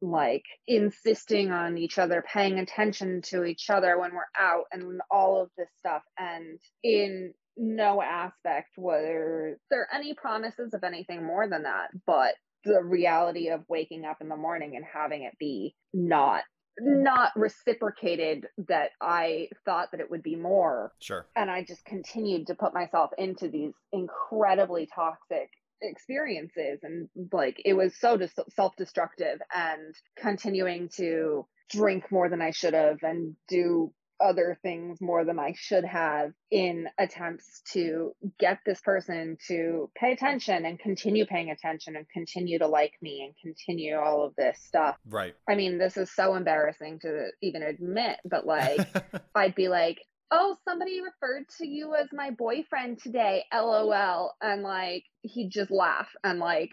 like 0.00 0.44
insisting 0.66 1.50
on 1.50 1.78
each 1.78 1.98
other, 1.98 2.24
paying 2.32 2.58
attention 2.58 3.22
to 3.22 3.44
each 3.44 3.70
other 3.70 3.98
when 3.98 4.12
we're 4.12 4.22
out 4.38 4.64
and 4.72 5.00
all 5.10 5.40
of 5.40 5.50
this 5.56 5.68
stuff. 5.78 6.02
And 6.18 6.58
in 6.82 7.34
no 7.58 8.00
aspect 8.02 8.70
were 8.76 9.56
there 9.70 9.88
any 9.92 10.14
promises 10.14 10.72
of 10.74 10.84
anything 10.84 11.24
more 11.24 11.48
than 11.48 11.64
that, 11.64 11.88
but 12.06 12.34
the 12.64 12.82
reality 12.82 13.48
of 13.50 13.64
waking 13.68 14.04
up 14.04 14.18
in 14.20 14.28
the 14.28 14.36
morning 14.36 14.76
and 14.76 14.84
having 14.84 15.22
it 15.22 15.34
be 15.38 15.74
not 15.92 16.42
not 16.80 17.32
reciprocated 17.34 18.46
that 18.68 18.90
I 19.00 19.48
thought 19.64 19.88
that 19.90 20.00
it 20.00 20.10
would 20.10 20.22
be 20.22 20.36
more 20.36 20.92
Sure. 21.00 21.26
and 21.34 21.50
I 21.50 21.64
just 21.64 21.84
continued 21.84 22.46
to 22.48 22.54
put 22.54 22.72
myself 22.72 23.10
into 23.18 23.48
these 23.48 23.72
incredibly 23.92 24.88
toxic 24.94 25.50
experiences 25.82 26.80
and 26.82 27.08
like 27.32 27.60
it 27.64 27.74
was 27.74 27.98
so 27.98 28.16
dis- 28.16 28.34
self-destructive 28.54 29.40
and 29.54 29.94
continuing 30.16 30.88
to 30.96 31.46
drink 31.70 32.10
more 32.10 32.28
than 32.28 32.40
I 32.42 32.50
should 32.50 32.74
have 32.74 32.98
and 33.02 33.34
do 33.48 33.92
other 34.20 34.58
things 34.62 35.00
more 35.00 35.24
than 35.24 35.38
I 35.38 35.54
should 35.56 35.84
have 35.84 36.32
in 36.50 36.88
attempts 36.98 37.62
to 37.72 38.12
get 38.38 38.58
this 38.64 38.80
person 38.80 39.36
to 39.48 39.90
pay 39.96 40.12
attention 40.12 40.64
and 40.64 40.78
continue 40.78 41.26
paying 41.26 41.50
attention 41.50 41.96
and 41.96 42.06
continue 42.08 42.58
to 42.58 42.66
like 42.66 42.94
me 43.00 43.24
and 43.24 43.34
continue 43.42 43.96
all 43.96 44.24
of 44.24 44.34
this 44.36 44.58
stuff. 44.64 44.96
Right. 45.08 45.34
I 45.48 45.54
mean, 45.54 45.78
this 45.78 45.96
is 45.96 46.10
so 46.14 46.34
embarrassing 46.34 47.00
to 47.00 47.28
even 47.42 47.62
admit, 47.62 48.18
but 48.24 48.46
like 48.46 48.80
I'd 49.34 49.54
be 49.54 49.68
like, 49.68 49.98
oh, 50.30 50.56
somebody 50.64 51.00
referred 51.00 51.46
to 51.58 51.66
you 51.66 51.94
as 51.94 52.08
my 52.12 52.30
boyfriend 52.30 53.00
today, 53.02 53.44
lol. 53.52 54.32
And 54.42 54.62
like, 54.62 55.04
he'd 55.22 55.50
just 55.50 55.70
laugh. 55.70 56.08
And 56.22 56.38
like, 56.38 56.70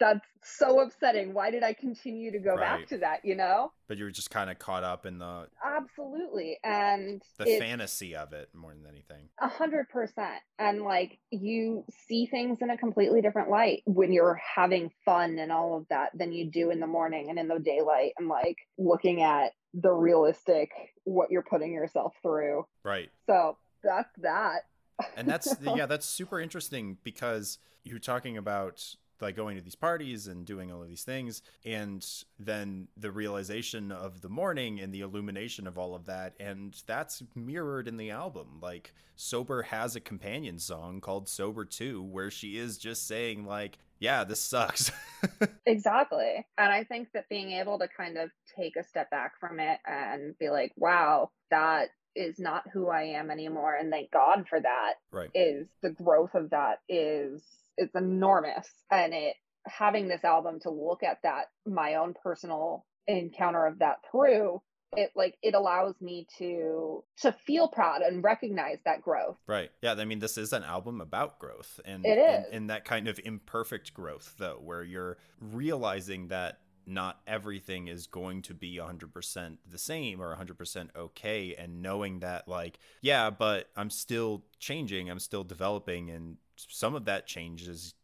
that's 0.00 0.26
so 0.42 0.80
upsetting. 0.80 1.32
Why 1.32 1.50
did 1.50 1.62
I 1.62 1.72
continue 1.72 2.32
to 2.32 2.38
go 2.38 2.50
Right. 2.56 2.80
back 2.80 2.88
to 2.88 2.98
that, 2.98 3.24
you 3.24 3.34
know? 3.36 3.72
but 3.88 3.98
you 3.98 4.04
were 4.04 4.10
just 4.10 4.30
kind 4.32 4.50
of 4.50 4.58
caught 4.58 4.82
up 4.82 5.06
in 5.06 5.18
the 5.18 5.46
Absolutely. 5.64 6.58
And 6.64 7.22
the 7.38 7.58
fantasy 7.58 8.16
of 8.16 8.32
it 8.32 8.48
more 8.52 8.72
than 8.74 8.84
anything. 8.88 9.28
a 9.40 9.48
hundred 9.48 9.88
percent. 9.88 10.40
And 10.58 10.82
like, 10.82 11.18
you 11.30 11.84
see 12.08 12.26
things 12.26 12.58
in 12.60 12.70
a 12.70 12.76
completely 12.76 13.20
different 13.22 13.50
light 13.50 13.82
when 13.86 14.12
you're 14.12 14.40
having 14.56 14.90
fun 15.04 15.38
and 15.38 15.52
all 15.52 15.76
of 15.76 15.86
that 15.90 16.10
than 16.18 16.32
you 16.32 16.50
do 16.50 16.70
in 16.70 16.80
the 16.80 16.86
morning 16.88 17.30
and 17.30 17.38
in 17.38 17.46
the 17.48 17.60
daylight 17.60 18.12
and 18.18 18.28
like 18.28 18.56
looking 18.78 19.22
at 19.22 19.52
the 19.74 19.92
realistic, 19.92 20.70
what 21.06 21.30
you're 21.30 21.42
putting 21.42 21.72
yourself 21.72 22.12
through. 22.22 22.66
Right. 22.84 23.08
So 23.26 23.56
that's 23.82 24.10
that. 24.18 24.66
and 25.16 25.26
that's 25.28 25.56
yeah 25.62 25.86
that's 25.92 26.06
super 26.06 26.40
interesting 26.40 26.98
because 27.04 27.58
you're 27.84 27.98
talking 27.98 28.36
about 28.36 28.96
like 29.20 29.36
going 29.36 29.56
to 29.56 29.62
these 29.62 29.74
parties 29.74 30.26
and 30.26 30.44
doing 30.44 30.70
all 30.70 30.82
of 30.82 30.88
these 30.88 31.04
things 31.04 31.42
and 31.64 32.06
then 32.38 32.88
the 32.96 33.10
realization 33.10 33.90
of 33.90 34.20
the 34.20 34.28
morning 34.28 34.80
and 34.80 34.92
the 34.92 35.00
illumination 35.00 35.66
of 35.66 35.78
all 35.78 35.94
of 35.94 36.06
that 36.06 36.34
and 36.38 36.82
that's 36.86 37.22
mirrored 37.34 37.88
in 37.88 37.96
the 37.96 38.10
album 38.10 38.58
like 38.60 38.92
sober 39.14 39.62
has 39.62 39.96
a 39.96 40.00
companion 40.00 40.58
song 40.58 41.00
called 41.00 41.28
sober 41.28 41.64
2 41.64 42.02
where 42.02 42.30
she 42.30 42.58
is 42.58 42.76
just 42.76 43.06
saying 43.06 43.46
like 43.46 43.78
yeah 43.98 44.24
this 44.24 44.40
sucks 44.40 44.90
Exactly. 45.66 46.46
And 46.58 46.72
I 46.72 46.84
think 46.84 47.08
that 47.14 47.28
being 47.28 47.52
able 47.52 47.78
to 47.78 47.88
kind 47.88 48.18
of 48.18 48.30
take 48.56 48.76
a 48.76 48.84
step 48.84 49.10
back 49.10 49.32
from 49.40 49.60
it 49.60 49.78
and 49.86 50.38
be 50.38 50.48
like, 50.48 50.72
wow, 50.76 51.30
that 51.50 51.88
is 52.14 52.38
not 52.38 52.64
who 52.72 52.88
I 52.88 53.02
am 53.02 53.30
anymore. 53.30 53.74
And 53.74 53.90
thank 53.90 54.10
God 54.10 54.46
for 54.48 54.60
that 54.60 54.94
right 55.12 55.30
is 55.34 55.66
the 55.82 55.90
growth 55.90 56.34
of 56.34 56.50
that 56.50 56.78
is 56.88 57.42
it's 57.76 57.94
enormous. 57.94 58.68
And 58.90 59.12
it 59.12 59.36
having 59.66 60.08
this 60.08 60.24
album 60.24 60.60
to 60.60 60.70
look 60.70 61.02
at 61.02 61.18
that 61.24 61.46
my 61.66 61.96
own 61.96 62.14
personal 62.22 62.86
encounter 63.06 63.66
of 63.66 63.80
that 63.80 63.96
through 64.10 64.62
it 64.96 65.10
like 65.16 65.36
it 65.42 65.54
allows 65.54 65.94
me 66.00 66.26
to 66.38 67.02
to 67.22 67.32
feel 67.32 67.68
proud 67.68 68.02
and 68.02 68.22
recognize 68.22 68.78
that 68.84 69.02
growth 69.02 69.36
Right. 69.46 69.70
Yeah. 69.82 69.94
I 69.94 70.04
mean, 70.04 70.18
this 70.18 70.38
is 70.38 70.52
an 70.52 70.64
album 70.64 71.00
about 71.00 71.38
growth 71.38 71.80
and, 71.84 72.04
it 72.04 72.18
is. 72.18 72.46
and, 72.46 72.54
and 72.54 72.70
that 72.70 72.84
kind 72.84 73.08
of 73.08 73.20
imperfect 73.24 73.94
growth, 73.94 74.34
though, 74.38 74.60
where 74.62 74.82
you're 74.82 75.18
realizing 75.40 76.28
that 76.28 76.58
not 76.86 77.20
everything 77.26 77.88
is 77.88 78.06
going 78.06 78.42
to 78.42 78.54
be 78.54 78.76
100% 78.76 79.56
the 79.68 79.78
same 79.78 80.20
or 80.20 80.36
100% 80.36 80.88
okay. 80.96 81.54
And 81.56 81.82
knowing 81.82 82.20
that, 82.20 82.46
like, 82.48 82.78
yeah, 83.00 83.30
but 83.30 83.68
I'm 83.76 83.90
still 83.90 84.44
changing, 84.58 85.10
I'm 85.10 85.18
still 85.18 85.44
developing, 85.44 86.10
and 86.10 86.36
some 86.56 86.94
of 86.94 87.04
that 87.06 87.26
change 87.26 87.66
is 87.68 87.94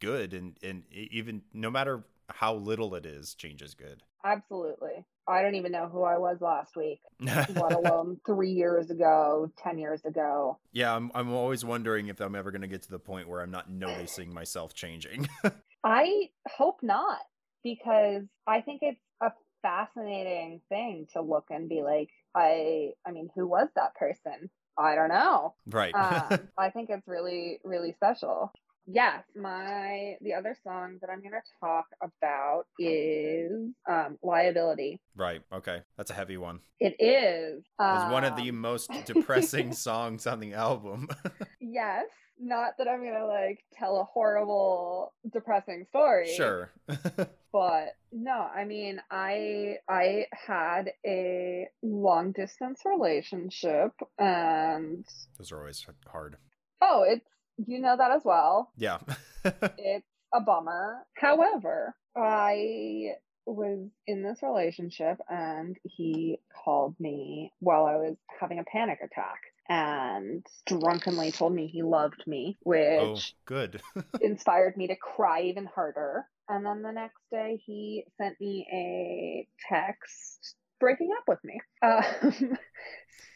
good. 0.00 0.34
And, 0.34 0.56
and 0.62 0.82
even 0.92 1.42
no 1.52 1.70
matter 1.70 2.04
how 2.28 2.54
little 2.54 2.94
it 2.94 3.06
is, 3.06 3.34
change 3.34 3.62
is 3.62 3.74
good. 3.74 4.02
absolutely 4.24 5.04
i 5.28 5.42
don't 5.42 5.54
even 5.54 5.72
know 5.72 5.88
who 5.88 6.02
i 6.02 6.16
was 6.18 6.38
last 6.40 6.76
week 6.76 7.00
let 7.20 7.72
alone 7.72 8.18
three 8.26 8.52
years 8.52 8.90
ago 8.90 9.50
ten 9.56 9.78
years 9.78 10.04
ago 10.04 10.58
yeah, 10.72 10.94
I'm, 10.94 11.10
I'm 11.14 11.32
always 11.32 11.64
wondering 11.64 12.08
if 12.08 12.20
I'm 12.20 12.34
ever 12.34 12.50
going 12.50 12.60
to 12.60 12.68
get 12.68 12.82
to 12.82 12.90
the 12.90 12.98
point 12.98 13.28
where 13.28 13.40
I'm 13.40 13.50
not 13.50 13.70
noticing 13.70 14.32
myself 14.34 14.74
changing. 14.74 15.26
I 15.84 16.28
hope 16.46 16.80
not, 16.82 17.20
because 17.64 18.24
I 18.46 18.60
think 18.60 18.80
it's 18.82 19.00
a 19.22 19.30
fascinating 19.62 20.60
thing 20.68 21.06
to 21.14 21.22
look 21.22 21.46
and 21.48 21.66
be 21.66 21.82
like, 21.82 22.10
I, 22.34 22.90
I 23.06 23.12
mean, 23.12 23.30
who 23.34 23.46
was 23.46 23.68
that 23.74 23.94
person? 23.94 24.50
I 24.78 24.94
don't 24.94 25.08
know. 25.08 25.54
right. 25.66 25.94
Um, 26.30 26.40
I 26.58 26.68
think 26.68 26.90
it's 26.90 27.08
really, 27.08 27.60
really 27.64 27.94
special. 27.94 28.52
Yes, 28.86 29.24
my 29.34 30.16
the 30.20 30.34
other 30.34 30.56
song 30.62 30.98
that 31.00 31.10
I'm 31.10 31.20
going 31.20 31.32
to 31.32 31.40
talk 31.60 31.86
about 32.00 32.66
is 32.78 33.50
um, 33.88 34.18
"Liability." 34.22 35.00
Right. 35.16 35.42
Okay. 35.52 35.80
That's 35.96 36.10
a 36.10 36.14
heavy 36.14 36.36
one. 36.36 36.60
It 36.78 36.94
is. 37.00 37.64
It's 37.80 38.12
one 38.12 38.24
of 38.24 38.36
the 38.36 38.50
um, 38.50 38.60
most 38.60 38.90
depressing 39.06 39.72
songs 39.72 40.26
on 40.26 40.38
the 40.40 40.54
album. 40.54 41.08
yes, 41.60 42.04
not 42.38 42.74
that 42.78 42.86
I'm 42.86 43.00
going 43.00 43.14
to 43.18 43.26
like 43.26 43.64
tell 43.76 44.00
a 44.00 44.04
horrible, 44.04 45.12
depressing 45.32 45.84
story. 45.88 46.32
sure. 46.36 46.70
but 47.52 47.94
no 48.12 48.46
i 48.54 48.64
mean 48.64 49.00
i 49.10 49.76
i 49.88 50.26
had 50.32 50.90
a 51.06 51.66
long 51.82 52.32
distance 52.32 52.82
relationship 52.84 53.92
and 54.18 55.06
Those 55.38 55.52
are 55.52 55.60
always 55.60 55.86
hard. 56.06 56.36
oh 56.82 57.04
it's 57.06 57.24
you 57.66 57.80
know 57.80 57.96
that 57.96 58.10
as 58.10 58.22
well 58.24 58.70
Yeah. 58.76 58.98
it's 59.44 60.06
a 60.34 60.40
bummer 60.40 61.06
however 61.16 61.94
i 62.16 63.12
was 63.46 63.88
in 64.06 64.22
this 64.22 64.40
relationship 64.42 65.18
and 65.28 65.76
he 65.84 66.38
called 66.64 66.96
me 66.98 67.52
while 67.60 67.86
i 67.86 67.96
was 67.96 68.16
having 68.40 68.58
a 68.58 68.64
panic 68.64 68.98
attack 69.04 69.38
and 69.68 70.46
drunkenly 70.66 71.32
told 71.32 71.52
me 71.54 71.66
he 71.66 71.82
loved 71.82 72.22
me 72.26 72.56
oh, 72.66 73.10
which 73.12 73.34
good. 73.46 73.80
inspired 74.20 74.76
me 74.76 74.86
to 74.88 74.96
cry 74.96 75.42
even 75.42 75.66
harder. 75.66 76.24
And 76.48 76.64
then 76.64 76.82
the 76.82 76.92
next 76.92 77.18
day, 77.32 77.60
he 77.66 78.04
sent 78.16 78.40
me 78.40 78.64
a 78.72 79.48
text 79.68 80.54
breaking 80.78 81.10
up 81.16 81.24
with 81.26 81.40
me. 81.42 81.60
Um, 81.82 82.58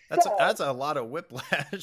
That's 0.09 0.25
so- 0.25 0.35
that's 0.39 0.61
a 0.61 0.73
lot 0.73 0.97
of 0.97 1.09
whiplash. 1.09 1.81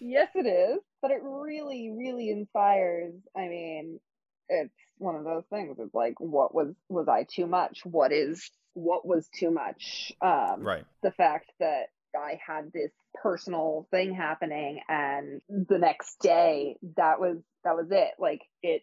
Yes, 0.00 0.28
it 0.34 0.46
is. 0.46 0.80
But 1.02 1.10
it 1.10 1.20
really, 1.22 1.90
really 1.96 2.30
inspires. 2.30 3.14
I 3.36 3.48
mean, 3.48 4.00
it's 4.48 4.74
one 4.98 5.16
of 5.16 5.24
those 5.24 5.44
things. 5.50 5.76
It's 5.78 5.94
like, 5.94 6.14
what 6.18 6.54
was 6.54 6.74
was 6.88 7.08
I 7.08 7.24
too 7.24 7.46
much? 7.46 7.80
What 7.84 8.12
is 8.12 8.50
what 8.74 9.06
was 9.06 9.28
too 9.28 9.50
much? 9.50 10.12
Um, 10.20 10.62
right. 10.62 10.84
the 11.02 11.10
fact 11.10 11.50
that 11.60 11.86
I 12.16 12.40
had 12.44 12.72
this 12.72 12.90
personal 13.14 13.86
thing 13.90 14.14
happening 14.14 14.80
and 14.88 15.40
the 15.48 15.78
next 15.78 16.20
day 16.20 16.76
that 16.96 17.20
was 17.20 17.38
that 17.64 17.76
was 17.76 17.88
it 17.90 18.12
like 18.18 18.42
it 18.62 18.82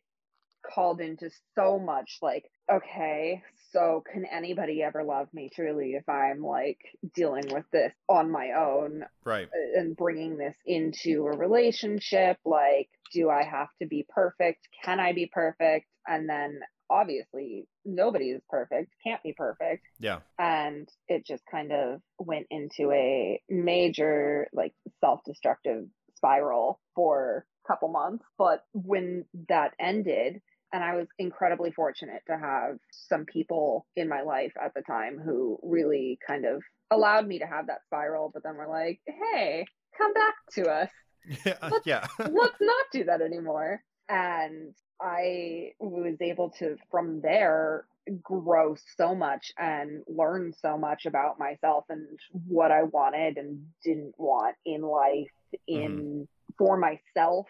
called 0.73 1.01
into 1.01 1.29
so 1.55 1.79
much 1.79 2.17
like 2.21 2.45
okay 2.71 3.41
so 3.71 4.03
can 4.11 4.25
anybody 4.25 4.83
ever 4.83 5.03
love 5.03 5.27
me 5.33 5.49
truly 5.53 5.91
if 5.93 6.07
I'm 6.07 6.41
like 6.41 6.79
dealing 7.13 7.45
with 7.51 7.65
this 7.71 7.93
on 8.07 8.31
my 8.31 8.51
own 8.57 9.05
Right. 9.23 9.47
Uh, 9.47 9.79
and 9.79 9.95
bringing 9.95 10.37
this 10.37 10.55
into 10.65 11.27
a 11.27 11.37
relationship? 11.37 12.37
Like 12.45 12.89
do 13.13 13.29
i 13.29 13.43
have 13.43 13.69
to 13.81 13.87
be 13.87 14.05
perfect? 14.07 14.67
Can 14.83 14.99
i 14.99 15.13
be 15.13 15.29
perfect? 15.31 15.87
And 16.05 16.29
then 16.29 16.59
obviously 16.89 17.67
nobody 17.83 18.29
is 18.31 18.41
perfect 18.49 18.93
can't 19.05 19.21
be 19.23 19.33
perfect. 19.33 19.85
Yeah. 19.99 20.19
and 20.39 20.87
it 21.07 21.25
just 21.25 21.43
kind 21.49 21.71
of 21.71 22.01
went 22.17 22.47
into 22.49 22.91
a 22.91 23.41
major 23.49 24.47
like 24.53 24.73
self-destructive 25.01 25.85
spiral 26.17 26.79
for 26.95 27.45
a 27.65 27.67
couple 27.67 27.89
months. 27.89 28.25
But 28.37 28.63
when 28.73 29.25
that 29.49 29.71
ended 29.79 30.41
and 30.73 30.83
i 30.83 30.95
was 30.95 31.07
incredibly 31.19 31.71
fortunate 31.71 32.21
to 32.27 32.37
have 32.37 32.77
some 32.91 33.25
people 33.25 33.85
in 33.95 34.07
my 34.07 34.21
life 34.21 34.53
at 34.63 34.73
the 34.73 34.81
time 34.81 35.19
who 35.19 35.59
really 35.63 36.19
kind 36.25 36.45
of 36.45 36.61
allowed 36.91 37.27
me 37.27 37.39
to 37.39 37.45
have 37.45 37.67
that 37.67 37.83
spiral 37.85 38.31
but 38.33 38.43
then 38.43 38.55
were 38.55 38.67
like 38.67 38.99
hey 39.05 39.65
come 39.97 40.13
back 40.13 40.35
to 40.51 40.69
us 40.69 40.89
Yeah. 41.45 41.69
yeah. 41.85 42.07
let's 42.19 42.61
not 42.61 42.85
do 42.91 43.05
that 43.05 43.21
anymore. 43.21 43.81
And 44.09 44.73
I 45.01 45.71
was 45.79 46.15
able 46.21 46.51
to, 46.59 46.77
from 46.89 47.21
there, 47.21 47.85
grow 48.23 48.77
so 48.95 49.13
much 49.13 49.51
and 49.57 50.03
learn 50.07 50.53
so 50.61 50.77
much 50.77 51.05
about 51.05 51.39
myself 51.39 51.85
and 51.89 52.07
what 52.47 52.71
I 52.71 52.83
wanted 52.83 53.37
and 53.37 53.65
didn't 53.83 54.13
want 54.17 54.55
in 54.65 54.81
life, 54.81 55.27
mm-hmm. 55.69 55.81
in 55.83 56.27
for 56.57 56.77
myself, 56.77 57.47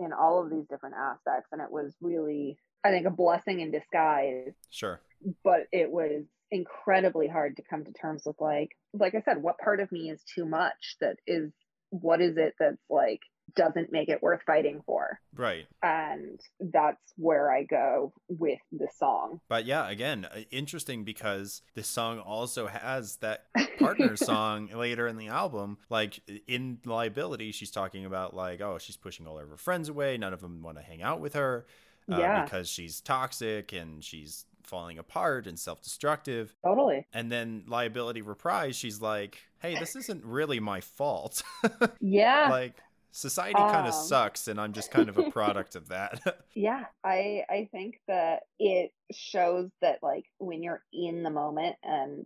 in 0.00 0.12
all 0.12 0.42
of 0.42 0.50
these 0.50 0.66
different 0.68 0.96
aspects. 0.96 1.48
And 1.52 1.60
it 1.60 1.70
was 1.70 1.94
really, 2.00 2.58
I 2.84 2.90
think, 2.90 3.06
a 3.06 3.10
blessing 3.10 3.60
in 3.60 3.70
disguise 3.70 4.54
sure. 4.70 5.00
but 5.44 5.66
it 5.72 5.90
was 5.90 6.24
incredibly 6.50 7.28
hard 7.28 7.56
to 7.56 7.62
come 7.62 7.84
to 7.84 7.92
terms 7.92 8.22
with 8.26 8.34
like 8.40 8.70
like 8.92 9.14
i 9.14 9.20
said 9.20 9.40
what 9.40 9.56
part 9.58 9.78
of 9.78 9.92
me 9.92 10.10
is 10.10 10.20
too 10.34 10.44
much 10.44 10.96
that 11.00 11.16
is 11.26 11.52
what 11.90 12.20
is 12.20 12.36
it 12.36 12.54
that's 12.58 12.82
like 12.88 13.20
doesn't 13.56 13.92
make 13.92 14.08
it 14.08 14.22
worth 14.22 14.40
fighting 14.46 14.80
for 14.86 15.18
Right. 15.34 15.66
and 15.82 16.40
that's 16.60 17.00
where 17.16 17.50
i 17.52 17.62
go 17.64 18.12
with 18.28 18.58
the 18.72 18.88
song 18.98 19.40
But 19.48 19.64
yeah, 19.64 19.88
again, 19.88 20.24
uh, 20.26 20.40
interesting 20.50 21.04
because 21.04 21.62
this 21.74 21.88
song 21.88 22.18
also 22.18 22.66
has 22.66 23.16
that 23.16 23.44
partner 23.78 24.16
song 24.16 24.68
later 24.74 25.06
in 25.06 25.16
the 25.16 25.28
album. 25.28 25.78
Like 25.88 26.20
in 26.46 26.78
Liability, 26.84 27.52
she's 27.52 27.70
talking 27.70 28.04
about 28.04 28.34
like, 28.34 28.60
oh, 28.60 28.78
she's 28.78 28.96
pushing 28.96 29.26
all 29.26 29.38
of 29.38 29.48
her 29.48 29.56
friends 29.56 29.88
away. 29.88 30.16
None 30.18 30.32
of 30.32 30.40
them 30.40 30.62
want 30.62 30.76
to 30.78 30.82
hang 30.82 31.02
out 31.02 31.20
with 31.20 31.34
her 31.34 31.66
uh, 32.12 32.18
Yeah. 32.18 32.44
because 32.44 32.68
she's 32.68 33.00
toxic 33.00 33.72
and 33.72 34.02
she's 34.04 34.44
falling 34.62 34.98
apart 34.98 35.46
and 35.46 35.58
self-destructive. 35.58 36.54
totally 36.64 37.06
And 37.12 37.30
then 37.32 37.64
Liability 37.66 38.22
Reprise, 38.22 38.76
she's 38.76 39.00
like, 39.00 39.38
hey, 39.58 39.78
this 39.78 39.96
isn't 39.96 40.24
really 40.24 40.60
my 40.60 40.80
fault. 40.80 41.42
yeah 42.00 42.48
like 42.50 42.74
society 43.10 43.54
kind 43.54 43.86
of 43.88 43.94
Um. 43.94 44.02
sucks 44.04 44.48
and 44.48 44.60
I'm 44.60 44.72
just 44.72 44.90
kind 44.90 45.08
of 45.08 45.18
a 45.18 45.30
product 45.30 45.76
of 45.76 45.88
that. 45.88 46.20
yeah 46.54 46.84
i 47.04 47.42
i 47.48 47.68
think 47.72 47.96
that 48.08 48.40
it 48.58 48.92
shows 49.12 49.70
that 49.82 49.98
like 50.02 50.24
when 50.38 50.62
you're 50.62 50.82
in 50.92 51.22
the 51.22 51.30
moment 51.30 51.76
and 51.82 52.24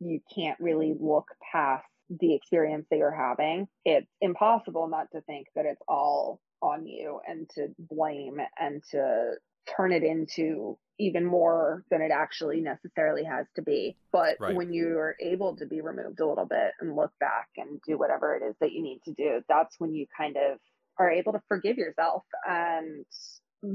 you 0.00 0.20
can't 0.34 0.58
really 0.60 0.94
look 0.98 1.26
past 1.52 1.84
the 2.20 2.34
experience 2.34 2.86
that 2.90 2.96
you're 2.98 3.10
having 3.10 3.68
it's 3.84 4.10
impossible 4.20 4.88
not 4.88 5.06
to 5.12 5.20
think 5.22 5.46
that 5.54 5.66
it's 5.66 5.82
all 5.88 6.40
on 6.62 6.86
you 6.86 7.20
and 7.28 7.48
to 7.50 7.68
blame 7.78 8.38
and 8.58 8.82
to 8.90 9.32
turn 9.76 9.92
it 9.92 10.02
into 10.02 10.78
even 11.00 11.24
more 11.24 11.84
than 11.90 12.02
it 12.02 12.10
actually 12.10 12.60
necessarily 12.60 13.24
has 13.24 13.46
to 13.54 13.62
be 13.62 13.96
but 14.12 14.36
Right. 14.40 14.54
when 14.54 14.72
you're 14.72 15.14
able 15.20 15.56
to 15.56 15.66
be 15.66 15.80
removed 15.80 16.20
a 16.20 16.26
little 16.26 16.46
bit 16.46 16.72
and 16.80 16.96
look 16.96 17.12
back 17.20 17.48
and 17.56 17.80
do 17.86 17.96
whatever 17.98 18.34
it 18.34 18.42
is 18.42 18.54
that 18.60 18.72
you 18.72 18.82
need 18.82 19.00
to 19.04 19.12
do 19.12 19.42
that's 19.48 19.78
when 19.78 19.94
you 19.94 20.06
kind 20.16 20.36
of 20.36 20.58
are 20.98 21.10
able 21.10 21.32
to 21.32 21.42
forgive 21.48 21.78
yourself 21.78 22.24
and 22.46 23.04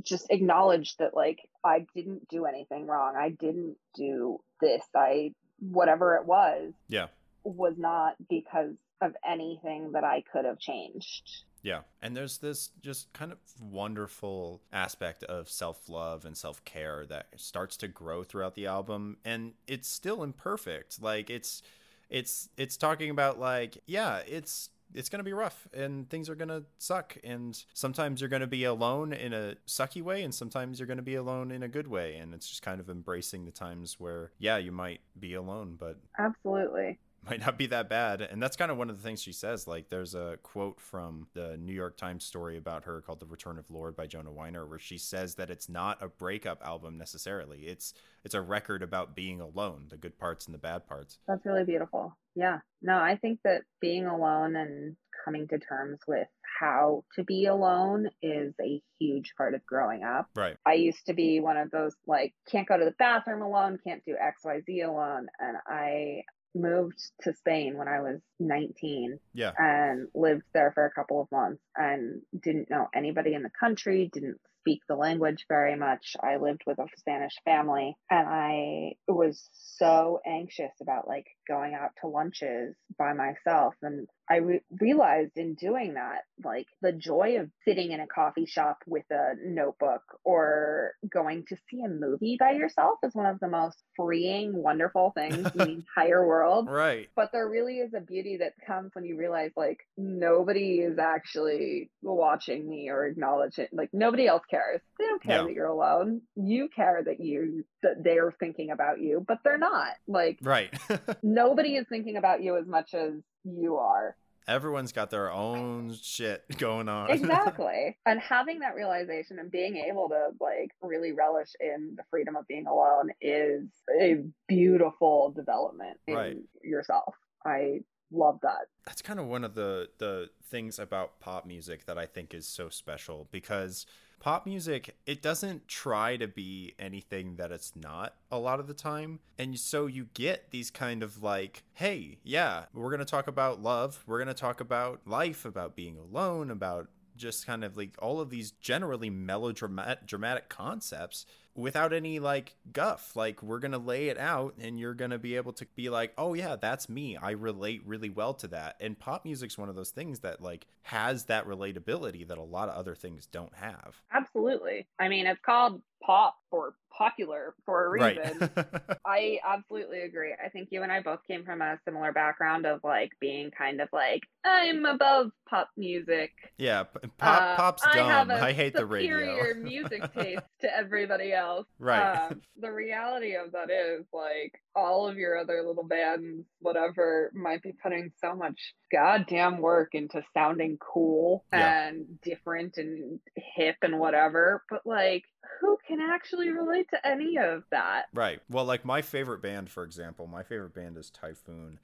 just 0.03 0.27
acknowledge 0.29 0.95
that 0.97 1.15
like 1.15 1.39
I 1.63 1.85
didn't 1.95 2.27
do 2.29 2.45
anything 2.45 2.87
wrong. 2.87 3.15
I 3.17 3.29
didn't 3.29 3.75
do 3.95 4.39
this. 4.61 4.83
I 4.95 5.33
whatever 5.59 6.15
it 6.15 6.25
was 6.25 6.73
yeah. 6.87 7.07
was 7.43 7.75
not 7.77 8.15
because 8.29 8.75
of 9.01 9.13
anything 9.27 9.91
that 9.93 10.03
I 10.03 10.23
could 10.31 10.45
have 10.45 10.59
changed. 10.59 11.43
Yeah. 11.63 11.81
And 12.01 12.15
there's 12.15 12.37
this 12.37 12.69
just 12.81 13.11
kind 13.13 13.31
of 13.31 13.39
wonderful 13.59 14.61
aspect 14.71 15.23
of 15.23 15.49
self 15.49 15.89
love 15.89 16.25
and 16.25 16.37
self 16.37 16.63
care 16.65 17.05
that 17.07 17.27
starts 17.37 17.77
to 17.77 17.87
grow 17.87 18.23
throughout 18.23 18.53
the 18.53 18.67
album. 18.67 19.17
And 19.25 19.53
it's 19.65 19.87
still 19.87 20.21
imperfect. 20.21 21.01
Like 21.01 21.29
it's 21.29 21.63
it's 22.09 22.49
it's 22.57 22.77
talking 22.77 23.09
about 23.09 23.39
like, 23.39 23.77
yeah, 23.87 24.21
it's 24.27 24.69
it's 24.93 25.09
going 25.09 25.19
to 25.19 25.23
be 25.23 25.33
rough 25.33 25.67
and 25.73 26.07
things 26.09 26.29
are 26.29 26.35
going 26.35 26.49
to 26.49 26.65
suck. 26.77 27.17
And 27.23 27.61
sometimes 27.73 28.21
you're 28.21 28.29
going 28.29 28.41
to 28.41 28.47
be 28.47 28.65
alone 28.65 29.13
in 29.13 29.33
a 29.33 29.55
sucky 29.65 30.01
way, 30.01 30.23
and 30.23 30.35
sometimes 30.35 30.79
you're 30.79 30.87
going 30.87 30.97
to 30.97 31.03
be 31.03 31.15
alone 31.15 31.49
in 31.49 31.63
a 31.63 31.67
good 31.67 31.87
way. 31.87 32.17
And 32.17 32.33
it's 32.33 32.47
just 32.47 32.61
kind 32.61 32.79
of 32.79 32.89
embracing 32.89 33.45
the 33.45 33.51
times 33.51 33.99
where, 33.99 34.31
yeah, 34.37 34.57
you 34.57 34.71
might 34.71 34.99
be 35.17 35.33
alone, 35.33 35.77
but 35.79 35.97
Absolutely. 36.19 36.99
Might 37.29 37.39
not 37.39 37.57
be 37.57 37.67
that 37.67 37.89
bad. 37.89 38.21
And 38.21 38.41
that's 38.41 38.57
kind 38.57 38.71
of 38.71 38.77
one 38.77 38.89
of 38.89 38.97
the 38.97 39.03
things 39.03 39.21
she 39.21 39.31
says. 39.31 39.67
Like, 39.67 39.89
there's 39.89 40.13
a 40.13 40.37
quote 40.43 40.79
from 40.79 41.27
the 41.33 41.57
New 41.57 41.73
York 41.73 41.95
Times 41.97 42.25
story 42.25 42.57
about 42.57 42.83
her 42.83 43.01
called 43.01 43.19
"The 43.19 43.25
Return 43.25 43.57
of 43.57 43.69
Lorde" 43.69 43.95
by 43.95 44.07
Jonah 44.07 44.31
Weiner, 44.31 44.65
where 44.65 44.79
she 44.79 44.97
says 44.97 45.35
that 45.35 45.49
it's 45.49 45.69
not 45.69 46.01
a 46.01 46.07
breakup 46.07 46.61
album 46.65 46.97
necessarily. 46.97 47.61
It's 47.61 47.93
it's 48.23 48.35
a 48.35 48.41
record 48.41 48.83
about 48.83 49.15
being 49.15 49.39
alone, 49.41 49.85
the 49.89 49.97
good 49.97 50.17
parts 50.17 50.45
and 50.45 50.53
the 50.53 50.59
bad 50.59 50.87
parts. 50.87 51.19
That's 51.27 51.45
really 51.45 51.63
beautiful. 51.63 52.17
Yeah. 52.35 52.59
No, 52.81 52.97
I 52.97 53.17
think 53.17 53.39
that 53.43 53.61
being 53.79 54.05
alone 54.05 54.55
and 54.55 54.95
coming 55.23 55.47
to 55.47 55.59
terms 55.59 55.99
with 56.07 56.27
how 56.59 57.03
to 57.15 57.23
be 57.23 57.45
alone 57.45 58.09
is 58.21 58.53
a 58.61 58.81
huge 58.99 59.33
part 59.37 59.53
of 59.53 59.65
growing 59.65 60.03
up. 60.03 60.27
Right. 60.35 60.57
I 60.65 60.73
used 60.73 61.05
to 61.07 61.13
be 61.13 61.39
one 61.39 61.57
of 61.57 61.71
those 61.71 61.95
like 62.07 62.33
can't 62.49 62.67
go 62.67 62.77
to 62.77 62.85
the 62.85 62.95
bathroom 62.99 63.41
alone, 63.41 63.79
can't 63.85 64.03
do 64.05 64.15
XYZ 64.15 64.87
alone. 64.87 65.27
And 65.39 65.57
I 65.67 66.23
moved 66.55 66.99
to 67.21 67.33
Spain 67.33 67.77
when 67.77 67.87
I 67.87 68.01
was 68.01 68.19
19 68.39 69.19
Yeah. 69.33 69.51
and 69.57 70.07
lived 70.13 70.43
there 70.53 70.71
for 70.71 70.85
a 70.85 70.91
couple 70.91 71.21
of 71.21 71.31
months 71.31 71.63
and 71.75 72.21
didn't 72.39 72.69
know 72.69 72.87
anybody 72.93 73.33
in 73.33 73.43
the 73.43 73.49
country, 73.49 74.09
didn't 74.11 74.39
speak 74.59 74.81
the 74.87 74.95
language 74.95 75.45
very 75.49 75.75
much. 75.75 76.15
I 76.21 76.37
lived 76.37 76.63
with 76.65 76.79
a 76.79 76.87
Spanish 76.97 77.33
family 77.43 77.97
and 78.09 78.27
I 78.29 78.93
was 79.07 79.49
so 79.53 80.21
anxious 80.25 80.71
about 80.81 81.07
like 81.07 81.27
going 81.47 81.73
out 81.73 81.91
to 82.01 82.07
lunches 82.07 82.75
by 82.97 83.11
myself 83.13 83.75
and 83.81 84.07
I 84.29 84.37
re- 84.37 84.61
realized 84.79 85.33
in 85.35 85.55
doing 85.55 85.95
that 85.95 86.21
like 86.43 86.67
the 86.81 86.93
joy 86.93 87.37
of 87.39 87.49
sitting 87.65 87.91
in 87.91 87.99
a 87.99 88.07
coffee 88.07 88.45
shop 88.45 88.77
with 88.87 89.03
a 89.11 89.33
notebook 89.45 90.01
or 90.23 90.93
going 91.11 91.43
to 91.49 91.57
see 91.69 91.81
a 91.85 91.89
movie 91.89 92.37
by 92.39 92.51
yourself 92.51 92.99
is 93.03 93.13
one 93.13 93.25
of 93.25 93.39
the 93.39 93.49
most 93.49 93.77
freeing 93.97 94.55
wonderful 94.55 95.11
things 95.15 95.35
in 95.35 95.43
the 95.55 95.69
entire 95.97 96.25
world 96.25 96.69
Right. 96.69 97.09
but 97.15 97.31
there 97.33 97.47
really 97.49 97.79
is 97.79 97.93
a 97.93 97.99
beauty 97.99 98.37
that 98.37 98.53
comes 98.65 98.91
when 98.95 99.03
you 99.05 99.17
realize 99.17 99.51
like 99.57 99.79
nobody 99.97 100.79
is 100.79 100.97
actually 100.97 101.91
watching 102.01 102.67
me 102.69 102.89
or 102.89 103.05
acknowledging 103.05 103.67
like 103.73 103.89
nobody 103.93 104.27
else 104.27 104.43
cares 104.49 104.79
they 104.99 105.05
don't 105.05 105.21
care 105.21 105.39
Yeah. 105.39 105.43
that 105.43 105.53
you're 105.53 105.67
alone 105.67 106.21
you 106.35 106.69
care 106.73 107.01
that 107.05 107.19
you 107.19 107.65
that 107.83 108.03
they're 108.03 108.33
thinking 108.39 108.71
about 108.71 108.99
you 109.01 109.23
but 109.27 109.39
they're 109.43 109.57
not 109.57 109.89
like 110.07 110.39
Right. 110.41 110.73
nobody 111.23 111.75
is 111.75 111.85
thinking 111.89 112.15
about 112.17 112.41
you 112.41 112.57
as 112.57 112.65
much 112.67 112.93
as 112.93 113.11
you 113.43 113.77
are 113.77 114.15
Everyone's 114.45 114.91
got 114.91 115.09
their 115.09 115.31
own 115.31 115.95
shit 116.01 116.43
going 116.57 116.89
on. 116.89 117.09
exactly 117.11 117.97
and 118.05 118.19
having 118.19 118.59
that 118.59 118.75
realization 118.75 119.39
and 119.39 119.49
being 119.49 119.77
able 119.77 120.09
to 120.09 120.31
like 120.41 120.71
really 120.81 121.13
relish 121.13 121.49
in 121.61 121.93
the 121.95 122.03
freedom 122.09 122.35
of 122.35 122.45
being 122.47 122.67
alone 122.67 123.09
is 123.21 123.69
a 124.01 124.17
beautiful 124.49 125.31
development 125.35 125.97
in 126.07 126.13
Right. 126.15 126.37
yourself 126.61 127.15
i 127.45 127.79
love 128.11 128.37
that 128.43 128.67
that's 128.85 129.01
kind 129.01 129.19
of 129.19 129.27
one 129.27 129.43
of 129.45 129.55
the 129.55 129.87
the 129.97 130.29
things 130.49 130.77
about 130.77 131.19
pop 131.19 131.47
music 131.47 131.85
that 131.85 131.97
I 131.97 132.05
think 132.05 132.33
is 132.35 132.45
so 132.47 132.69
special 132.69 133.27
because 133.31 133.87
pop 134.23 134.45
music 134.45 134.95
it 135.05 135.21
doesn't 135.21 135.67
try 135.67 136.15
to 136.15 136.29
be 136.29 136.73
anything 136.79 137.35
that 137.35 137.51
it's 137.51 137.75
not 137.75 138.15
a 138.31 138.39
lot 138.39 138.57
of 138.61 138.67
the 138.67 138.73
time. 138.73 139.19
And 139.37 139.59
so 139.59 139.85
you 139.85 140.07
get 140.13 140.51
these 140.51 140.71
kind 140.71 141.03
of 141.03 141.21
like 141.21 141.63
hey 141.73 142.19
yeah 142.23 142.63
we're 142.73 142.89
going 142.89 142.99
to 142.99 143.05
talk 143.05 143.27
about 143.27 143.61
love. 143.61 144.01
We're 144.07 144.19
going 144.19 144.33
to 144.33 144.33
talk 144.33 144.61
about 144.61 145.01
life 145.05 145.43
about 145.43 145.75
being 145.75 145.97
alone 145.97 146.49
about 146.49 146.87
just 147.17 147.45
kind 147.45 147.65
of 147.65 147.75
like 147.75 147.95
all 147.99 148.21
of 148.21 148.29
these 148.29 148.51
generally 148.51 149.09
melodramatic 149.09 150.07
dramatic 150.07 150.47
concepts 150.47 151.25
without 151.55 151.93
any 151.93 152.19
like 152.19 152.55
guff 152.71 153.15
like 153.15 153.41
we're 153.43 153.59
gonna 153.59 153.77
lay 153.77 154.07
it 154.07 154.17
out 154.17 154.55
and 154.59 154.79
you're 154.79 154.93
gonna 154.93 155.19
be 155.19 155.35
able 155.35 155.53
to 155.53 155.65
be 155.75 155.89
like 155.89 156.11
oh 156.17 156.33
yeah 156.33 156.55
that's 156.55 156.89
me 156.89 157.15
i 157.17 157.31
relate 157.31 157.81
really 157.85 158.09
well 158.09 158.33
to 158.33 158.47
that 158.47 158.75
and 158.79 158.97
pop 158.99 159.23
music's 159.23 159.57
one 159.57 159.69
of 159.69 159.75
those 159.75 159.91
things 159.91 160.19
that 160.19 160.41
like 160.41 160.65
has 160.83 161.25
that 161.25 161.47
relatability 161.47 162.27
that 162.27 162.37
a 162.37 162.43
lot 162.43 162.69
of 162.69 162.75
other 162.75 162.95
things 162.95 163.25
don't 163.27 163.53
have 163.55 164.01
Absolutely. 164.11 164.87
I 164.99 165.07
mean, 165.09 165.27
it's 165.27 165.39
called 165.45 165.81
pop 166.03 166.35
or 166.51 166.73
popular 166.95 167.53
for 167.65 167.85
a 167.85 167.89
reason. 167.89 168.37
right 168.39 168.65
I 169.05 169.39
absolutely 169.47 170.01
agree. 170.01 170.33
I 170.43 170.49
think 170.49 170.69
you 170.71 170.83
and 170.83 170.91
I 170.91 171.01
both 171.01 171.19
came 171.27 171.43
from 171.45 171.61
a 171.61 171.79
similar 171.85 172.11
background 172.11 172.65
of 172.65 172.81
like 172.83 173.11
being 173.21 173.51
kind 173.51 173.79
of 173.81 173.89
like, 173.93 174.21
I'm 174.45 174.85
above 174.85 175.31
pop 175.49 175.69
music. 175.77 176.31
yeah 176.57 176.83
pop 177.17 177.41
Uh, 177.41 177.55
pop's 177.55 177.83
I 177.85 177.95
dumb 177.95 178.31
a 178.31 178.35
i 178.35 178.51
hate 178.53 178.73
the 178.73 178.79
superior 178.81 179.53
radio 179.53 179.61
music 179.61 180.13
taste 180.17 180.43
to 180.61 180.75
everybody 180.75 181.31
else. 181.33 181.42
Right 181.79 182.29
Um, 182.29 182.41
the 182.59 182.71
reality 182.71 183.35
of 183.35 183.51
that 183.53 183.69
is 183.69 184.05
like 184.13 184.53
all 184.75 185.07
of 185.07 185.17
your 185.17 185.37
other 185.37 185.63
little 185.65 185.83
bands, 185.87 186.45
whatever, 186.59 187.31
might 187.33 187.61
be 187.61 187.73
putting 187.83 188.11
so 188.19 188.35
much 188.35 188.73
goddamn 188.91 189.59
work 189.59 189.89
into 189.93 190.21
sounding 190.33 190.77
cool 190.79 191.45
Yeah. 191.53 191.87
and 191.89 192.21
different 192.21 192.77
and 192.77 193.19
hip 193.35 193.77
and 193.81 193.99
whatever. 193.99 194.63
But 194.69 194.81
like, 194.85 195.23
who 195.59 195.77
can 195.87 195.99
actually 196.01 196.49
relate 196.49 196.87
to 196.91 197.07
any 197.07 197.37
of 197.37 197.63
that? 197.71 198.05
Right. 198.13 198.39
Well, 198.49 198.65
like 198.65 198.85
my 198.85 199.01
favorite 199.01 199.41
band, 199.41 199.69
for 199.69 199.83
example, 199.83 200.27
my 200.27 200.43
favorite 200.43 200.73
band 200.73 200.97
is 200.97 201.09
Typhoon. 201.09 201.79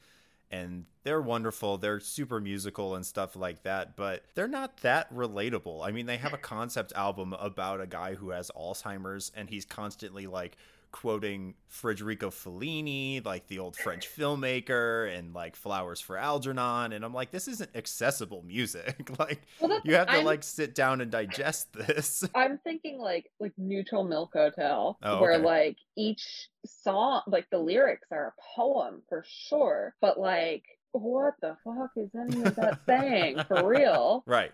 And 0.52 0.86
they're 1.04 1.22
wonderful. 1.22 1.78
They're 1.78 2.00
super 2.00 2.40
musical 2.40 2.96
and 2.96 3.06
stuff 3.06 3.36
like 3.36 3.64
that, 3.64 3.96
but 3.96 4.24
they're 4.34 4.48
not 4.48 4.78
that 4.78 5.14
relatable. 5.14 5.86
I 5.86 5.92
mean, 5.92 6.08
they 6.08 6.18
have 6.18 6.34
a 6.34 6.38
concept 6.38 6.92
album 6.96 7.34
about 7.34 7.82
a 7.82 7.88
guy 7.88 8.16
who 8.16 8.32
has 8.32 8.50
Alzheimer's 8.58 9.32
and 9.36 9.50
he's 9.50 9.66
constantly 9.66 10.26
like 10.26 10.58
quoting 10.92 11.54
Federico 11.68 12.30
Fellini, 12.30 13.24
like 13.26 13.48
the 13.48 13.60
old 13.60 13.76
French 13.76 14.08
filmmaker, 14.10 15.16
and 15.18 15.34
like 15.34 15.56
Flowers 15.56 16.02
for 16.02 16.18
Algernon. 16.18 16.94
And 16.94 17.06
I'm 17.06 17.14
like, 17.14 17.32
this 17.32 17.48
isn't 17.48 17.70
accessible 17.76 18.44
music. 18.44 19.10
like, 19.20 19.42
Well, 19.60 19.80
you 19.84 19.94
have 19.96 20.08
to 20.08 20.14
I'm- 20.14 20.26
like 20.26 20.44
sit 20.44 20.74
down 20.76 21.02
and 21.02 21.12
digest 21.12 21.74
this. 21.74 22.24
I'm 22.36 22.58
thinking 22.64 23.00
like 23.00 23.32
like 23.40 23.54
Neutral 23.58 24.04
Milk 24.04 24.32
Hotel, 24.34 24.98
Oh, 25.04 25.22
where 25.22 25.34
okay. 25.36 25.44
like 25.46 25.78
each 25.98 26.48
song, 26.66 27.22
like 27.28 27.50
the 27.52 27.60
lyrics 27.60 28.08
are 28.12 28.28
a 28.38 28.42
poem 28.60 29.02
for 29.10 29.24
sure, 29.48 29.94
but 30.02 30.20
like 30.20 30.64
what 30.92 31.36
the 31.40 31.56
fuck 31.64 31.92
is 31.96 32.10
any 32.20 32.42
of 32.44 32.56
that 32.56 32.80
saying 32.88 33.40
for 33.48 33.68
real? 33.68 34.24
right 34.28 34.52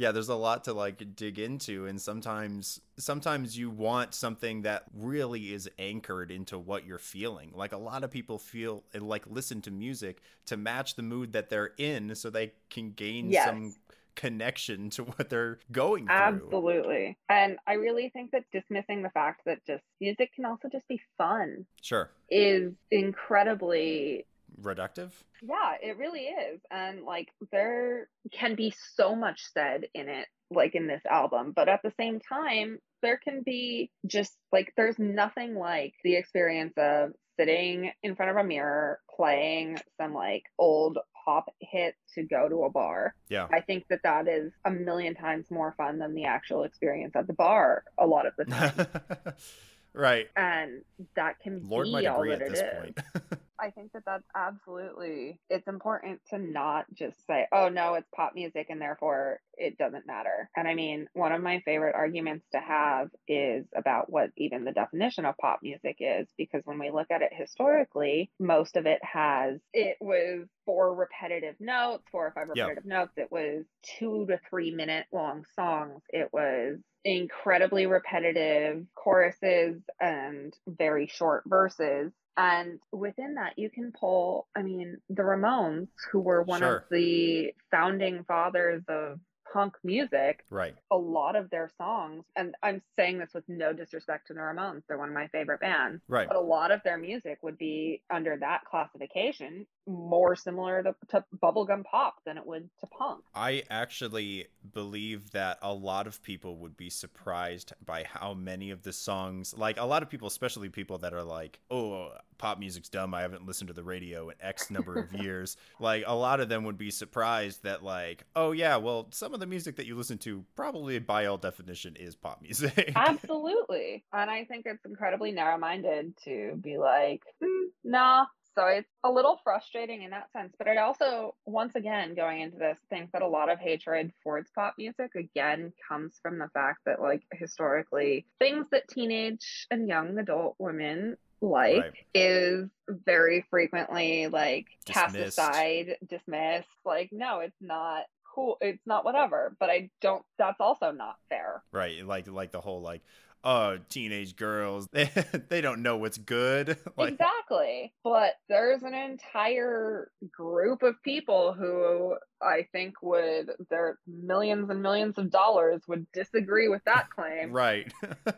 yeah 0.00 0.10
there's 0.12 0.30
a 0.30 0.34
lot 0.34 0.64
to 0.64 0.72
like 0.72 1.14
dig 1.14 1.38
into 1.38 1.86
and 1.86 2.00
sometimes 2.00 2.80
sometimes 2.96 3.56
you 3.58 3.68
want 3.68 4.14
something 4.14 4.62
that 4.62 4.84
really 4.94 5.52
is 5.52 5.68
anchored 5.78 6.30
into 6.30 6.58
what 6.58 6.86
you're 6.86 6.98
feeling 6.98 7.52
like 7.54 7.72
a 7.72 7.76
lot 7.76 8.02
of 8.02 8.10
people 8.10 8.38
feel 8.38 8.82
and 8.94 9.06
like 9.06 9.22
listen 9.26 9.60
to 9.60 9.70
music 9.70 10.22
to 10.46 10.56
match 10.56 10.94
the 10.96 11.02
mood 11.02 11.34
that 11.34 11.50
they're 11.50 11.72
in 11.76 12.14
so 12.14 12.30
they 12.30 12.50
can 12.70 12.92
gain 12.92 13.30
Yes. 13.30 13.44
some 13.44 13.74
connection 14.16 14.88
to 14.90 15.04
what 15.04 15.28
they're 15.28 15.58
going 15.70 16.06
through 16.06 16.16
Absolutely. 16.16 17.16
And 17.28 17.58
I 17.66 17.74
really 17.74 18.08
think 18.08 18.32
that 18.32 18.44
dismissing 18.52 19.02
the 19.02 19.10
fact 19.10 19.42
that 19.46 19.64
just 19.66 19.84
music 20.00 20.34
can 20.34 20.46
also 20.46 20.68
just 20.72 20.88
be 20.88 21.00
fun 21.18 21.66
sure 21.82 22.10
is 22.30 22.72
incredibly 22.90 24.24
reductive 24.60 25.10
Yeah, 25.42 25.74
it 25.82 25.98
really 25.98 26.22
is. 26.22 26.60
And 26.70 27.02
like 27.02 27.28
there 27.52 28.08
can 28.32 28.54
be 28.54 28.74
so 28.94 29.14
much 29.14 29.42
said 29.52 29.86
in 29.94 30.08
it, 30.08 30.26
like 30.50 30.74
in 30.74 30.86
this 30.86 31.02
album, 31.08 31.52
but 31.54 31.68
at 31.68 31.80
the 31.82 31.92
same 31.98 32.20
time, 32.20 32.78
there 33.02 33.18
can 33.22 33.42
be 33.42 33.90
just 34.06 34.36
like 34.52 34.72
there's 34.76 34.98
nothing 34.98 35.54
like 35.54 35.94
the 36.04 36.16
experience 36.16 36.74
of 36.76 37.12
sitting 37.38 37.90
in 38.02 38.14
front 38.14 38.30
of 38.30 38.36
a 38.36 38.44
mirror 38.44 39.00
playing 39.16 39.78
some 39.98 40.12
like 40.12 40.42
old 40.58 40.98
pop 41.24 41.48
hit 41.60 41.94
to 42.14 42.22
go 42.22 42.48
to 42.48 42.64
a 42.64 42.70
bar. 42.70 43.14
yeah 43.28 43.46
I 43.52 43.60
think 43.60 43.84
that 43.88 44.00
that 44.04 44.28
is 44.28 44.52
a 44.64 44.70
million 44.70 45.14
times 45.14 45.50
more 45.50 45.74
fun 45.76 45.98
than 45.98 46.14
the 46.14 46.24
actual 46.24 46.64
experience 46.64 47.12
at 47.14 47.26
the 47.26 47.32
bar 47.32 47.84
a 47.98 48.06
lot 48.06 48.26
of 48.26 48.34
the 48.36 48.44
time. 48.44 49.34
right 49.92 50.28
and 50.36 50.82
that 51.16 51.40
can 51.40 51.68
lord 51.68 51.86
be 51.86 52.06
all 52.06 52.24
that 52.24 52.40
at 52.40 52.42
it 52.42 52.50
this 52.50 52.60
is. 52.60 53.38
I 53.60 53.70
think 53.70 53.92
that 53.92 54.04
that's 54.06 54.26
absolutely 54.34 55.40
it's 55.50 55.68
important 55.68 56.20
to 56.30 56.38
not 56.38 56.86
just 56.94 57.26
say, 57.26 57.46
"Oh 57.52 57.68
no, 57.68 57.94
it's 57.94 58.08
pop 58.14 58.34
music 58.34 58.66
and 58.70 58.80
therefore 58.80 59.40
it 59.54 59.76
doesn't 59.78 60.06
matter." 60.06 60.50
And 60.56 60.66
I 60.66 60.74
mean, 60.74 61.08
one 61.12 61.32
of 61.32 61.42
my 61.42 61.60
favorite 61.64 61.94
arguments 61.94 62.46
to 62.52 62.58
have 62.60 63.10
is 63.28 63.66
about 63.76 64.10
what 64.10 64.30
even 64.36 64.64
the 64.64 64.72
definition 64.72 65.24
of 65.24 65.36
pop 65.38 65.60
music 65.62 65.96
is 66.00 66.28
because 66.38 66.62
when 66.64 66.78
we 66.78 66.90
look 66.90 67.10
at 67.10 67.22
it 67.22 67.32
historically, 67.34 68.30
most 68.38 68.76
of 68.76 68.86
it 68.86 69.00
has 69.04 69.60
it 69.72 69.96
was 70.00 70.48
four 70.64 70.94
repetitive 70.94 71.56
notes, 71.60 72.04
four 72.10 72.26
or 72.26 72.32
five 72.32 72.48
Yep. 72.54 72.66
repetitive 72.68 72.84
notes. 72.86 73.12
It 73.16 73.30
was 73.30 73.64
two 73.82 74.26
to 74.26 74.40
three 74.48 74.70
minute 74.70 75.06
long 75.12 75.44
songs. 75.54 76.02
It 76.08 76.32
was 76.32 76.78
incredibly 77.04 77.86
repetitive 77.86 78.86
choruses 78.94 79.82
and 80.00 80.54
very 80.66 81.06
short 81.06 81.44
verses. 81.46 82.12
And 82.36 82.78
within 82.92 83.34
that, 83.34 83.58
you 83.58 83.70
can 83.70 83.92
pull, 83.92 84.46
I 84.56 84.62
mean, 84.62 84.96
the 85.08 85.22
Ramones, 85.22 85.88
who 86.10 86.20
were 86.20 86.42
one 86.42 86.60
Sure. 86.60 86.76
of 86.78 86.82
the 86.90 87.54
founding 87.70 88.24
fathers 88.24 88.82
of 88.88 89.20
punk 89.52 89.74
music, 89.82 90.44
Right. 90.48 90.76
a 90.92 90.96
lot 90.96 91.34
of 91.34 91.50
their 91.50 91.68
songs, 91.76 92.24
and 92.36 92.54
I'm 92.62 92.80
saying 92.96 93.18
this 93.18 93.34
with 93.34 93.48
no 93.48 93.72
disrespect 93.72 94.28
to 94.28 94.34
the 94.34 94.40
Ramones, 94.40 94.86
they're 94.86 94.96
one 94.96 95.08
of 95.08 95.14
my 95.14 95.26
favorite 95.28 95.60
bands, 95.60 96.02
Right. 96.08 96.28
but 96.28 96.36
a 96.36 96.40
lot 96.40 96.70
of 96.70 96.80
their 96.84 96.96
music 96.98 97.40
would 97.42 97.58
be 97.58 98.00
under 98.10 98.36
that 98.36 98.64
classification 98.64 99.66
more 99.86 100.36
similar 100.36 100.82
to, 100.82 100.94
to 101.08 101.24
bubblegum 101.42 101.84
pop 101.84 102.16
than 102.24 102.36
it 102.36 102.46
would 102.46 102.68
to 102.80 102.86
punk. 102.86 103.24
I 103.34 103.64
actually 103.70 104.46
believe 104.72 105.30
that 105.32 105.58
a 105.62 105.72
lot 105.72 106.06
of 106.06 106.22
people 106.22 106.56
would 106.58 106.76
be 106.76 106.90
surprised 106.90 107.72
by 107.84 108.04
how 108.04 108.34
many 108.34 108.70
of 108.70 108.82
the 108.82 108.92
songs, 108.92 109.54
like 109.56 109.78
a 109.78 109.84
lot 109.84 110.02
of 110.02 110.10
people, 110.10 110.28
especially 110.28 110.68
people 110.68 110.98
that 110.98 111.12
are 111.12 111.24
like, 111.24 111.60
oh, 111.70 112.12
pop 112.38 112.58
music's 112.58 112.88
dumb. 112.88 113.14
I 113.14 113.22
haven't 113.22 113.46
listened 113.46 113.68
to 113.68 113.74
the 113.74 113.82
radio 113.82 114.30
in 114.30 114.36
X 114.40 114.70
number 114.70 114.98
of 114.98 115.12
years. 115.22 115.56
Like 115.78 116.04
a 116.06 116.14
lot 116.14 116.40
of 116.40 116.48
them 116.48 116.64
would 116.64 116.78
be 116.78 116.90
surprised 116.90 117.62
that, 117.64 117.82
like, 117.82 118.24
oh, 118.36 118.52
yeah, 118.52 118.76
well, 118.76 119.08
some 119.10 119.34
of 119.34 119.40
the 119.40 119.46
music 119.46 119.76
that 119.76 119.86
you 119.86 119.94
listen 119.96 120.18
to 120.18 120.44
probably 120.56 120.98
by 120.98 121.26
all 121.26 121.36
definition 121.38 121.96
is 121.96 122.14
pop 122.16 122.42
music. 122.42 122.92
Absolutely. 122.96 124.04
And 124.12 124.30
I 124.30 124.44
think 124.44 124.66
it's 124.66 124.84
incredibly 124.84 125.32
narrow 125.32 125.58
minded 125.58 126.14
to 126.24 126.58
be 126.60 126.78
like, 126.78 127.22
"Hmm, 127.42 127.66
nah. 127.84 128.26
So 128.56 128.66
it's 128.66 128.88
a 129.04 129.10
little 129.10 129.38
frustrating 129.44 130.02
in 130.02 130.10
that 130.10 130.30
sense. 130.32 130.54
But 130.58 130.66
it 130.66 130.76
also, 130.78 131.34
once 131.46 131.74
again, 131.76 132.14
going 132.14 132.40
into 132.40 132.58
this, 132.58 132.78
think 132.90 133.12
that 133.12 133.22
a 133.22 133.28
lot 133.28 133.50
of 133.50 133.58
hatred 133.58 134.12
towards 134.22 134.50
pop 134.54 134.74
music, 134.76 135.14
again, 135.14 135.72
comes 135.88 136.18
from 136.22 136.38
the 136.38 136.48
fact 136.52 136.80
that, 136.86 137.00
like, 137.00 137.22
historically, 137.32 138.26
things 138.38 138.66
that 138.72 138.88
teenage 138.88 139.66
and 139.70 139.88
young 139.88 140.18
adult 140.18 140.56
women 140.58 141.16
like 141.42 141.76
Right. 141.82 141.92
is 142.14 142.68
very 142.86 143.46
frequently 143.48 144.26
like 144.26 144.66
cast 144.84 145.16
aside, 145.16 145.96
dismissed. 146.06 146.68
Like, 146.84 147.08
no, 147.12 147.40
it's 147.40 147.56
not 147.62 148.04
cool. 148.34 148.58
It's 148.60 148.86
not 148.86 149.04
whatever. 149.04 149.56
But 149.58 149.70
I 149.70 149.90
don't, 150.02 150.22
that's 150.38 150.60
also 150.60 150.90
not 150.90 151.16
fair. 151.28 151.62
right. 151.72 152.04
Like, 152.04 152.28
like 152.28 152.52
the 152.52 152.60
whole, 152.60 152.82
like, 152.82 153.02
oh, 153.44 153.78
teenage 153.88 154.36
girls, 154.36 154.88
they, 154.92 155.10
they 155.48 155.60
don't 155.60 155.82
know 155.82 155.96
what's 155.96 156.18
good. 156.18 156.76
like, 156.96 157.12
exactly. 157.12 157.92
But 158.04 158.34
there's 158.48 158.82
an 158.82 158.94
entire 158.94 160.10
group 160.30 160.82
of 160.82 161.02
people 161.02 161.52
who 161.52 162.16
I 162.42 162.66
think 162.72 162.94
would, 163.02 163.50
their 163.70 163.98
millions 164.06 164.70
and 164.70 164.82
millions 164.82 165.18
of 165.18 165.30
dollars 165.30 165.82
would 165.88 166.06
disagree 166.12 166.68
with 166.68 166.82
that 166.84 167.10
claim. 167.10 167.52
Right. 167.52 167.92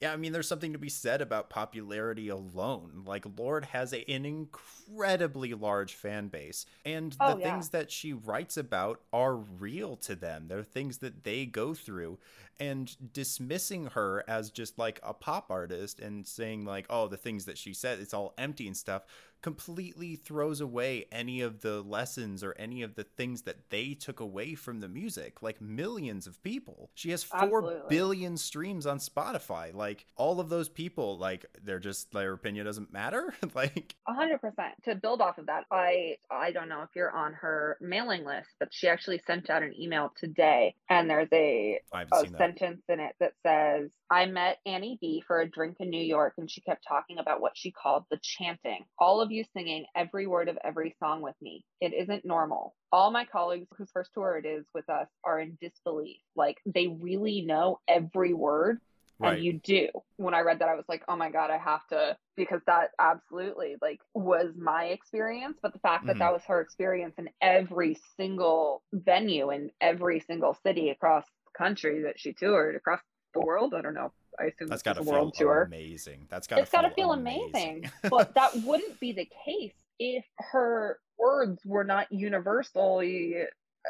yeah, 0.00 0.12
I 0.12 0.16
mean, 0.16 0.32
there's 0.32 0.48
something 0.48 0.72
to 0.72 0.78
be 0.78 0.88
said 0.88 1.20
about 1.22 1.48
popularity 1.50 2.28
alone. 2.28 3.04
Like, 3.06 3.24
Lorde 3.38 3.66
has 3.66 3.92
a, 3.92 4.08
an 4.10 4.26
incredibly 4.26 5.54
large 5.54 5.94
fan 5.94 6.28
base, 6.28 6.66
and 6.84 7.16
oh, 7.20 7.28
the 7.30 7.34
Oh, 7.34 7.38
yeah. 7.38 7.44
things 7.52 7.70
that 7.70 7.90
she 7.90 8.12
writes 8.12 8.56
about 8.56 9.00
are 9.12 9.36
real 9.36 9.96
to 9.98 10.14
them. 10.14 10.46
They're 10.48 10.62
things 10.62 10.98
that 10.98 11.24
they 11.24 11.46
go 11.46 11.74
through. 11.74 12.18
And 12.60 12.94
dismissing 13.12 13.86
her 13.86 14.22
as 14.28 14.50
just 14.50 14.78
like 14.78 15.00
a 15.02 15.12
pop 15.12 15.50
artist 15.50 15.98
and 15.98 16.24
saying, 16.24 16.64
like, 16.64 16.86
oh, 16.88 17.08
the 17.08 17.16
things 17.16 17.46
that 17.46 17.58
she 17.58 17.74
said, 17.74 17.98
it's 17.98 18.14
all 18.14 18.32
empty 18.38 18.68
and 18.68 18.76
stuff, 18.76 19.02
completely 19.44 20.16
throws 20.16 20.62
away 20.62 21.04
any 21.12 21.42
of 21.42 21.60
the 21.60 21.82
lessons 21.82 22.42
or 22.42 22.54
any 22.58 22.80
of 22.80 22.94
the 22.94 23.04
things 23.04 23.42
that 23.42 23.68
they 23.68 23.92
took 23.92 24.18
away 24.18 24.54
from 24.54 24.80
the 24.80 24.88
music. 24.88 25.42
Like, 25.42 25.60
millions 25.60 26.26
of 26.26 26.42
people. 26.42 26.88
She 26.94 27.10
has 27.10 27.22
four 27.22 27.58
Absolutely. 27.58 27.88
billion 27.90 28.38
streams 28.38 28.86
on 28.86 28.96
Spotify. 28.98 29.74
Like 29.74 30.06
all 30.16 30.40
of 30.40 30.48
those 30.48 30.70
people, 30.70 31.18
like 31.18 31.44
they're 31.62 31.78
just 31.78 32.10
their 32.12 32.32
opinion 32.32 32.64
doesn't 32.64 32.90
matter. 32.90 33.34
like 33.54 33.94
A 34.08 34.14
hundred 34.14 34.40
percent. 34.40 34.72
To 34.84 34.94
build 34.94 35.20
off 35.20 35.36
of 35.36 35.46
that, 35.46 35.64
I 35.70 36.16
I 36.30 36.52
don't 36.52 36.70
know 36.70 36.80
if 36.80 36.88
you're 36.96 37.10
on 37.10 37.34
her 37.34 37.76
mailing 37.82 38.24
list, 38.24 38.48
but 38.58 38.68
she 38.72 38.88
actually 38.88 39.20
sent 39.26 39.50
out 39.50 39.62
an 39.62 39.74
email 39.78 40.10
today, 40.18 40.74
and 40.88 41.10
there's 41.10 41.28
a 41.32 41.80
a 41.92 42.26
sentence 42.38 42.82
in 42.88 43.00
it 43.00 43.14
that 43.20 43.32
says, 43.46 43.90
I 44.10 44.26
met 44.26 44.58
Annie 44.64 44.98
B 45.00 45.22
for 45.26 45.40
a 45.40 45.50
drink 45.50 45.78
in 45.80 45.90
New 45.90 46.02
York, 46.02 46.34
and 46.38 46.50
she 46.50 46.60
kept 46.60 46.84
talking 46.86 47.18
about 47.18 47.40
what 47.40 47.56
she 47.56 47.72
called 47.72 48.04
the 48.10 48.18
chanting. 48.22 48.84
All 48.98 49.20
of 49.20 49.32
you 49.34 49.44
singing 49.52 49.86
every 49.94 50.26
word 50.26 50.48
of 50.48 50.58
every 50.64 50.94
song 50.98 51.20
with 51.20 51.34
me. 51.42 51.64
It 51.80 51.92
isn't 51.92 52.24
normal. 52.24 52.74
All 52.92 53.10
my 53.10 53.24
colleagues 53.24 53.68
whose 53.76 53.90
first 53.92 54.10
tour 54.14 54.36
it 54.36 54.46
is 54.46 54.64
with 54.74 54.88
us 54.88 55.08
are 55.24 55.40
in 55.40 55.58
disbelief. 55.60 56.18
Like 56.36 56.58
they 56.66 56.86
really 56.88 57.42
know 57.42 57.80
every 57.88 58.32
word. 58.32 58.80
Right. 59.20 59.34
And 59.36 59.44
you 59.44 59.60
do. 59.62 59.88
When 60.16 60.34
I 60.34 60.40
read 60.40 60.58
that, 60.58 60.68
I 60.68 60.74
was 60.74 60.86
like, 60.88 61.04
oh 61.06 61.14
my 61.16 61.30
God, 61.30 61.48
I 61.50 61.58
have 61.58 61.86
to, 61.88 62.16
because 62.36 62.60
that 62.66 62.90
absolutely 62.98 63.76
like 63.80 64.00
was 64.12 64.50
my 64.56 64.86
experience. 64.86 65.56
But 65.62 65.72
the 65.72 65.78
fact 65.78 66.06
that 66.06 66.16
Mhm. 66.16 66.18
that 66.18 66.32
was 66.32 66.42
her 66.46 66.60
experience 66.60 67.14
in 67.16 67.30
every 67.40 67.94
single 68.16 68.82
venue 68.92 69.50
in 69.50 69.70
every 69.80 70.18
single 70.20 70.54
city 70.54 70.90
across 70.90 71.24
the 71.44 71.56
country 71.56 72.02
that 72.02 72.18
she 72.18 72.32
toured 72.32 72.74
across 72.74 73.00
the 73.34 73.40
world, 73.40 73.72
I 73.74 73.82
don't 73.82 73.94
know. 73.94 74.12
I 74.38 74.44
assume 74.44 74.68
That's 74.68 74.80
it's 74.80 74.82
got 74.82 74.94
to 74.94 75.00
a 75.00 75.04
feel 75.04 75.12
world 75.12 75.34
tour. 75.34 75.62
amazing. 75.62 76.26
That's 76.28 76.46
got 76.46 76.56
to 76.56 76.62
It's 76.62 76.70
got 76.70 76.82
to 76.82 76.90
feel 76.90 77.12
amazing. 77.12 77.90
but 78.10 78.34
that 78.34 78.54
wouldn't 78.64 78.98
be 79.00 79.12
the 79.12 79.28
case 79.44 79.74
if 79.98 80.24
her 80.38 80.98
words 81.18 81.60
were 81.64 81.84
not 81.84 82.10
universally 82.10 83.36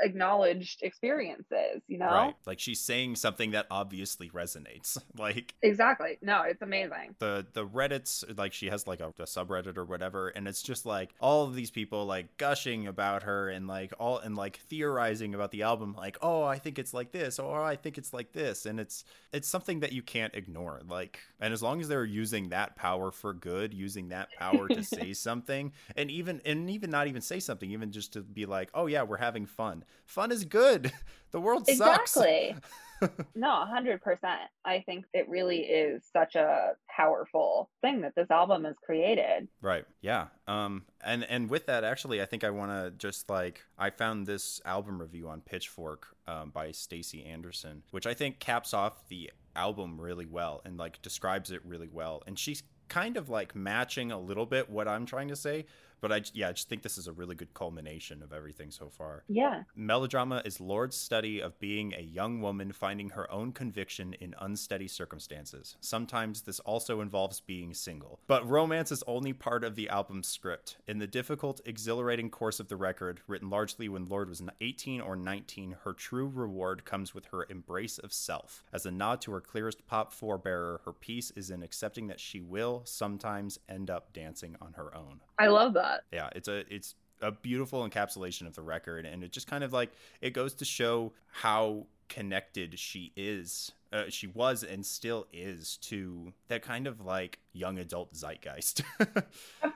acknowledged 0.02 0.82
experiences, 0.82 1.82
you 1.86 1.98
know? 1.98 2.06
Right. 2.06 2.34
Like 2.46 2.60
she's 2.60 2.80
saying 2.80 3.16
something 3.16 3.52
that 3.52 3.66
obviously 3.70 4.30
resonates. 4.30 4.98
Like 5.16 5.54
Exactly. 5.62 6.18
No, 6.22 6.42
it's 6.42 6.60
amazing. 6.60 7.14
the 7.18 7.46
the 7.52 7.64
reddits 7.64 8.24
like 8.36 8.52
she 8.52 8.66
has 8.66 8.86
like 8.86 9.00
a, 9.00 9.08
a 9.18 9.24
subreddit 9.24 9.76
or 9.76 9.84
whatever 9.84 10.28
and 10.28 10.48
it's 10.48 10.62
just 10.62 10.86
like 10.86 11.14
all 11.20 11.44
of 11.44 11.54
these 11.54 11.70
people 11.70 12.04
like 12.06 12.36
gushing 12.36 12.86
about 12.86 13.22
her 13.22 13.48
and 13.48 13.66
like 13.66 13.92
all 13.98 14.18
and 14.18 14.36
like 14.36 14.58
theorizing 14.68 15.34
about 15.34 15.50
the 15.50 15.62
album 15.62 15.94
like 15.96 16.16
oh 16.22 16.42
i 16.42 16.58
think 16.58 16.78
it's 16.78 16.92
like 16.94 17.12
this 17.12 17.38
or 17.38 17.60
oh, 17.60 17.64
i 17.64 17.76
think 17.76 17.98
it's 17.98 18.12
like 18.12 18.32
this 18.32 18.66
and 18.66 18.80
it's 18.80 19.04
it's 19.32 19.48
something 19.48 19.80
that 19.80 19.92
you 19.92 20.02
can't 20.02 20.34
ignore 20.34 20.80
like 20.88 21.20
and 21.40 21.52
as 21.52 21.62
long 21.62 21.80
as 21.80 21.88
they're 21.88 22.04
using 22.04 22.48
that 22.48 22.76
power 22.76 23.10
for 23.10 23.32
good 23.32 23.72
using 23.72 24.08
that 24.08 24.28
power 24.38 24.68
to 24.68 24.82
say 24.84 25.12
something 25.12 25.72
and 25.96 26.10
even 26.10 26.40
and 26.44 26.70
even 26.70 26.90
not 26.90 27.06
even 27.06 27.20
say 27.22 27.40
something 27.40 27.70
even 27.70 27.90
just 27.92 28.12
to 28.12 28.20
be 28.20 28.46
like 28.46 28.70
oh 28.74 28.86
yeah 28.86 29.02
we're 29.02 29.16
having 29.16 29.46
fun 29.46 29.83
fun 30.06 30.32
is 30.32 30.44
good 30.44 30.92
the 31.30 31.40
world 31.40 31.66
sucks 31.66 32.16
Exactly. 32.16 32.56
no, 33.34 33.62
a 33.62 33.66
hundred 33.66 34.00
percent. 34.00 34.40
I 34.64 34.82
think 34.86 35.04
it 35.12 35.28
really 35.28 35.60
is 35.60 36.02
such 36.12 36.36
a 36.36 36.72
powerful 36.88 37.68
thing 37.82 38.00
that 38.02 38.14
this 38.14 38.30
album 38.30 38.64
has 38.64 38.76
created. 38.84 39.48
Right. 39.60 39.84
Yeah. 40.00 40.26
Um 40.46 40.84
and 41.02 41.24
and 41.24 41.50
with 41.50 41.66
that 41.66 41.84
actually 41.84 42.22
I 42.22 42.26
think 42.26 42.44
I 42.44 42.50
want 42.50 42.70
to 42.70 42.92
just 42.96 43.28
like 43.28 43.62
I 43.78 43.90
found 43.90 44.26
this 44.26 44.60
album 44.64 45.00
review 45.00 45.28
on 45.28 45.40
Pitchfork 45.40 46.06
um, 46.26 46.50
by 46.50 46.70
Stacy 46.70 47.24
Anderson, 47.24 47.82
which 47.90 48.06
I 48.06 48.14
think 48.14 48.38
caps 48.38 48.72
off 48.72 49.08
the 49.08 49.30
album 49.56 50.00
really 50.00 50.26
well 50.26 50.62
and 50.64 50.76
like 50.76 51.02
describes 51.02 51.50
it 51.50 51.60
really 51.64 51.88
well. 51.88 52.22
And 52.26 52.38
she's 52.38 52.62
kind 52.88 53.16
of 53.16 53.28
like 53.28 53.54
matching 53.54 54.12
a 54.12 54.18
little 54.18 54.46
bit 54.46 54.70
what 54.70 54.88
I'm 54.88 55.06
trying 55.06 55.28
to 55.28 55.36
say, 55.36 55.66
but 56.00 56.12
I 56.12 56.22
yeah, 56.32 56.48
I 56.48 56.52
just 56.52 56.68
think 56.68 56.82
this 56.82 56.98
is 56.98 57.06
a 57.06 57.12
really 57.12 57.34
good 57.34 57.54
culmination 57.54 58.22
of 58.22 58.32
everything 58.32 58.70
so 58.70 58.88
far. 58.88 59.24
Yeah. 59.28 59.62
Melodrama 59.74 60.42
is 60.44 60.60
Lorde's 60.60 60.96
study 60.96 61.40
of 61.40 61.58
being 61.58 61.94
a 61.94 62.02
young 62.02 62.40
woman 62.40 62.72
finding 62.72 63.10
her 63.10 63.30
own 63.30 63.52
conviction 63.52 64.14
in 64.14 64.34
unsteady 64.40 64.88
circumstances. 64.88 65.76
Sometimes 65.80 66.42
this 66.42 66.60
also 66.60 67.00
involves 67.00 67.40
being 67.40 67.74
single. 67.74 68.20
But 68.26 68.48
romance 68.48 68.92
is 68.92 69.02
only 69.06 69.32
part 69.32 69.64
of 69.64 69.74
the 69.74 69.88
album's 69.88 70.28
script. 70.28 70.76
In 70.86 70.98
the 70.98 71.06
difficult, 71.06 71.60
exhilarating 71.64 72.30
course 72.30 72.60
of 72.60 72.68
the 72.68 72.76
record, 72.76 73.20
written 73.26 73.50
largely 73.50 73.88
when 73.88 74.06
Lorde 74.06 74.28
was 74.28 74.42
18 74.60 75.00
or 75.00 75.16
19, 75.16 75.76
her 75.84 75.92
true 75.92 76.26
reward 76.26 76.84
comes 76.84 77.14
with 77.14 77.26
her 77.26 77.46
embrace 77.48 77.98
of 77.98 78.12
self. 78.12 78.64
As 78.72 78.86
a 78.86 78.90
nod 78.90 79.20
to 79.22 79.32
her 79.32 79.40
clearest 79.40 79.86
pop 79.86 80.12
forebearer, 80.12 80.80
her 80.84 80.92
peace 80.92 81.30
is 81.32 81.50
in 81.50 81.62
accepting 81.62 82.08
that 82.08 82.20
she 82.20 82.40
will 82.40 82.82
sometimes 82.84 83.58
end 83.68 83.90
up 83.90 84.12
dancing 84.12 84.56
on 84.60 84.74
her 84.74 84.94
own 84.94 85.20
I 85.38 85.48
love 85.48 85.74
that. 85.74 85.83
Yeah 86.12 86.28
it's 86.34 86.48
a 86.48 86.64
it's 86.74 86.94
a 87.20 87.30
beautiful 87.30 87.88
encapsulation 87.88 88.46
of 88.46 88.54
the 88.54 88.62
record 88.62 89.06
and 89.06 89.22
it 89.22 89.32
just 89.32 89.46
kind 89.46 89.64
of 89.64 89.72
like 89.72 89.90
it 90.20 90.30
goes 90.30 90.52
to 90.54 90.64
show 90.64 91.12
how 91.30 91.86
connected 92.08 92.78
she 92.78 93.12
is 93.16 93.72
uh, 93.92 94.04
she 94.08 94.26
was 94.26 94.62
and 94.62 94.84
still 94.84 95.26
is 95.32 95.78
to 95.78 96.32
that 96.48 96.62
kind 96.62 96.86
of 96.86 97.00
like 97.00 97.38
young 97.52 97.78
adult 97.78 98.12
zeitgeist 98.14 98.82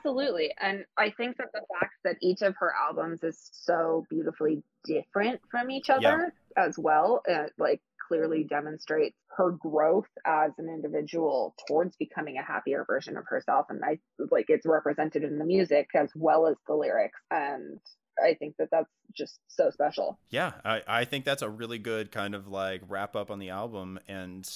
Absolutely. 0.09 0.51
And 0.59 0.85
I 0.97 1.11
think 1.11 1.37
that 1.37 1.51
the 1.53 1.61
fact 1.79 1.93
that 2.03 2.15
each 2.21 2.41
of 2.41 2.55
her 2.57 2.73
albums 2.73 3.23
is 3.23 3.49
so 3.53 4.05
beautifully 4.09 4.63
different 4.83 5.41
from 5.51 5.69
each 5.69 5.89
other 5.89 6.33
as 6.57 6.77
well, 6.77 7.21
uh, 7.29 7.45
like 7.57 7.81
clearly 8.09 8.39
mm-hmm. 8.39 8.55
demonstrates 8.55 9.15
her 9.37 9.51
growth 9.51 10.09
as 10.25 10.51
an 10.57 10.67
individual 10.67 11.55
towards 11.67 11.95
becoming 11.95 12.37
a 12.37 12.43
happier 12.43 12.83
version 12.85 13.15
of 13.15 13.23
herself. 13.27 13.67
And 13.69 13.81
I 13.85 13.99
like 14.31 14.47
it's 14.49 14.65
represented 14.65 15.23
in 15.23 15.37
the 15.37 15.45
music 15.45 15.87
as 15.95 16.09
well 16.15 16.47
as 16.47 16.55
the 16.67 16.73
lyrics. 16.73 17.19
And 17.31 17.79
I 18.21 18.33
think 18.33 18.55
that 18.59 18.69
that's 18.71 18.89
just 19.15 19.39
so 19.47 19.69
special. 19.69 20.19
Yeah, 20.29 20.53
I, 20.65 20.81
I 20.87 21.05
think 21.05 21.23
that's 21.23 21.41
a 21.41 21.49
really 21.49 21.77
good 21.77 22.11
kind 22.11 22.35
of 22.35 22.49
like 22.49 22.81
wrap 22.89 23.15
up 23.15 23.31
on 23.31 23.39
the 23.39 23.51
album. 23.51 23.99
And 24.09 24.49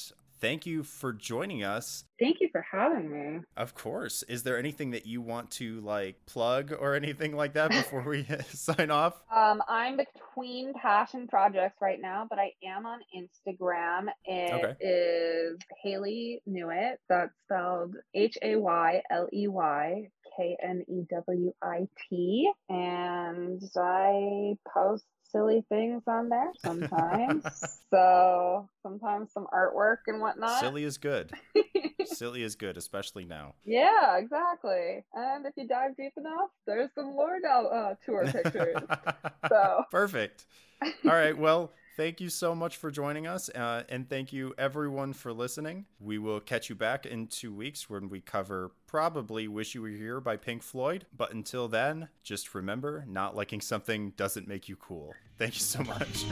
thank 0.43 0.65
you 0.65 0.83
for 0.83 1.13
joining 1.13 1.63
us. 1.63 2.03
Thank 2.19 2.41
you 2.41 2.49
for 2.51 2.63
having 2.69 3.09
me. 3.09 3.39
Of 3.55 3.75
course. 3.75 4.23
Is 4.23 4.43
there 4.43 4.57
anything 4.57 4.91
that 4.91 5.05
you 5.05 5.21
want 5.21 5.49
to 5.51 5.79
like 5.81 6.25
plug 6.25 6.73
or 6.77 6.95
anything 7.03 7.35
like 7.35 7.53
that 7.53 7.71
before 7.71 8.03
we 8.03 8.27
sign 8.49 8.91
off? 8.91 9.13
Um, 9.33 9.61
I'm 9.69 9.97
between 9.97 10.73
passion 10.73 11.27
projects 11.27 11.77
right 11.81 11.99
now, 11.99 12.27
but 12.29 12.39
I 12.39 12.51
am 12.63 12.85
on 12.85 12.99
Instagram. 13.15 14.07
It 14.25 14.53
okay. 14.53 14.85
is 14.85 15.57
Hayley 15.81 16.41
Knewit. 16.47 16.95
That's 17.07 17.31
spelled 17.45 17.95
H 18.13 18.37
A 18.41 18.57
Y 18.57 19.01
L 19.09 19.29
E 19.31 19.47
Y 19.47 20.09
K 20.37 20.57
N 20.61 20.83
E 20.89 21.05
W 21.09 21.53
I 21.63 21.87
T. 22.09 22.51
And 22.67 23.63
I 23.77 24.55
post 24.73 25.05
silly 25.33 25.65
things 25.69 26.03
on 26.07 26.29
there 26.29 26.51
sometimes. 26.63 27.43
so 27.89 28.69
sometimes 28.81 29.31
some 29.33 29.47
artwork 29.53 29.97
and 30.07 30.21
whatnot. 30.21 30.59
Silly 30.59 30.83
is 30.83 30.97
good. 30.97 31.31
silly 32.05 32.43
is 32.43 32.55
good, 32.55 32.77
especially 32.77 33.25
now. 33.25 33.55
Yeah, 33.65 34.17
exactly. 34.17 35.03
And 35.13 35.45
if 35.45 35.53
you 35.57 35.67
dive 35.67 35.97
deep 35.97 36.13
enough, 36.17 36.49
there's 36.65 36.89
some 36.95 37.15
Lorde 37.15 37.43
uh, 37.45 37.95
tour 38.05 38.25
pictures. 38.31 38.81
so 39.49 39.83
perfect. 39.91 40.45
All 40.81 41.11
right. 41.11 41.37
Well, 41.37 41.71
thank 41.95 42.21
you 42.21 42.29
so 42.29 42.55
much 42.55 42.77
for 42.77 42.91
joining 42.91 43.27
us. 43.27 43.49
Uh, 43.49 43.83
and 43.89 44.09
thank 44.09 44.33
you, 44.33 44.53
everyone, 44.57 45.13
for 45.13 45.33
listening. 45.33 45.85
We 45.99 46.17
will 46.17 46.39
catch 46.39 46.69
you 46.69 46.75
back 46.75 47.05
in 47.05 47.27
two 47.27 47.53
weeks 47.53 47.89
when 47.89 48.09
we 48.09 48.21
cover 48.21 48.71
probably 48.87 49.47
Wish 49.47 49.75
You 49.75 49.81
Were 49.81 49.89
Here 49.89 50.19
by 50.19 50.37
Pink 50.37 50.63
Floyd. 50.63 51.05
But 51.15 51.33
until 51.33 51.67
then, 51.67 52.09
just 52.23 52.53
remember 52.55 53.05
not 53.07 53.35
liking 53.35 53.61
something 53.61 54.11
doesn't 54.17 54.47
make 54.47 54.69
you 54.69 54.75
cool. 54.75 55.13
Thank 55.37 55.55
you 55.55 55.61
so 55.61 55.83
much. 55.83 56.25